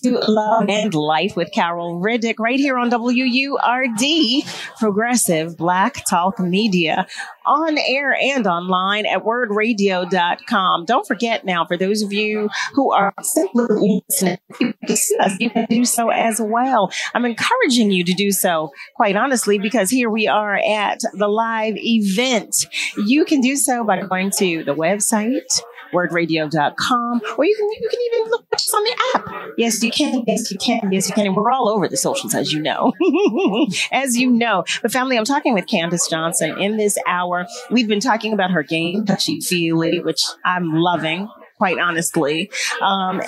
to 0.00 0.18
Love 0.28 0.68
and 0.68 0.94
Life 0.94 1.36
with 1.36 1.50
Carol 1.52 2.00
Riddick 2.00 2.38
right 2.38 2.58
here 2.58 2.78
on 2.78 2.90
WURD, 2.90 4.42
Progressive 4.78 5.56
Black 5.56 6.04
Talk 6.08 6.38
Media, 6.38 7.06
on 7.46 7.78
air 7.78 8.14
and 8.14 8.46
online 8.46 9.06
at 9.06 9.24
wurdradio.com. 9.24 10.84
Don't 10.84 11.06
forget 11.06 11.44
now, 11.44 11.64
for 11.64 11.76
those 11.76 12.02
of 12.02 12.12
you 12.12 12.48
who 12.74 12.92
are 12.92 13.12
simply 13.22 13.66
listening, 14.08 14.38
you 14.60 14.74
can 14.86 14.96
you 15.38 15.50
can 15.50 15.66
do 15.66 15.84
so 15.84 16.10
as 16.10 16.40
well. 16.40 16.90
I'm 17.14 17.24
encouraging 17.24 17.90
you 17.90 18.04
to 18.04 18.14
do 18.14 18.32
so, 18.32 18.70
quite 18.96 19.16
honestly, 19.16 19.58
because 19.58 19.90
here 19.90 20.10
we 20.10 20.26
are 20.26 20.56
at 20.56 21.00
the 21.12 21.28
live 21.28 21.76
event. 21.76 22.54
You 22.96 23.24
can 23.24 23.40
do 23.40 23.56
so 23.56 23.84
by 23.84 24.02
going 24.02 24.30
to 24.38 24.64
the 24.64 24.74
website, 24.74 25.60
wurdradio.com, 25.94 27.20
or 27.38 27.44
you 27.44 27.56
can 27.56 27.68
you 27.80 27.88
can 27.88 28.00
even 28.12 28.30
look 28.30 28.44
at 28.52 28.56
us 28.56 28.74
on 28.74 28.84
the 28.84 28.96
app. 29.14 29.48
Yes, 29.56 29.82
you 29.82 29.90
can. 29.90 30.24
Yes, 30.26 30.50
you 30.50 30.58
can. 30.58 30.92
Yes, 30.92 31.08
you 31.08 31.14
can. 31.14 31.26
And 31.26 31.36
we're 31.36 31.50
all 31.50 31.68
over 31.68 31.88
the 31.88 31.96
socials, 31.96 32.34
as 32.34 32.52
you 32.52 32.60
know. 32.60 32.92
as 33.92 34.16
you 34.16 34.30
know. 34.30 34.64
But 34.82 34.92
family, 34.92 35.16
I'm 35.16 35.24
talking 35.24 35.54
with 35.54 35.66
Candace 35.66 36.08
Johnson 36.08 36.58
in 36.58 36.76
this 36.76 36.98
hour. 37.06 37.46
We've 37.70 37.88
been 37.88 38.00
talking 38.00 38.32
about 38.32 38.50
her 38.50 38.62
game, 38.62 39.04
Touchy 39.06 39.40
Feely, 39.40 40.00
which 40.00 40.22
I'm 40.44 40.72
loving, 40.72 41.28
quite 41.58 41.78
honestly. 41.78 42.50
Um, 42.80 43.20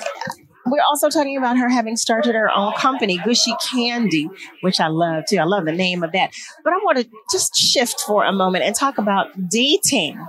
we're 0.69 0.83
also 0.87 1.09
talking 1.09 1.37
about 1.37 1.57
her 1.57 1.69
having 1.69 1.95
started 1.95 2.35
her 2.35 2.49
own 2.53 2.73
company, 2.73 3.17
Gooshy 3.19 3.55
Candy, 3.71 4.29
which 4.61 4.79
I 4.79 4.87
love 4.87 5.23
too. 5.29 5.37
I 5.37 5.43
love 5.43 5.65
the 5.65 5.71
name 5.71 6.03
of 6.03 6.11
that. 6.11 6.31
But 6.63 6.73
I 6.73 6.77
want 6.77 6.97
to 6.99 7.07
just 7.31 7.55
shift 7.55 8.01
for 8.01 8.23
a 8.23 8.33
moment 8.33 8.65
and 8.65 8.75
talk 8.75 8.97
about 8.97 9.27
dating 9.49 10.19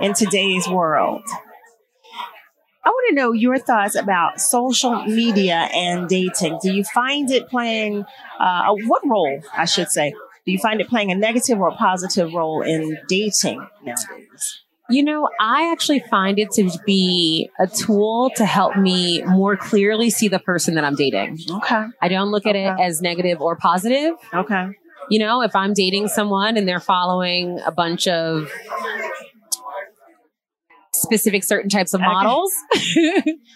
in 0.00 0.14
today's 0.14 0.68
world. 0.68 1.22
I 2.82 2.88
want 2.88 3.08
to 3.10 3.14
know 3.14 3.32
your 3.32 3.58
thoughts 3.58 3.94
about 3.94 4.40
social 4.40 5.04
media 5.04 5.68
and 5.74 6.08
dating. 6.08 6.58
Do 6.62 6.72
you 6.72 6.82
find 6.84 7.30
it 7.30 7.48
playing 7.48 8.04
uh, 8.38 8.74
what 8.86 9.02
role, 9.06 9.40
I 9.54 9.66
should 9.66 9.88
say? 9.88 10.14
Do 10.46 10.52
you 10.52 10.58
find 10.58 10.80
it 10.80 10.88
playing 10.88 11.10
a 11.10 11.14
negative 11.14 11.60
or 11.60 11.68
a 11.68 11.74
positive 11.74 12.32
role 12.32 12.62
in 12.62 12.96
dating 13.06 13.66
nowadays? 13.84 14.62
You 14.88 15.04
know, 15.04 15.28
I 15.38 15.70
actually 15.70 16.00
find 16.10 16.38
it 16.38 16.50
to 16.52 16.68
be 16.84 17.50
a 17.60 17.66
tool 17.66 18.32
to 18.36 18.44
help 18.44 18.76
me 18.76 19.22
more 19.22 19.56
clearly 19.56 20.10
see 20.10 20.26
the 20.26 20.40
person 20.40 20.74
that 20.74 20.84
I'm 20.84 20.96
dating. 20.96 21.38
Okay. 21.48 21.84
I 22.02 22.08
don't 22.08 22.30
look 22.32 22.46
at 22.46 22.56
it 22.56 22.74
as 22.80 23.00
negative 23.00 23.40
or 23.40 23.54
positive. 23.54 24.14
Okay. 24.34 24.70
You 25.08 25.18
know, 25.20 25.42
if 25.42 25.54
I'm 25.54 25.74
dating 25.74 26.08
someone 26.08 26.56
and 26.56 26.66
they're 26.66 26.80
following 26.80 27.60
a 27.64 27.70
bunch 27.70 28.08
of 28.08 28.50
specific 31.00 31.42
certain 31.44 31.68
types 31.70 31.94
of 31.94 32.00
Okay. 32.00 32.08
models, 32.10 32.52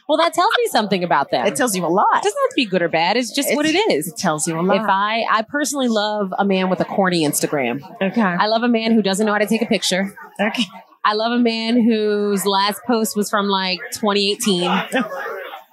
well, 0.08 0.18
that 0.18 0.32
tells 0.34 0.50
me 0.58 0.66
something 0.70 1.04
about 1.04 1.30
them. 1.30 1.46
It 1.46 1.56
tells 1.56 1.74
you 1.76 1.84
a 1.84 1.88
lot. 1.88 2.06
it 2.16 2.22
doesn't 2.22 2.38
have 2.42 2.50
to 2.50 2.54
be 2.56 2.64
good 2.66 2.82
or 2.82 2.88
bad. 2.88 3.16
It's 3.16 3.32
just 3.32 3.54
what 3.54 3.66
it 3.66 3.74
is. 3.92 4.08
It 4.08 4.16
tells 4.16 4.46
you 4.46 4.58
a 4.58 4.62
lot. 4.62 4.76
If 4.76 4.82
I, 4.88 5.24
I 5.30 5.42
personally 5.42 5.88
love 5.88 6.32
a 6.38 6.44
man 6.44 6.70
with 6.70 6.80
a 6.80 6.84
corny 6.84 7.24
Instagram. 7.26 7.82
okay. 8.02 8.20
I 8.22 8.46
love 8.46 8.62
a 8.62 8.68
man 8.68 8.92
who 8.92 9.02
doesn't 9.02 9.24
know 9.26 9.32
how 9.32 9.38
to 9.38 9.46
take 9.46 9.62
a 9.62 9.66
picture. 9.66 10.14
okay. 10.40 10.64
I 11.04 11.12
love 11.14 11.32
a 11.32 11.38
man 11.38 11.82
whose 11.82 12.46
last 12.46 12.80
post 12.86 13.14
was 13.16 13.28
from 13.28 13.46
like 13.46 13.78
2018. 13.92 14.62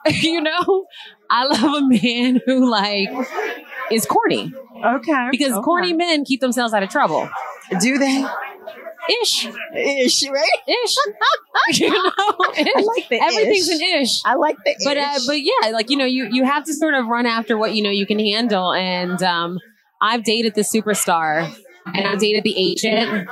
you 0.21 0.41
know, 0.41 0.85
I 1.29 1.45
love 1.45 1.83
a 1.83 1.87
man 1.87 2.41
who 2.45 2.69
like 2.69 3.07
is 3.91 4.05
corny 4.05 4.53
Okay. 4.83 5.27
because 5.31 5.53
Okay. 5.53 5.61
corny 5.61 5.93
men 5.93 6.25
keep 6.25 6.41
themselves 6.41 6.73
out 6.73 6.83
of 6.83 6.89
trouble. 6.89 7.29
do 7.79 7.97
they? 7.97 8.25
Ish, 9.21 9.47
Ish, 9.75 10.29
right? 10.29 10.49
ish. 10.67 10.95
you 11.81 11.89
know, 11.89 12.11
ish. 12.57 12.67
I 12.67 12.81
like 12.81 13.09
the 13.09 13.19
everything's 13.21 13.69
ish. 13.69 13.81
an 13.81 14.01
ish. 14.01 14.21
I 14.25 14.35
like 14.35 14.57
the 14.63 14.75
But 14.83 14.97
uh, 14.97 15.19
but 15.27 15.41
yeah, 15.41 15.69
like 15.71 15.89
you 15.89 15.97
know, 15.97 16.05
you 16.05 16.27
you 16.31 16.43
have 16.45 16.63
to 16.65 16.73
sort 16.73 16.93
of 16.93 17.07
run 17.07 17.25
after 17.25 17.57
what 17.57 17.73
you 17.75 17.83
know 17.83 17.89
you 17.89 18.05
can 18.05 18.19
handle. 18.19 18.73
And 18.73 19.21
um, 19.23 19.59
I've 20.01 20.23
dated 20.23 20.55
the 20.55 20.61
superstar, 20.61 21.51
and 21.85 22.07
I've 22.07 22.19
dated 22.19 22.43
the 22.43 22.55
agent. 22.57 23.27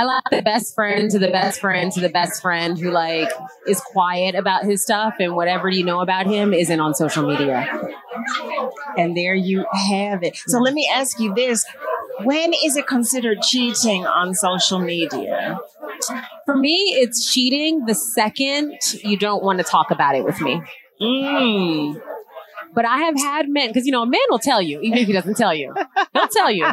I 0.00 0.04
like 0.04 0.22
the 0.30 0.42
best 0.42 0.76
friend 0.76 1.10
to 1.10 1.18
the 1.18 1.28
best 1.28 1.60
friend 1.60 1.90
to 1.90 2.00
the 2.00 2.08
best 2.08 2.40
friend 2.40 2.78
who 2.78 2.92
like 2.92 3.28
is 3.66 3.80
quiet 3.80 4.36
about 4.36 4.64
his 4.64 4.80
stuff 4.80 5.14
and 5.18 5.34
whatever 5.34 5.68
you 5.68 5.84
know 5.84 6.00
about 6.00 6.26
him 6.26 6.54
isn't 6.54 6.78
on 6.78 6.94
social 6.94 7.26
media. 7.26 7.68
And 8.96 9.16
there 9.16 9.34
you 9.34 9.66
have 9.90 10.22
it. 10.22 10.36
So 10.46 10.60
let 10.60 10.72
me 10.72 10.88
ask 10.92 11.18
you 11.18 11.34
this. 11.34 11.64
When 12.22 12.52
is 12.64 12.76
it 12.76 12.86
considered 12.86 13.42
cheating 13.42 14.06
on 14.06 14.34
social 14.34 14.78
media? 14.78 15.58
For 16.44 16.56
me, 16.56 16.94
it's 16.96 17.30
cheating 17.32 17.84
the 17.86 17.94
second 17.94 18.78
you 19.02 19.16
don't 19.16 19.42
want 19.42 19.58
to 19.58 19.64
talk 19.64 19.90
about 19.90 20.14
it 20.14 20.24
with 20.24 20.40
me. 20.40 20.62
Mm. 21.00 22.00
But 22.74 22.84
I 22.84 22.98
have 22.98 23.16
had 23.18 23.48
men, 23.48 23.68
because 23.68 23.86
you 23.86 23.92
know, 23.92 24.02
a 24.02 24.06
man 24.06 24.20
will 24.30 24.38
tell 24.38 24.60
you, 24.60 24.80
even 24.80 24.98
if 24.98 25.06
he 25.06 25.12
doesn't 25.12 25.36
tell 25.36 25.54
you. 25.54 25.74
He'll 26.12 26.28
tell 26.28 26.50
you. 26.50 26.66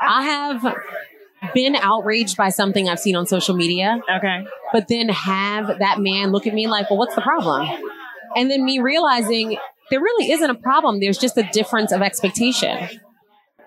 I 0.00 0.22
have 0.24 0.74
been 1.54 1.76
outraged 1.76 2.36
by 2.36 2.48
something 2.50 2.88
I've 2.88 3.00
seen 3.00 3.16
on 3.16 3.26
social 3.26 3.54
media, 3.54 4.00
Okay. 4.10 4.46
but 4.72 4.88
then 4.88 5.08
have 5.08 5.78
that 5.80 6.00
man 6.00 6.30
look 6.30 6.46
at 6.46 6.54
me 6.54 6.68
like, 6.68 6.88
well, 6.88 6.98
what's 6.98 7.14
the 7.14 7.20
problem? 7.20 7.68
And 8.36 8.50
then 8.50 8.64
me 8.64 8.78
realizing 8.78 9.58
there 9.90 10.00
really 10.00 10.30
isn't 10.32 10.48
a 10.48 10.54
problem. 10.54 11.00
There's 11.00 11.18
just 11.18 11.36
a 11.36 11.42
difference 11.52 11.92
of 11.92 12.00
expectation. 12.00 12.88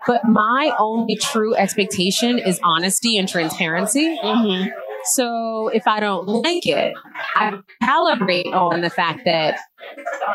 But 0.08 0.26
my 0.26 0.76
only 0.78 1.16
true 1.16 1.56
expectation 1.56 2.38
is 2.38 2.60
honesty 2.64 3.18
and 3.18 3.28
transparency. 3.28 4.18
Mm-hmm. 4.24 4.70
So 5.14 5.68
if 5.68 5.88
I 5.88 6.00
don't 6.00 6.28
like 6.28 6.66
it, 6.66 6.94
I 7.36 7.60
calibrate 7.84 8.52
on 8.54 8.82
the 8.82 8.90
fact 8.90 9.22
that, 9.26 9.60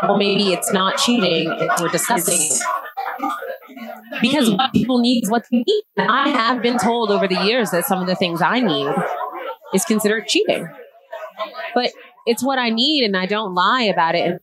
well, 0.03 0.17
maybe 0.17 0.53
it's 0.53 0.73
not 0.73 0.97
cheating 0.97 1.53
if 1.59 1.81
we're 1.81 1.89
discussing 1.89 2.39
it. 2.41 2.63
Because 4.21 4.51
what 4.51 4.73
people 4.73 4.99
need 5.01 5.25
is 5.25 5.31
what 5.31 5.45
they 5.51 5.59
need. 5.59 5.83
And 5.97 6.11
I 6.11 6.29
have 6.29 6.63
been 6.63 6.79
told 6.79 7.11
over 7.11 7.27
the 7.27 7.43
years 7.45 7.71
that 7.71 7.85
some 7.85 8.01
of 8.01 8.07
the 8.07 8.15
things 8.15 8.43
I 8.43 8.61
need 8.61 8.93
is 9.75 9.85
considered 9.85 10.27
cheating. 10.27 10.69
But 11.75 11.91
it's 12.27 12.45
what 12.45 12.59
I 12.59 12.71
need 12.71 13.05
and 13.05 13.17
I 13.17 13.27
don't 13.27 13.55
lie 13.55 13.85
about 13.85 14.15
it. 14.15 14.41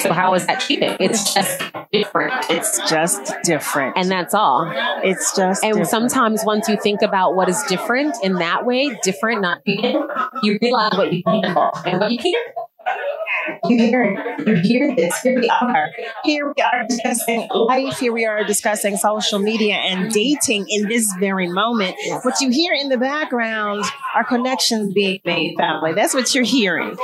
So 0.00 0.12
how 0.12 0.34
is 0.34 0.46
that 0.46 0.60
cheating? 0.60 0.96
It's 1.00 1.34
just 1.34 1.62
different. 1.92 2.32
It's 2.50 2.78
just 2.88 3.32
different. 3.44 3.96
And 3.96 4.10
that's 4.10 4.34
all. 4.34 4.70
it's 5.02 5.34
just 5.36 5.62
And 5.62 5.72
different. 5.74 5.88
sometimes 5.88 6.44
once 6.44 6.68
you 6.68 6.76
think 6.80 7.02
about 7.02 7.34
what 7.34 7.48
is 7.48 7.62
different 7.68 8.14
in 8.22 8.34
that 8.34 8.64
way, 8.64 8.96
different, 9.02 9.40
not 9.42 9.64
cheating, 9.64 10.06
you 10.42 10.58
realize 10.62 10.92
what 10.96 11.12
you 11.12 11.22
can 11.22 11.44
and 11.84 12.00
what 12.00 12.10
you 12.12 12.18
can't. 12.18 12.36
You 13.64 13.76
hear. 13.78 14.36
You 14.46 14.54
hear 14.56 14.94
this. 14.94 15.18
Here 15.20 15.40
we 15.40 15.48
are. 15.48 15.90
Here 16.24 16.52
we 16.54 16.62
are 16.62 16.86
discussing 16.88 17.48
life. 17.52 17.98
Here 17.98 18.12
we 18.12 18.24
are 18.26 18.44
discussing 18.44 18.96
social 18.96 19.38
media 19.38 19.74
and 19.74 20.12
dating 20.12 20.66
in 20.68 20.88
this 20.88 21.12
very 21.18 21.48
moment. 21.48 21.96
What 22.22 22.40
you 22.40 22.50
hear 22.50 22.74
in 22.74 22.88
the 22.88 22.98
background 22.98 23.84
are 24.14 24.24
connections 24.24 24.92
being 24.92 25.20
made, 25.24 25.56
family. 25.58 25.92
That's 25.94 26.14
what 26.14 26.34
you're 26.34 26.44
hearing. 26.44 26.96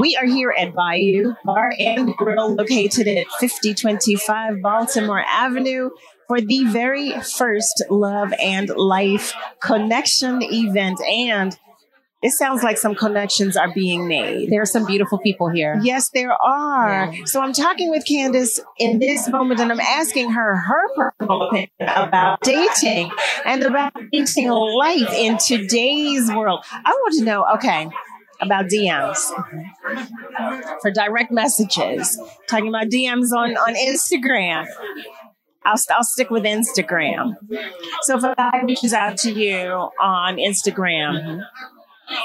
We 0.00 0.16
are 0.16 0.26
here 0.26 0.54
at 0.56 0.74
Bayou 0.74 1.34
Bar 1.44 1.72
and 1.78 2.14
Grill, 2.16 2.54
located 2.54 3.08
at 3.08 3.26
5025 3.40 4.62
Baltimore 4.62 5.24
Avenue. 5.26 5.90
For 6.28 6.40
the 6.40 6.64
very 6.64 7.20
first 7.20 7.84
Love 7.90 8.32
and 8.40 8.70
Life 8.70 9.34
connection 9.60 10.40
event. 10.42 10.98
And 11.02 11.58
it 12.22 12.30
sounds 12.30 12.62
like 12.62 12.78
some 12.78 12.94
connections 12.94 13.56
are 13.56 13.72
being 13.74 14.06
made. 14.06 14.48
There 14.48 14.62
are 14.62 14.66
some 14.66 14.86
beautiful 14.86 15.18
people 15.18 15.48
here. 15.48 15.80
Yes, 15.82 16.08
there 16.10 16.32
are. 16.32 17.12
Yeah. 17.12 17.24
So 17.24 17.40
I'm 17.40 17.52
talking 17.52 17.90
with 17.90 18.06
Candace 18.06 18.60
in 18.78 19.00
this 19.00 19.28
moment 19.28 19.60
and 19.60 19.72
I'm 19.72 19.80
asking 19.80 20.30
her 20.30 20.56
her 20.56 20.94
personal 20.94 21.42
opinion 21.42 21.70
about 21.80 22.40
dating 22.42 23.10
and 23.44 23.64
about 23.64 23.92
dating 24.12 24.50
life 24.50 25.12
in 25.14 25.36
today's 25.38 26.30
world. 26.30 26.64
I 26.70 26.90
want 26.90 27.14
to 27.18 27.24
know, 27.24 27.44
okay, 27.56 27.88
about 28.40 28.66
DMs 28.66 29.18
for 30.80 30.92
direct 30.92 31.32
messages, 31.32 32.20
talking 32.48 32.68
about 32.68 32.86
DMs 32.86 33.32
on, 33.36 33.56
on 33.56 33.74
Instagram. 33.74 34.66
I'll, 35.64 35.76
I'll 35.90 36.04
stick 36.04 36.30
with 36.30 36.44
Instagram. 36.44 37.34
So 38.02 38.18
if 38.18 38.24
a 38.24 38.34
guy 38.36 38.62
reaches 38.64 38.92
out 38.92 39.16
to 39.18 39.32
you 39.32 39.70
on 40.00 40.36
Instagram, 40.36 41.20
mm-hmm. 41.20 41.40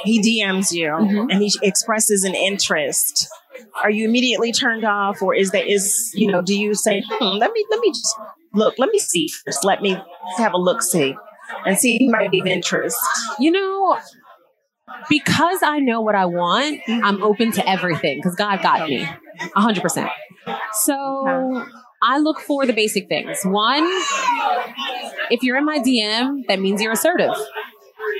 He 0.03 0.19
DMs 0.21 0.71
you 0.71 0.89
Mhm. 0.89 1.27
and 1.31 1.41
he 1.41 1.51
expresses 1.61 2.23
an 2.23 2.35
interest. 2.35 3.27
Are 3.83 3.89
you 3.89 4.07
immediately 4.07 4.51
turned 4.51 4.85
off, 4.85 5.21
or 5.21 5.33
is 5.33 5.51
that 5.51 5.67
is 5.67 6.11
you 6.15 6.31
know? 6.31 6.41
Do 6.41 6.57
you 6.57 6.73
say, 6.75 7.03
hmm, 7.07 7.37
"Let 7.37 7.51
me 7.51 7.65
let 7.71 7.79
me 7.79 7.89
just 7.91 8.15
look, 8.53 8.75
let 8.77 8.89
me 8.89 8.99
see 8.99 9.27
first, 9.27 9.63
let 9.63 9.81
me 9.81 9.97
have 10.37 10.53
a 10.53 10.57
look 10.57 10.81
see, 10.81 11.15
and 11.65 11.77
see 11.77 11.95
if 11.95 11.99
he 11.99 12.09
might 12.09 12.31
be 12.31 12.39
of 12.39 12.47
interest." 12.47 12.97
You 13.39 13.51
know, 13.51 13.97
because 15.09 15.61
I 15.63 15.79
know 15.79 16.01
what 16.01 16.15
I 16.15 16.25
want, 16.25 16.79
I'm 16.87 17.23
open 17.23 17.51
to 17.53 17.69
everything 17.69 18.19
because 18.19 18.35
God 18.35 18.61
got 18.61 18.87
me 18.87 19.07
100%. 19.55 20.09
So 20.83 21.65
I 22.01 22.19
look 22.19 22.39
for 22.41 22.65
the 22.65 22.73
basic 22.73 23.07
things. 23.07 23.39
One, 23.43 23.83
if 25.29 25.43
you're 25.43 25.57
in 25.57 25.65
my 25.65 25.79
DM, 25.79 26.45
that 26.47 26.59
means 26.59 26.81
you're 26.81 26.93
assertive, 26.93 27.33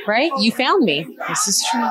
right? 0.08 0.32
You 0.40 0.52
found 0.52 0.84
me. 0.84 1.06
This 1.28 1.48
is 1.48 1.66
true. 1.70 1.90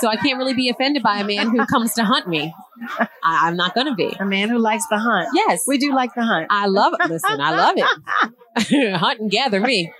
So 0.00 0.08
I 0.08 0.16
can't 0.16 0.38
really 0.38 0.54
be 0.54 0.68
offended 0.68 1.02
by 1.02 1.18
a 1.18 1.24
man 1.24 1.50
who 1.50 1.64
comes 1.66 1.94
to 1.94 2.04
hunt 2.04 2.26
me. 2.28 2.54
I, 2.98 3.06
I'm 3.22 3.56
not 3.56 3.74
going 3.74 3.86
to 3.86 3.94
be. 3.94 4.14
A 4.18 4.24
man 4.24 4.48
who 4.48 4.58
likes 4.58 4.86
the 4.88 4.98
hunt. 4.98 5.28
Yes. 5.34 5.64
We 5.66 5.78
do 5.78 5.94
like 5.94 6.14
the 6.14 6.24
hunt. 6.24 6.46
I 6.50 6.66
love 6.66 6.94
it. 6.98 7.08
Listen, 7.08 7.40
I 7.40 7.50
love 7.50 7.74
it. 7.76 8.96
Hunt 8.96 9.20
and 9.20 9.30
gather 9.30 9.60
me. 9.60 9.92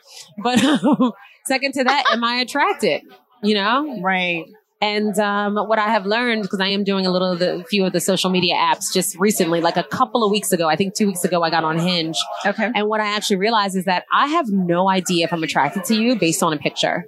But 0.42 0.62
um, 0.64 1.12
second 1.44 1.72
to 1.74 1.84
that, 1.84 2.04
am 2.12 2.24
I 2.24 2.36
attracted? 2.36 3.02
You 3.42 3.54
know? 3.54 4.00
Right. 4.00 4.46
And 4.80 5.18
um, 5.18 5.56
what 5.56 5.78
I 5.78 5.88
have 5.88 6.04
learned, 6.04 6.42
because 6.42 6.60
I 6.60 6.68
am 6.68 6.84
doing 6.84 7.06
a 7.06 7.10
little 7.10 7.32
of 7.32 7.38
the 7.38 7.64
few 7.70 7.86
of 7.86 7.92
the 7.92 8.00
social 8.00 8.28
media 8.28 8.54
apps 8.54 8.92
just 8.92 9.18
recently, 9.18 9.62
like 9.62 9.78
a 9.78 9.82
couple 9.82 10.24
of 10.24 10.30
weeks 10.30 10.52
ago, 10.52 10.68
I 10.68 10.76
think 10.76 10.94
two 10.94 11.06
weeks 11.06 11.24
ago, 11.24 11.42
I 11.42 11.48
got 11.48 11.64
on 11.64 11.78
Hinge. 11.78 12.18
Okay. 12.44 12.70
And 12.74 12.86
what 12.88 13.00
I 13.00 13.06
actually 13.16 13.36
realized 13.36 13.76
is 13.76 13.86
that 13.86 14.04
I 14.12 14.26
have 14.26 14.48
no 14.48 14.90
idea 14.90 15.24
if 15.24 15.32
I'm 15.32 15.42
attracted 15.42 15.84
to 15.84 15.94
you 15.94 16.18
based 16.18 16.42
on 16.42 16.52
a 16.52 16.58
picture. 16.58 17.06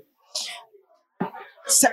So, 1.67 1.89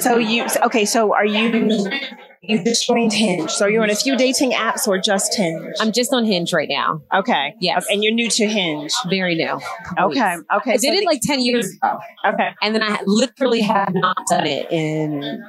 so 0.00 0.16
you 0.18 0.46
okay? 0.64 0.84
So 0.84 1.14
are 1.14 1.24
you 1.26 1.88
you 2.42 2.64
just 2.64 2.86
joined 2.86 3.12
Hinge? 3.12 3.50
So 3.50 3.66
you're 3.66 3.82
on 3.82 3.90
a 3.90 3.94
few 3.94 4.16
dating 4.16 4.52
apps 4.52 4.88
or 4.88 4.98
just 4.98 5.34
Hinge? 5.36 5.74
I'm 5.80 5.92
just 5.92 6.12
on 6.14 6.24
Hinge 6.24 6.52
right 6.52 6.68
now. 6.68 7.02
Okay. 7.12 7.54
Yes. 7.60 7.86
And 7.90 8.02
you're 8.02 8.14
new 8.14 8.30
to 8.30 8.46
Hinge. 8.46 8.92
Very 9.10 9.34
new. 9.34 9.60
Okay. 9.98 10.36
Okay. 10.56 10.72
I 10.72 10.76
so 10.76 10.90
did 10.90 10.94
it 10.94 11.00
the- 11.00 11.06
like 11.06 11.20
10 11.22 11.40
years 11.40 11.70
ago. 11.74 11.98
okay. 12.24 12.50
And 12.62 12.74
then 12.74 12.82
I 12.82 13.00
literally 13.06 13.60
have 13.60 13.92
not 13.92 14.16
done 14.30 14.46
it 14.46 14.70
in 14.72 15.44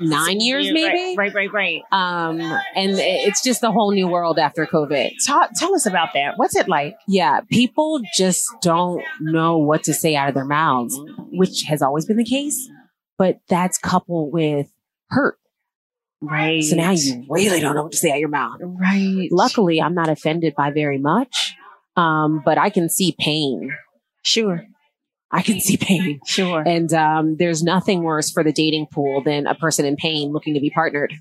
nine 0.00 0.40
years, 0.40 0.70
maybe. 0.72 1.16
Right. 1.16 1.32
Right. 1.34 1.52
Right. 1.52 1.52
Right. 1.52 1.82
Um, 1.92 2.40
and 2.40 2.92
it's 2.96 3.42
just 3.42 3.62
a 3.62 3.70
whole 3.70 3.92
new 3.92 4.08
world 4.08 4.38
after 4.38 4.66
COVID. 4.66 5.12
Talk, 5.26 5.50
tell 5.54 5.74
us 5.74 5.86
about 5.86 6.10
that. 6.14 6.34
What's 6.36 6.56
it 6.56 6.68
like? 6.68 6.96
Yeah, 7.08 7.40
people 7.50 8.00
just 8.16 8.46
don't 8.62 9.02
know 9.20 9.58
what 9.58 9.84
to 9.84 9.94
say 9.94 10.16
out 10.16 10.28
of 10.28 10.34
their 10.34 10.44
mouths, 10.44 10.98
which 11.32 11.62
has 11.68 11.82
always 11.82 12.06
been 12.06 12.16
the 12.16 12.24
case. 12.24 12.70
But 13.18 13.40
that's 13.48 13.78
coupled 13.78 14.32
with 14.32 14.70
hurt. 15.08 15.38
Right. 16.20 16.62
So 16.62 16.76
now 16.76 16.92
you 16.92 17.24
really 17.28 17.60
don't 17.60 17.74
know 17.74 17.84
what 17.84 17.92
to 17.92 17.98
say 17.98 18.10
out 18.10 18.14
of 18.14 18.20
your 18.20 18.28
mouth. 18.28 18.58
Right. 18.62 19.28
Luckily, 19.30 19.80
I'm 19.80 19.94
not 19.94 20.08
offended 20.08 20.54
by 20.56 20.70
very 20.70 20.98
much, 20.98 21.54
um, 21.96 22.42
but 22.44 22.58
I 22.58 22.70
can 22.70 22.88
see 22.88 23.14
pain. 23.18 23.70
Sure. 24.22 24.64
I 25.30 25.42
can 25.42 25.60
see 25.60 25.76
pain. 25.76 26.20
Sure. 26.26 26.62
And 26.66 26.92
um, 26.92 27.36
there's 27.36 27.62
nothing 27.62 28.02
worse 28.02 28.30
for 28.30 28.44
the 28.44 28.52
dating 28.52 28.86
pool 28.92 29.22
than 29.22 29.46
a 29.46 29.54
person 29.54 29.84
in 29.84 29.96
pain 29.96 30.32
looking 30.32 30.54
to 30.54 30.60
be 30.60 30.70
partnered. 30.70 31.12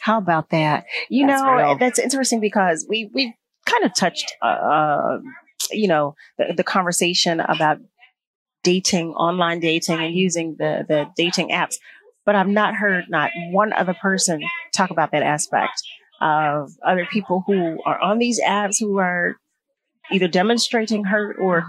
How 0.00 0.18
about 0.18 0.50
that? 0.50 0.84
You 1.08 1.26
That's 1.26 1.42
know, 1.42 1.54
real. 1.54 1.78
that's 1.78 1.98
interesting 1.98 2.40
because 2.40 2.86
we 2.88 3.10
we 3.12 3.34
kind 3.64 3.84
of 3.84 3.92
touched, 3.94 4.32
uh, 4.40 4.46
uh, 4.46 5.18
you 5.72 5.88
know, 5.88 6.14
the, 6.38 6.54
the 6.56 6.62
conversation 6.62 7.40
about 7.40 7.78
dating, 8.62 9.14
online 9.14 9.58
dating, 9.58 9.98
and 9.98 10.14
using 10.14 10.56
the 10.58 10.84
the 10.88 11.06
dating 11.16 11.50
apps. 11.50 11.76
But 12.24 12.36
I've 12.36 12.48
not 12.48 12.74
heard 12.74 13.06
not 13.08 13.30
one 13.50 13.72
other 13.72 13.94
person 13.94 14.42
talk 14.72 14.90
about 14.90 15.10
that 15.12 15.22
aspect 15.22 15.82
of 16.20 16.70
other 16.84 17.06
people 17.10 17.42
who 17.46 17.78
are 17.84 18.00
on 18.00 18.18
these 18.18 18.40
apps 18.40 18.76
who 18.78 18.98
are 18.98 19.36
either 20.12 20.28
demonstrating 20.28 21.04
hurt 21.04 21.36
or 21.40 21.66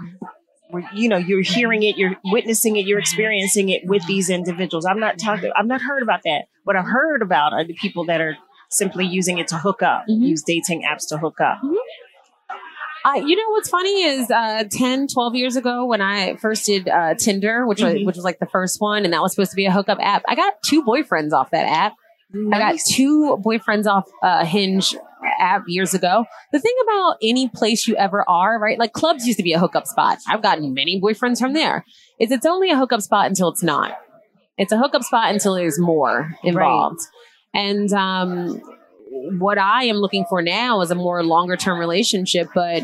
you 0.94 1.08
know 1.08 1.16
you're 1.16 1.42
hearing 1.42 1.82
it 1.82 1.96
you're 1.96 2.14
witnessing 2.24 2.76
it 2.76 2.86
you're 2.86 2.98
experiencing 2.98 3.68
it 3.70 3.82
with 3.86 4.04
these 4.06 4.28
individuals 4.30 4.84
i'm 4.84 5.00
not 5.00 5.18
talking 5.18 5.50
i've 5.56 5.66
not 5.66 5.80
heard 5.80 6.02
about 6.02 6.20
that 6.24 6.42
what 6.64 6.76
i've 6.76 6.84
heard 6.86 7.22
about 7.22 7.52
are 7.52 7.64
the 7.64 7.74
people 7.74 8.04
that 8.04 8.20
are 8.20 8.36
simply 8.70 9.06
using 9.06 9.38
it 9.38 9.48
to 9.48 9.56
hook 9.56 9.82
up 9.82 10.04
Mhm. 10.08 10.26
use 10.28 10.42
dating 10.42 10.82
apps 10.82 11.08
to 11.08 11.16
hook 11.18 11.40
up 11.40 11.58
Uh, 13.04 13.14
you 13.14 13.36
know 13.36 13.48
what's 13.52 13.68
funny 13.70 14.02
is 14.02 14.28
uh, 14.30 14.64
10, 14.70 15.06
12 15.06 15.34
years 15.36 15.56
ago 15.56 15.86
when 15.86 16.00
I 16.02 16.34
first 16.36 16.66
did 16.66 16.88
uh, 16.88 17.14
Tinder, 17.14 17.64
which 17.66 17.80
was 17.80 17.94
Mhm. 17.94 18.04
which 18.06 18.16
was 18.16 18.24
like 18.24 18.38
the 18.40 18.46
first 18.46 18.80
one, 18.80 19.04
and 19.04 19.12
that 19.14 19.22
was 19.22 19.32
supposed 19.32 19.50
to 19.50 19.56
be 19.56 19.66
a 19.66 19.70
hookup 19.72 19.98
app. 20.02 20.22
I 20.28 20.34
got 20.34 20.54
two 20.64 20.82
boyfriends 20.82 21.32
off 21.32 21.50
that 21.52 21.64
app. 21.66 21.94
I 22.52 22.58
got 22.58 22.74
two 22.86 23.38
boyfriends 23.42 23.86
off 23.86 24.04
uh, 24.22 24.44
Hinge 24.44 24.94
app 25.38 25.64
years 25.66 25.94
ago. 25.94 26.24
The 26.52 26.60
thing 26.60 26.74
about 26.82 27.16
any 27.22 27.48
place 27.48 27.86
you 27.86 27.96
ever 27.96 28.28
are, 28.28 28.58
right? 28.58 28.78
Like 28.78 28.92
clubs 28.92 29.26
used 29.26 29.38
to 29.38 29.42
be 29.42 29.52
a 29.52 29.58
hookup 29.58 29.86
spot. 29.86 30.18
I've 30.28 30.42
gotten 30.42 30.74
many 30.74 31.00
boyfriends 31.00 31.38
from 31.38 31.54
there. 31.54 31.84
Is 32.20 32.30
it's 32.30 32.46
only 32.46 32.70
a 32.70 32.76
hookup 32.76 33.00
spot 33.00 33.26
until 33.26 33.48
it's 33.48 33.62
not. 33.62 33.96
It's 34.56 34.72
a 34.72 34.78
hookup 34.78 35.04
spot 35.04 35.32
until 35.32 35.54
there's 35.54 35.78
more 35.78 36.34
involved. 36.42 37.00
And 37.54 37.92
um, 37.92 38.60
what 39.38 39.58
I 39.58 39.84
am 39.84 39.96
looking 39.96 40.24
for 40.28 40.42
now 40.42 40.80
is 40.80 40.90
a 40.90 40.94
more 40.94 41.22
longer 41.22 41.56
term 41.56 41.78
relationship, 41.78 42.48
but 42.54 42.82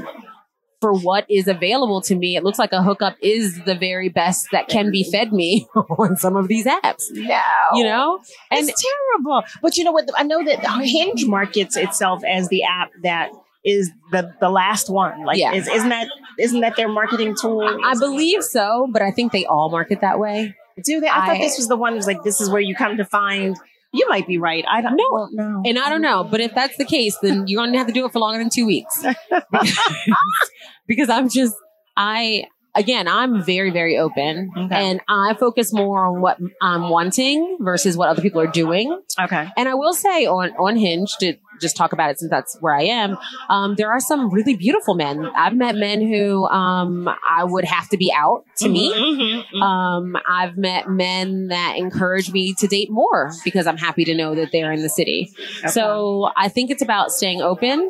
for 0.84 0.92
what 0.92 1.24
is 1.30 1.48
available 1.48 2.02
to 2.02 2.14
me, 2.14 2.36
it 2.36 2.44
looks 2.44 2.58
like 2.58 2.72
a 2.72 2.82
hookup 2.82 3.16
is 3.22 3.64
the 3.64 3.74
very 3.74 4.10
best 4.10 4.48
that 4.52 4.68
can 4.68 4.90
be 4.90 5.02
fed 5.02 5.32
me 5.32 5.66
on 5.74 6.14
some 6.16 6.36
of 6.36 6.46
these 6.46 6.66
apps. 6.66 7.04
no 7.10 7.40
You 7.72 7.84
know? 7.84 8.20
And 8.50 8.68
it's 8.68 8.84
terrible 8.84 9.42
but 9.62 9.76
you 9.78 9.84
know 9.84 9.92
what 9.92 10.08
i 10.16 10.22
know 10.22 10.44
that 10.44 10.60
hinge 10.82 11.24
markets 11.26 11.76
itself 11.76 12.22
as 12.28 12.48
the 12.48 12.64
app 12.64 12.90
that 13.02 13.30
is 13.64 13.90
the 14.12 14.34
the 14.40 14.50
last 14.50 14.90
one 14.90 15.24
like 15.24 15.38
Yeah. 15.38 15.54
is, 15.54 15.66
isn't 15.68 15.88
that 15.88 16.08
isn't 16.38 16.60
that 16.60 16.76
their 16.76 16.88
marketing 16.88 17.34
tool 17.40 17.62
I 17.84 17.94
believe 17.98 18.42
so, 18.44 18.88
but 18.92 19.00
I 19.02 19.10
think 19.10 19.32
they 19.32 19.46
all 19.46 19.70
market 19.70 20.00
that 20.02 20.18
way. 20.18 20.54
do 20.84 21.00
they 21.00 21.08
i, 21.08 21.26
thought 21.26 21.38
this 21.40 21.56
was 21.56 21.68
the 21.68 21.76
one 21.76 21.92
that 21.94 21.96
was 21.96 22.06
like 22.06 22.22
this 22.22 22.40
is 22.42 22.50
where 22.50 22.60
you 22.60 22.74
come 22.74 22.96
to 22.98 23.04
find 23.06 23.56
You 23.94 24.08
might 24.08 24.26
be 24.26 24.38
right. 24.38 24.64
I 24.68 24.80
don't 24.80 24.96
know. 24.96 25.08
well, 25.12 25.28
no. 25.32 25.62
And 25.64 25.78
I 25.78 25.88
don't 25.88 26.02
know, 26.02 26.24
but 26.24 26.40
if 26.40 26.52
that's 26.52 26.76
the 26.76 26.84
case, 26.84 27.16
then 27.22 27.46
you're 27.46 27.60
going 27.60 27.70
to 27.70 27.78
have 27.78 27.86
to 27.86 27.92
do 27.92 28.04
it 28.04 28.12
for 28.12 28.18
longer 28.18 28.40
than 28.40 28.50
two 28.50 28.66
weeks. 28.66 29.04
because, 29.30 29.78
because 30.88 31.08
I'm 31.08 31.28
just, 31.28 31.54
I, 31.96 32.46
again, 32.74 33.08
I'm 33.08 33.42
very, 33.42 33.70
very 33.70 33.98
open 33.98 34.50
Okay. 34.56 34.74
and 34.74 35.00
I 35.08 35.34
focus 35.38 35.72
more 35.72 36.04
on 36.06 36.20
what 36.20 36.38
I'm 36.60 36.88
wanting 36.90 37.58
versus 37.60 37.96
what 37.96 38.08
other 38.08 38.22
people 38.22 38.40
are 38.40 38.46
doing. 38.46 38.98
Okay. 39.20 39.48
And 39.56 39.68
I 39.68 39.74
will 39.74 39.94
say 39.94 40.26
on, 40.26 40.50
on 40.52 40.76
Hinge 40.76 41.16
to 41.20 41.34
just 41.60 41.76
talk 41.76 41.92
about 41.92 42.10
it 42.10 42.18
since 42.18 42.30
that's 42.30 42.56
where 42.60 42.74
I 42.74 42.82
am, 42.82 43.16
um, 43.48 43.76
there 43.76 43.88
are 43.90 44.00
some 44.00 44.28
really 44.30 44.56
beautiful 44.56 44.94
men. 44.94 45.24
I've 45.36 45.54
met 45.54 45.76
men 45.76 46.00
who, 46.02 46.46
um, 46.46 47.08
I 47.08 47.44
would 47.44 47.64
have 47.64 47.88
to 47.90 47.96
be 47.96 48.12
out 48.14 48.44
to 48.58 48.68
meet. 48.68 48.92
Mhm, 48.92 49.44
mhm. 49.54 49.62
Um, 49.62 50.16
I've 50.28 50.56
met 50.56 50.88
men 50.88 51.48
that 51.48 51.76
encourage 51.76 52.32
me 52.32 52.54
to 52.58 52.66
date 52.66 52.90
more 52.90 53.30
because 53.44 53.68
I'm 53.68 53.76
happy 53.76 54.04
to 54.06 54.14
know 54.14 54.34
that 54.34 54.50
they're 54.52 54.72
in 54.72 54.82
the 54.82 54.88
city. 54.88 55.30
Okay. 55.60 55.68
So 55.68 56.28
I 56.36 56.48
think 56.48 56.70
it's 56.70 56.82
about 56.82 57.12
staying 57.12 57.40
open. 57.40 57.88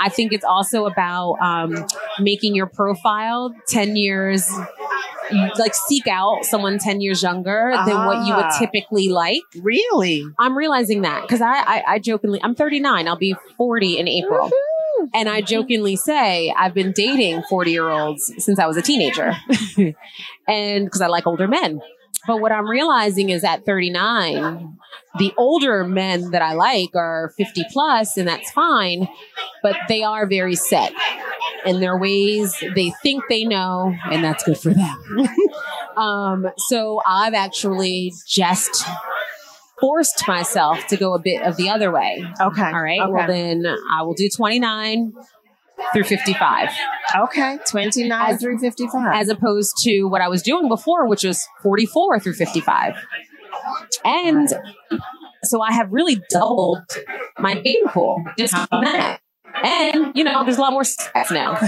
I 0.00 0.08
think 0.08 0.32
it's 0.32 0.44
also 0.44 0.86
about 0.86 1.34
um, 1.40 1.86
making 2.20 2.54
your 2.54 2.66
profile 2.66 3.54
10 3.68 3.96
years, 3.96 4.48
like 5.58 5.74
seek 5.74 6.06
out 6.06 6.44
someone 6.44 6.78
10 6.78 7.00
years 7.00 7.22
younger 7.22 7.72
than 7.86 8.04
what 8.06 8.26
you 8.26 8.34
would 8.34 8.44
Ah. 8.46 8.58
typically 8.58 9.08
like. 9.08 9.42
Really? 9.60 10.24
I'm 10.38 10.56
realizing 10.56 11.02
that 11.02 11.22
because 11.22 11.40
I, 11.40 11.52
I, 11.54 11.82
I 11.86 11.98
jokingly, 11.98 12.40
I'm 12.42 12.54
39, 12.54 13.08
I'll 13.08 13.16
be 13.16 13.34
40 13.56 13.98
in 13.98 14.08
April. 14.08 14.50
And 15.14 15.28
I 15.28 15.40
jokingly 15.40 15.94
say 15.96 16.52
I've 16.56 16.74
been 16.74 16.92
dating 16.92 17.42
40 17.42 17.70
year 17.70 17.88
olds 17.90 18.32
since 18.38 18.58
I 18.58 18.66
was 18.66 18.76
a 18.76 18.82
teenager. 18.82 19.34
and 20.48 20.84
because 20.84 21.00
I 21.00 21.06
like 21.08 21.26
older 21.26 21.46
men. 21.46 21.80
But 22.26 22.40
what 22.40 22.52
I'm 22.52 22.68
realizing 22.68 23.30
is 23.30 23.44
at 23.44 23.64
39, 23.64 24.76
the 25.18 25.32
older 25.36 25.84
men 25.84 26.30
that 26.32 26.42
I 26.42 26.54
like 26.54 26.94
are 26.94 27.32
50 27.36 27.64
plus, 27.72 28.16
and 28.16 28.28
that's 28.28 28.50
fine, 28.50 29.08
but 29.62 29.76
they 29.88 30.02
are 30.02 30.26
very 30.26 30.54
set 30.54 30.92
in 31.64 31.80
their 31.80 31.96
ways. 31.96 32.54
They 32.74 32.92
think 33.02 33.24
they 33.28 33.44
know, 33.44 33.94
and 34.10 34.22
that's 34.22 34.44
good 34.44 34.58
for 34.58 34.74
them. 34.74 35.28
um, 35.96 36.48
so 36.56 37.00
I've 37.06 37.34
actually 37.34 38.12
just 38.26 38.84
forced 39.80 40.26
myself 40.26 40.86
to 40.88 40.96
go 40.96 41.14
a 41.14 41.18
bit 41.18 41.42
of 41.42 41.56
the 41.56 41.68
other 41.68 41.90
way. 41.90 42.24
Okay. 42.40 42.62
All 42.62 42.82
right. 42.82 43.00
Okay. 43.00 43.12
Well, 43.12 43.26
then 43.26 43.66
I 43.92 44.02
will 44.02 44.14
do 44.14 44.28
29 44.28 45.12
through 45.92 46.04
55 46.04 46.70
okay. 47.16 47.58
29 47.68 48.34
As- 48.34 48.40
through 48.40 48.58
55. 48.58 49.14
as 49.14 49.28
opposed 49.28 49.76
to 49.78 50.04
what 50.04 50.20
I 50.20 50.28
was 50.28 50.42
doing 50.42 50.68
before, 50.68 51.06
which 51.08 51.24
was 51.24 51.46
44 51.62 52.20
through 52.20 52.34
55. 52.34 52.94
And 54.04 54.48
so 55.44 55.60
I 55.60 55.72
have 55.72 55.92
really 55.92 56.20
doubled 56.30 56.82
my 57.38 57.54
dating 57.54 57.88
pool 57.88 58.22
just 58.38 58.54
on 58.70 58.84
that. 58.84 59.20
And, 59.62 60.12
you 60.14 60.24
know, 60.24 60.44
there's 60.44 60.58
a 60.58 60.60
lot 60.60 60.72
more 60.72 60.84
sex 60.84 61.30
now. 61.30 61.58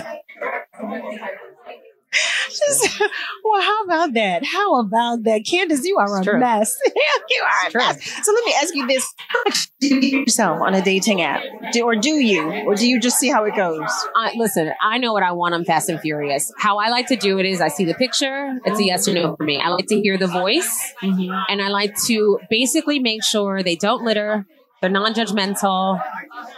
Well, 3.44 3.62
how 3.62 3.84
about 3.84 4.14
that? 4.14 4.44
How 4.44 4.80
about 4.80 5.24
that? 5.24 5.44
Candace, 5.48 5.84
you 5.84 5.98
are 5.98 6.20
a 6.20 6.24
true. 6.24 6.38
mess. 6.38 6.76
you 6.86 7.42
are 7.42 7.68
a 7.68 7.70
true. 7.70 7.80
mess. 7.80 8.24
So 8.24 8.32
let 8.32 8.44
me 8.44 8.54
ask 8.60 8.74
you 8.74 8.86
this. 8.86 9.14
How 9.16 9.42
much 9.44 9.68
do 9.80 9.88
you 9.88 10.18
yourself 10.20 10.60
on 10.60 10.74
a 10.74 10.82
dating 10.82 11.22
app? 11.22 11.42
Do, 11.72 11.82
or 11.84 11.96
do 11.96 12.10
you? 12.10 12.42
Or 12.66 12.74
do 12.74 12.88
you 12.88 13.00
just 13.00 13.18
see 13.18 13.28
how 13.28 13.44
it 13.44 13.54
goes? 13.54 13.90
I, 14.16 14.34
listen, 14.36 14.72
I 14.82 14.98
know 14.98 15.12
what 15.12 15.22
I 15.22 15.32
want. 15.32 15.54
I'm 15.54 15.64
fast 15.64 15.88
and 15.88 16.00
furious. 16.00 16.52
How 16.58 16.78
I 16.78 16.88
like 16.88 17.06
to 17.08 17.16
do 17.16 17.38
it 17.38 17.46
is 17.46 17.60
I 17.60 17.68
see 17.68 17.84
the 17.84 17.94
picture. 17.94 18.58
It's 18.64 18.80
a 18.80 18.84
yes 18.84 19.08
or 19.08 19.14
no 19.14 19.36
for 19.36 19.44
me. 19.44 19.58
I 19.58 19.68
like 19.68 19.86
to 19.86 20.00
hear 20.00 20.18
the 20.18 20.26
voice 20.26 20.94
mm-hmm. 21.02 21.32
and 21.48 21.62
I 21.62 21.68
like 21.68 21.96
to 22.06 22.38
basically 22.50 22.98
make 22.98 23.22
sure 23.22 23.62
they 23.62 23.76
don't 23.76 24.04
litter. 24.04 24.46
They're 24.80 24.90
non-judgmental 24.90 26.02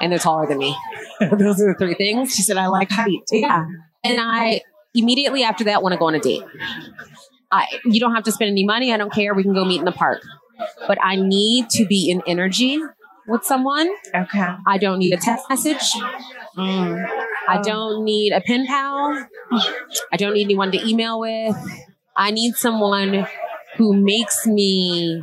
and 0.01 0.13
they're 0.13 0.19
taller 0.19 0.47
than 0.47 0.59
me. 0.59 0.77
Those 1.21 1.61
are 1.61 1.73
the 1.73 1.77
three 1.79 1.95
things. 1.95 2.35
She 2.35 2.43
said, 2.43 2.57
I 2.57 2.67
like 2.67 2.91
height. 2.91 3.23
Yeah. 3.31 3.67
And 4.03 4.19
I 4.21 4.63
immediately 4.95 5.43
after 5.43 5.65
that 5.65 5.83
want 5.83 5.93
to 5.93 5.99
go 5.99 6.07
on 6.07 6.15
a 6.15 6.21
date. 6.21 6.43
I, 7.53 7.67
you 7.85 8.01
don't 8.01 8.15
have 8.15 8.25
to 8.25 8.33
spend 8.33 8.51
any 8.51 8.65
money. 8.65 8.93
I 8.93 8.97
don't 8.97 9.13
care. 9.13 9.35
We 9.35 9.43
can 9.43 9.55
go 9.55 9.65
meet 9.65 9.79
in 9.79 9.85
the 9.85 9.93
park. 9.93 10.23
But 10.87 10.99
I 11.03 11.17
need 11.17 11.71
to 11.71 11.87
be 11.87 12.11
in 12.11 12.23
energy 12.27 12.81
with 13.27 13.45
someone. 13.45 13.89
Okay. 14.15 14.47
I 14.67 14.79
don't 14.79 14.99
need 14.99 15.13
a 15.13 15.17
text 15.17 15.47
message. 15.49 15.93
Mm. 16.57 17.09
I 17.49 17.61
don't 17.63 18.05
need 18.05 18.33
a 18.33 18.41
pen 18.41 18.67
pal. 18.67 19.27
I 20.13 20.17
don't 20.17 20.35
need 20.35 20.45
anyone 20.45 20.71
to 20.73 20.89
email 20.89 21.19
with. 21.19 21.57
I 22.17 22.31
need 22.31 22.55
someone 22.57 23.27
who 23.77 23.95
makes 23.95 24.47
me 24.47 25.23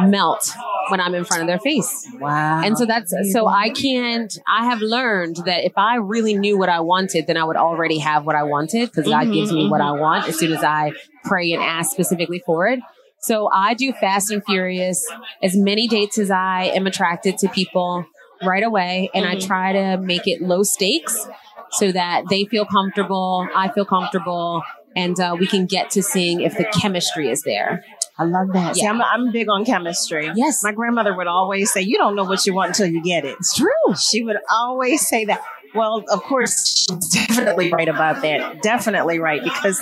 melt 0.00 0.52
when 0.88 1.00
I'm 1.00 1.14
in 1.14 1.24
front 1.24 1.42
of 1.42 1.48
their 1.48 1.58
face. 1.58 2.08
Wow. 2.14 2.62
And 2.62 2.76
so 2.76 2.86
that's 2.86 3.14
so 3.32 3.46
I 3.46 3.70
can't 3.70 4.36
I 4.46 4.66
have 4.66 4.80
learned 4.80 5.36
that 5.44 5.64
if 5.64 5.72
I 5.76 5.96
really 5.96 6.34
knew 6.34 6.58
what 6.58 6.68
I 6.68 6.80
wanted, 6.80 7.26
then 7.26 7.36
I 7.36 7.44
would 7.44 7.56
already 7.56 7.98
have 7.98 8.26
what 8.26 8.36
I 8.36 8.44
wanted 8.44 8.90
because 8.90 9.06
God 9.06 9.24
mm-hmm, 9.24 9.32
gives 9.32 9.52
me 9.52 9.68
what 9.68 9.80
I 9.80 9.90
mm-hmm. 9.90 10.00
want 10.00 10.28
as 10.28 10.38
soon 10.38 10.52
as 10.52 10.62
I 10.62 10.92
pray 11.24 11.52
and 11.52 11.62
ask 11.62 11.90
specifically 11.92 12.42
for 12.44 12.68
it. 12.68 12.80
So 13.20 13.50
I 13.52 13.74
do 13.74 13.92
fast 13.92 14.30
and 14.30 14.44
furious 14.44 15.04
as 15.42 15.56
many 15.56 15.88
dates 15.88 16.18
as 16.18 16.30
I 16.30 16.64
am 16.74 16.86
attracted 16.86 17.38
to 17.38 17.48
people 17.48 18.06
right 18.42 18.62
away 18.62 19.10
and 19.14 19.26
I 19.26 19.36
mm-hmm. 19.36 19.46
try 19.46 19.72
to 19.72 19.96
make 19.98 20.26
it 20.26 20.40
low 20.40 20.62
stakes 20.62 21.26
so 21.72 21.92
that 21.92 22.24
they 22.30 22.44
feel 22.44 22.64
comfortable, 22.64 23.46
I 23.54 23.68
feel 23.68 23.84
comfortable 23.84 24.62
and 24.96 25.18
uh, 25.20 25.36
we 25.38 25.46
can 25.46 25.66
get 25.66 25.90
to 25.90 26.02
seeing 26.02 26.40
if 26.40 26.56
the 26.56 26.64
chemistry 26.64 27.28
is 27.30 27.42
there. 27.42 27.84
I 28.18 28.24
love 28.24 28.48
that. 28.52 28.74
See, 28.76 28.82
Yeah. 28.82 28.90
I'm, 28.90 29.00
I'm 29.02 29.30
big 29.32 29.48
on 29.48 29.64
chemistry. 29.64 30.30
Yes. 30.34 30.62
My 30.64 30.72
grandmother 30.72 31.14
would 31.16 31.26
always 31.28 31.72
say, 31.72 31.82
You 31.82 31.98
don't 31.98 32.16
know 32.16 32.24
what 32.24 32.44
you 32.46 32.54
want 32.54 32.70
until 32.70 32.86
you 32.86 33.02
get 33.02 33.24
it. 33.24 33.36
It's 33.38 33.54
true. 33.54 33.68
She 33.96 34.22
would 34.24 34.36
always 34.50 35.06
say 35.06 35.24
that. 35.26 35.40
Well, 35.74 36.02
of 36.10 36.22
course, 36.22 36.86
she's 36.88 37.08
definitely 37.10 37.70
right 37.70 37.88
about 37.88 38.22
that. 38.22 38.62
Definitely 38.62 39.18
right 39.18 39.42
because 39.44 39.80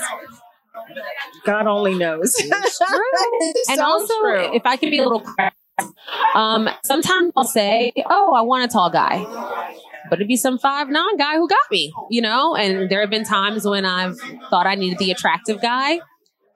God 1.45 1.67
only 1.67 1.95
knows. 1.95 2.35
It's 2.39 2.81
and 3.71 3.79
So 3.79 3.85
also, 3.85 4.15
true. 4.21 4.55
if 4.55 4.63
I 4.67 4.77
can 4.77 4.91
be 4.91 4.99
a 4.99 5.03
little 5.09 5.23
um, 6.35 6.69
sometimes 6.85 7.33
I'll 7.37 7.45
say, 7.45 7.93
"Oh, 8.09 8.35
I 8.35 8.43
want 8.43 8.65
a 8.65 8.69
tall 8.69 8.91
guy," 8.91 9.23
but 10.09 10.19
it'd 10.19 10.27
be 10.29 10.37
some 10.37 10.59
five 10.59 10.89
nine 10.89 11.17
guy 11.19 11.37
who 11.37 11.47
got 11.49 11.59
me, 11.71 11.93
you 12.11 12.21
know. 12.23 12.55
And 12.57 12.89
there 12.91 13.01
have 13.01 13.11
been 13.11 13.25
times 13.25 13.65
when 13.67 13.85
I've 13.85 14.19
thought 14.51 14.67
I 14.67 14.75
needed 14.75 14.99
the 14.99 15.11
attractive 15.11 15.61
guy, 15.61 16.01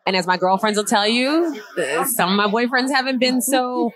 and 0.06 0.16
as 0.16 0.26
my 0.26 0.36
girlfriends 0.36 0.76
will 0.76 0.84
tell 0.84 1.06
you, 1.06 1.60
some 2.06 2.30
of 2.30 2.36
my 2.36 2.46
boyfriends 2.46 2.90
haven't 2.90 3.18
been 3.18 3.40
so 3.40 3.92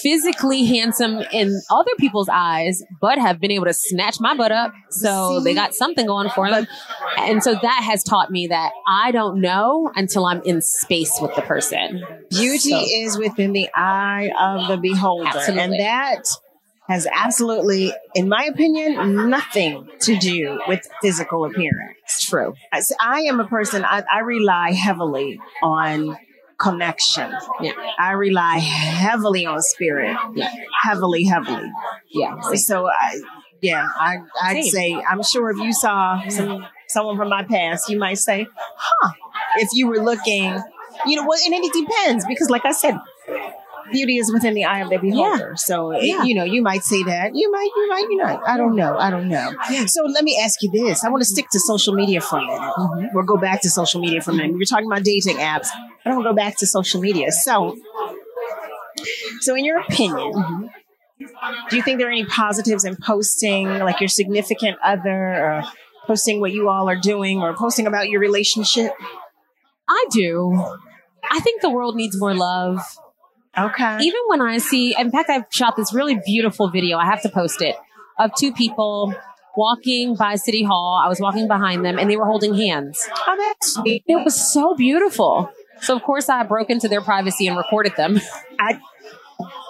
physically 0.00 0.64
handsome 0.64 1.20
in 1.32 1.60
other 1.70 1.90
people's 1.98 2.28
eyes, 2.30 2.82
but 3.00 3.18
have 3.18 3.40
been 3.40 3.50
able 3.50 3.64
to 3.64 3.72
snatch 3.72 4.20
my 4.20 4.36
butt 4.36 4.52
up. 4.52 4.72
So 4.90 5.40
they 5.40 5.54
got 5.54 5.74
something 5.74 6.06
going 6.06 6.30
for 6.30 6.48
them. 6.48 6.66
And 7.18 7.42
so 7.42 7.54
that 7.54 7.82
has 7.84 8.04
taught 8.04 8.30
me 8.30 8.46
that 8.48 8.72
I 8.86 9.10
don't 9.10 9.40
know 9.40 9.90
until 9.96 10.26
I'm 10.26 10.42
in 10.42 10.60
space 10.62 11.18
with 11.20 11.34
the 11.34 11.42
person. 11.42 12.04
Beauty 12.30 12.70
So- 12.70 12.84
is 12.88 13.18
within 13.18 13.52
the 13.52 13.68
eye 13.74 14.30
of 14.38 14.68
the 14.68 14.76
beholder. 14.76 15.30
And 15.48 15.72
that 15.72 16.22
has 16.88 17.06
absolutely, 17.12 17.92
in 18.14 18.28
my 18.28 18.44
opinion, 18.44 19.30
nothing 19.30 19.88
to 20.00 20.16
do 20.16 20.60
with 20.68 20.86
physical 21.00 21.44
appearance. 21.44 22.20
True. 22.20 22.54
I 23.00 23.20
am 23.22 23.40
a 23.40 23.46
person, 23.46 23.84
I, 23.84 24.04
I 24.12 24.20
rely 24.20 24.72
heavily 24.72 25.40
on 25.62 26.16
connection. 26.58 27.32
Yeah. 27.60 27.72
I 27.98 28.12
rely 28.12 28.58
heavily 28.58 29.46
on 29.46 29.60
spirit. 29.62 30.16
Yeah. 30.34 30.52
Heavily, 30.82 31.24
heavily. 31.24 31.70
Yeah. 32.12 32.38
So 32.54 32.86
I, 32.86 33.20
yeah, 33.62 33.88
I, 33.96 34.18
I'd 34.42 34.62
Same. 34.64 34.70
say, 34.70 35.02
I'm 35.08 35.22
sure 35.22 35.50
if 35.50 35.56
you 35.56 35.72
saw 35.72 36.20
some, 36.28 36.66
someone 36.88 37.16
from 37.16 37.30
my 37.30 37.44
past, 37.44 37.88
you 37.88 37.98
might 37.98 38.18
say, 38.18 38.46
huh, 38.76 39.12
if 39.56 39.70
you 39.72 39.88
were 39.88 40.02
looking, 40.02 40.60
you 41.06 41.16
know, 41.16 41.26
well, 41.26 41.38
and 41.44 41.54
it 41.54 41.72
depends 41.72 42.26
because 42.26 42.50
like 42.50 42.66
I 42.66 42.72
said, 42.72 42.98
beauty 43.94 44.16
is 44.18 44.30
within 44.32 44.52
the 44.54 44.64
eye 44.66 44.80
of 44.80 44.90
the 44.90 44.98
beholder. 44.98 45.54
So, 45.56 45.92
it- 45.92 46.04
Yeah. 46.04 46.22
you 46.24 46.34
know, 46.34 46.44
you 46.44 46.60
might 46.62 46.82
say 46.84 47.02
that, 47.04 47.30
you 47.34 47.50
might, 47.50 47.70
you 47.76 47.88
might, 47.88 48.06
you 48.10 48.16
know, 48.18 48.40
I 48.46 48.56
don't 48.58 48.76
know. 48.76 48.96
I 48.98 49.08
don't 49.10 49.28
know. 49.28 49.52
So 49.86 50.02
let 50.04 50.22
me 50.24 50.38
ask 50.42 50.62
you 50.62 50.70
this. 50.70 51.02
I 51.04 51.08
want 51.08 51.22
to 51.22 51.28
stick 51.28 51.46
to 51.52 51.60
social 51.60 51.94
media 51.94 52.20
for 52.20 52.38
a 52.38 52.42
minute. 52.42 52.60
Mm-hmm. 52.60 53.06
We'll 53.14 53.24
go 53.24 53.36
back 53.38 53.62
to 53.62 53.70
social 53.70 54.00
media 54.02 54.20
for 54.20 54.32
a 54.32 54.34
minute. 54.34 54.52
We 54.52 54.58
were 54.58 54.64
talking 54.64 54.86
about 54.86 55.02
dating 55.04 55.36
apps. 55.38 55.68
I 56.04 56.10
don't 56.10 56.22
go 56.22 56.34
back 56.34 56.58
to 56.58 56.66
social 56.66 57.00
media. 57.00 57.32
So, 57.32 57.76
so 59.40 59.54
in 59.54 59.64
your 59.64 59.78
opinion, 59.80 60.32
Mm-hmm. 60.32 60.66
do 61.70 61.76
you 61.76 61.82
think 61.82 61.98
there 61.98 62.08
are 62.08 62.12
any 62.12 62.24
positives 62.26 62.84
in 62.84 62.96
posting 62.96 63.68
like 63.78 64.00
your 64.00 64.08
significant 64.08 64.76
other 64.84 65.10
or 65.44 65.62
posting 66.06 66.40
what 66.40 66.52
you 66.52 66.68
all 66.68 66.88
are 66.88 66.98
doing 67.00 67.40
or 67.40 67.54
posting 67.54 67.86
about 67.86 68.08
your 68.10 68.20
relationship? 68.20 68.92
I 69.88 70.04
do. 70.10 70.52
I 71.30 71.40
think 71.40 71.62
the 71.62 71.70
world 71.70 71.94
needs 71.96 72.18
more 72.18 72.34
love. 72.34 72.80
Okay. 73.56 73.98
Even 74.00 74.20
when 74.28 74.40
I 74.40 74.58
see, 74.58 74.94
in 74.98 75.10
fact, 75.10 75.30
I've 75.30 75.44
shot 75.50 75.76
this 75.76 75.94
really 75.94 76.18
beautiful 76.24 76.70
video. 76.70 76.98
I 76.98 77.06
have 77.06 77.22
to 77.22 77.28
post 77.28 77.62
it 77.62 77.76
of 78.18 78.30
two 78.38 78.52
people 78.52 79.14
walking 79.56 80.16
by 80.16 80.36
City 80.36 80.62
Hall. 80.64 81.00
I 81.02 81.08
was 81.08 81.20
walking 81.20 81.46
behind 81.46 81.84
them 81.84 81.98
and 81.98 82.10
they 82.10 82.16
were 82.16 82.26
holding 82.26 82.54
hands. 82.54 83.08
Oh, 83.26 83.36
that's 83.36 83.74
sweet. 83.74 84.02
It 84.06 84.24
was 84.24 84.52
so 84.52 84.74
beautiful. 84.74 85.50
So, 85.80 85.96
of 85.96 86.02
course, 86.02 86.28
I 86.28 86.42
broke 86.44 86.70
into 86.70 86.88
their 86.88 87.00
privacy 87.00 87.46
and 87.46 87.56
recorded 87.56 87.94
them. 87.96 88.20
I, 88.58 88.78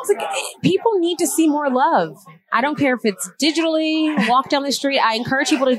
It's 0.01 0.09
like 0.09 0.23
eh, 0.23 0.37
people 0.63 0.99
need 0.99 1.19
to 1.19 1.27
see 1.27 1.49
more 1.49 1.71
love. 1.71 2.17
I 2.53 2.61
don't 2.61 2.79
care 2.79 2.95
if 2.95 3.01
it's 3.05 3.31
digitally, 3.43 4.29
walk 4.29 4.49
down 4.49 4.63
the 4.63 4.73
street. 4.73 4.99
I 4.99 5.15
encourage 5.17 5.49
people 5.49 5.67
to 5.67 5.77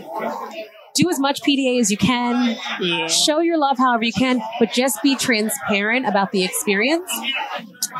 do 0.96 1.10
as 1.10 1.20
much 1.20 1.42
PDA 1.42 1.80
as 1.80 1.92
you 1.92 1.98
can. 1.98 2.58
Yeah. 2.82 3.08
Show 3.08 3.40
your 3.40 3.58
love 3.58 3.78
however 3.78 4.04
you 4.04 4.14
can, 4.14 4.42
but 4.60 4.72
just 4.72 5.02
be 5.04 5.16
transparent 5.16 6.08
about 6.08 6.32
the 6.32 6.44
experience. 6.44 7.10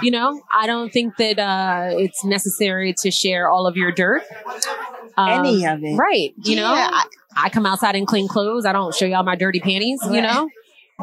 You 0.02 0.12
know, 0.12 0.42
I 0.54 0.68
don't 0.68 0.92
think 0.92 1.18
that 1.18 1.40
uh, 1.40 1.90
it's 1.98 2.24
necessary 2.26 2.94
to 3.02 3.12
share 3.12 3.50
all 3.50 3.66
of 3.68 3.78
your 3.78 3.92
dirt. 3.92 4.24
Um, 5.18 5.46
Any 5.46 5.66
of 5.66 5.84
it. 5.84 5.96
Right. 5.96 6.34
You 6.44 6.58
know, 6.58 6.74
I- 6.74 7.06
I 7.38 7.50
come 7.50 7.66
outside 7.66 7.96
in 7.96 8.06
clean 8.06 8.28
clothes. 8.30 8.66
I 8.66 8.72
don't 8.72 8.96
show 8.96 9.06
y'all 9.06 9.24
my 9.24 9.36
dirty 9.36 9.60
panties, 9.60 10.00
you 10.10 10.22
know? 10.22 10.50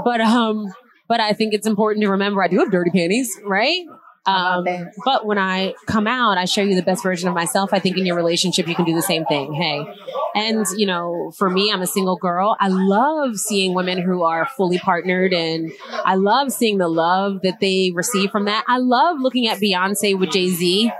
But 0.02 0.20
um 0.22 0.72
but 1.06 1.20
I 1.20 1.34
think 1.34 1.52
it's 1.52 1.66
important 1.66 2.02
to 2.04 2.10
remember 2.10 2.42
I 2.42 2.48
do 2.48 2.58
have 2.60 2.70
dirty 2.70 2.90
panties, 2.90 3.38
right? 3.44 3.84
Um, 4.24 4.64
but 5.04 5.26
when 5.26 5.38
I 5.38 5.74
come 5.86 6.06
out, 6.06 6.38
I 6.38 6.44
show 6.44 6.62
you 6.62 6.76
the 6.76 6.82
best 6.82 7.02
version 7.02 7.28
of 7.28 7.34
myself. 7.34 7.70
I 7.72 7.80
think 7.80 7.96
in 7.96 8.06
your 8.06 8.14
relationship, 8.14 8.68
you 8.68 8.74
can 8.74 8.84
do 8.84 8.94
the 8.94 9.02
same 9.02 9.24
thing. 9.24 9.52
Hey, 9.52 9.84
and 10.34 10.64
you 10.76 10.86
know, 10.86 11.32
for 11.36 11.50
me, 11.50 11.72
I'm 11.72 11.82
a 11.82 11.86
single 11.86 12.16
girl. 12.16 12.56
I 12.60 12.68
love 12.68 13.36
seeing 13.36 13.74
women 13.74 14.00
who 14.00 14.22
are 14.22 14.46
fully 14.56 14.78
partnered 14.78 15.32
and 15.32 15.72
I 15.90 16.14
love 16.14 16.52
seeing 16.52 16.78
the 16.78 16.88
love 16.88 17.40
that 17.42 17.58
they 17.60 17.90
receive 17.94 18.30
from 18.30 18.44
that. 18.44 18.64
I 18.68 18.78
love 18.78 19.16
looking 19.20 19.48
at 19.48 19.58
Beyonce 19.58 20.18
with 20.18 20.30
Jay 20.30 20.48
Z. 20.50 20.92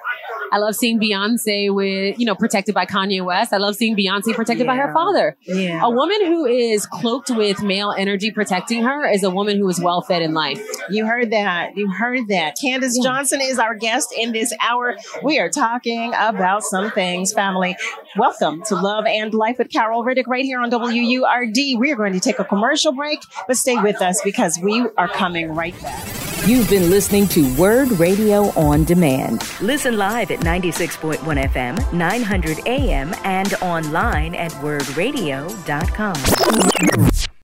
I 0.53 0.59
love 0.59 0.77
seeing 0.77 1.01
Beyonce 1.01 1.75
with, 1.75 2.19
you 2.19 2.27
know, 2.27 2.35
protected 2.35 2.75
by 2.75 2.85
Kanye 2.85 3.25
West. 3.25 3.55
I 3.55 3.57
love 3.57 3.75
seeing 3.75 3.97
Beyonce 3.97 4.35
protected 4.35 4.67
by 4.67 4.77
her 4.77 4.93
father. 4.93 5.35
Yeah. 5.47 5.81
A 5.83 5.89
woman 5.89 6.27
who 6.27 6.45
is 6.45 6.85
cloaked 6.85 7.31
with 7.31 7.63
male 7.63 7.95
energy 7.97 8.31
protecting 8.31 8.83
her 8.83 9.11
is 9.11 9.23
a 9.23 9.31
woman 9.31 9.57
who 9.57 9.67
is 9.71 9.81
well 9.81 10.03
fed 10.03 10.21
in 10.21 10.35
life. 10.35 10.63
You 10.91 11.07
heard 11.07 11.31
that. 11.31 11.75
You 11.75 11.91
heard 11.91 12.29
that. 12.29 12.59
Candace 12.61 12.99
Johnson 13.03 13.41
is 13.41 13.59
our 13.59 13.75
guest 13.75 14.13
in 14.15 14.33
this 14.33 14.53
hour. 14.61 14.99
We 15.23 15.39
are 15.39 15.49
talking 15.49 16.13
about 16.15 16.65
some 16.65 16.91
things, 16.91 17.33
family. 17.33 17.75
Welcome 18.19 18.63
to 18.67 18.75
Love 18.75 19.07
and 19.07 19.33
Life 19.33 19.57
with 19.57 19.71
Carol 19.71 20.05
Riddick 20.05 20.27
right 20.27 20.45
here 20.45 20.61
on 20.61 20.71
WURD. 20.71 21.79
We 21.79 21.93
are 21.93 21.97
going 21.97 22.13
to 22.13 22.21
take 22.21 22.39
a 22.39 22.45
commercial 22.45 22.93
break, 22.93 23.21
but 23.47 23.57
stay 23.57 23.79
with 23.79 24.03
us 24.03 24.21
because 24.23 24.59
we 24.59 24.87
are 24.99 25.09
coming 25.09 25.55
right 25.55 25.81
back. 25.81 26.07
You've 26.45 26.69
been 26.69 26.91
listening 26.91 27.29
to 27.29 27.55
Word 27.55 27.93
Radio 28.01 28.47
on 28.59 28.83
Demand. 28.83 29.49
Listen 29.61 29.97
live 29.97 30.33
at 30.33 30.42
96.1 30.43 31.19
FM, 31.51 31.93
900 31.93 32.67
AM, 32.67 33.15
and 33.25 33.55
online 33.63 34.35
at 34.35 34.53
wurdradio.com. 34.53 36.15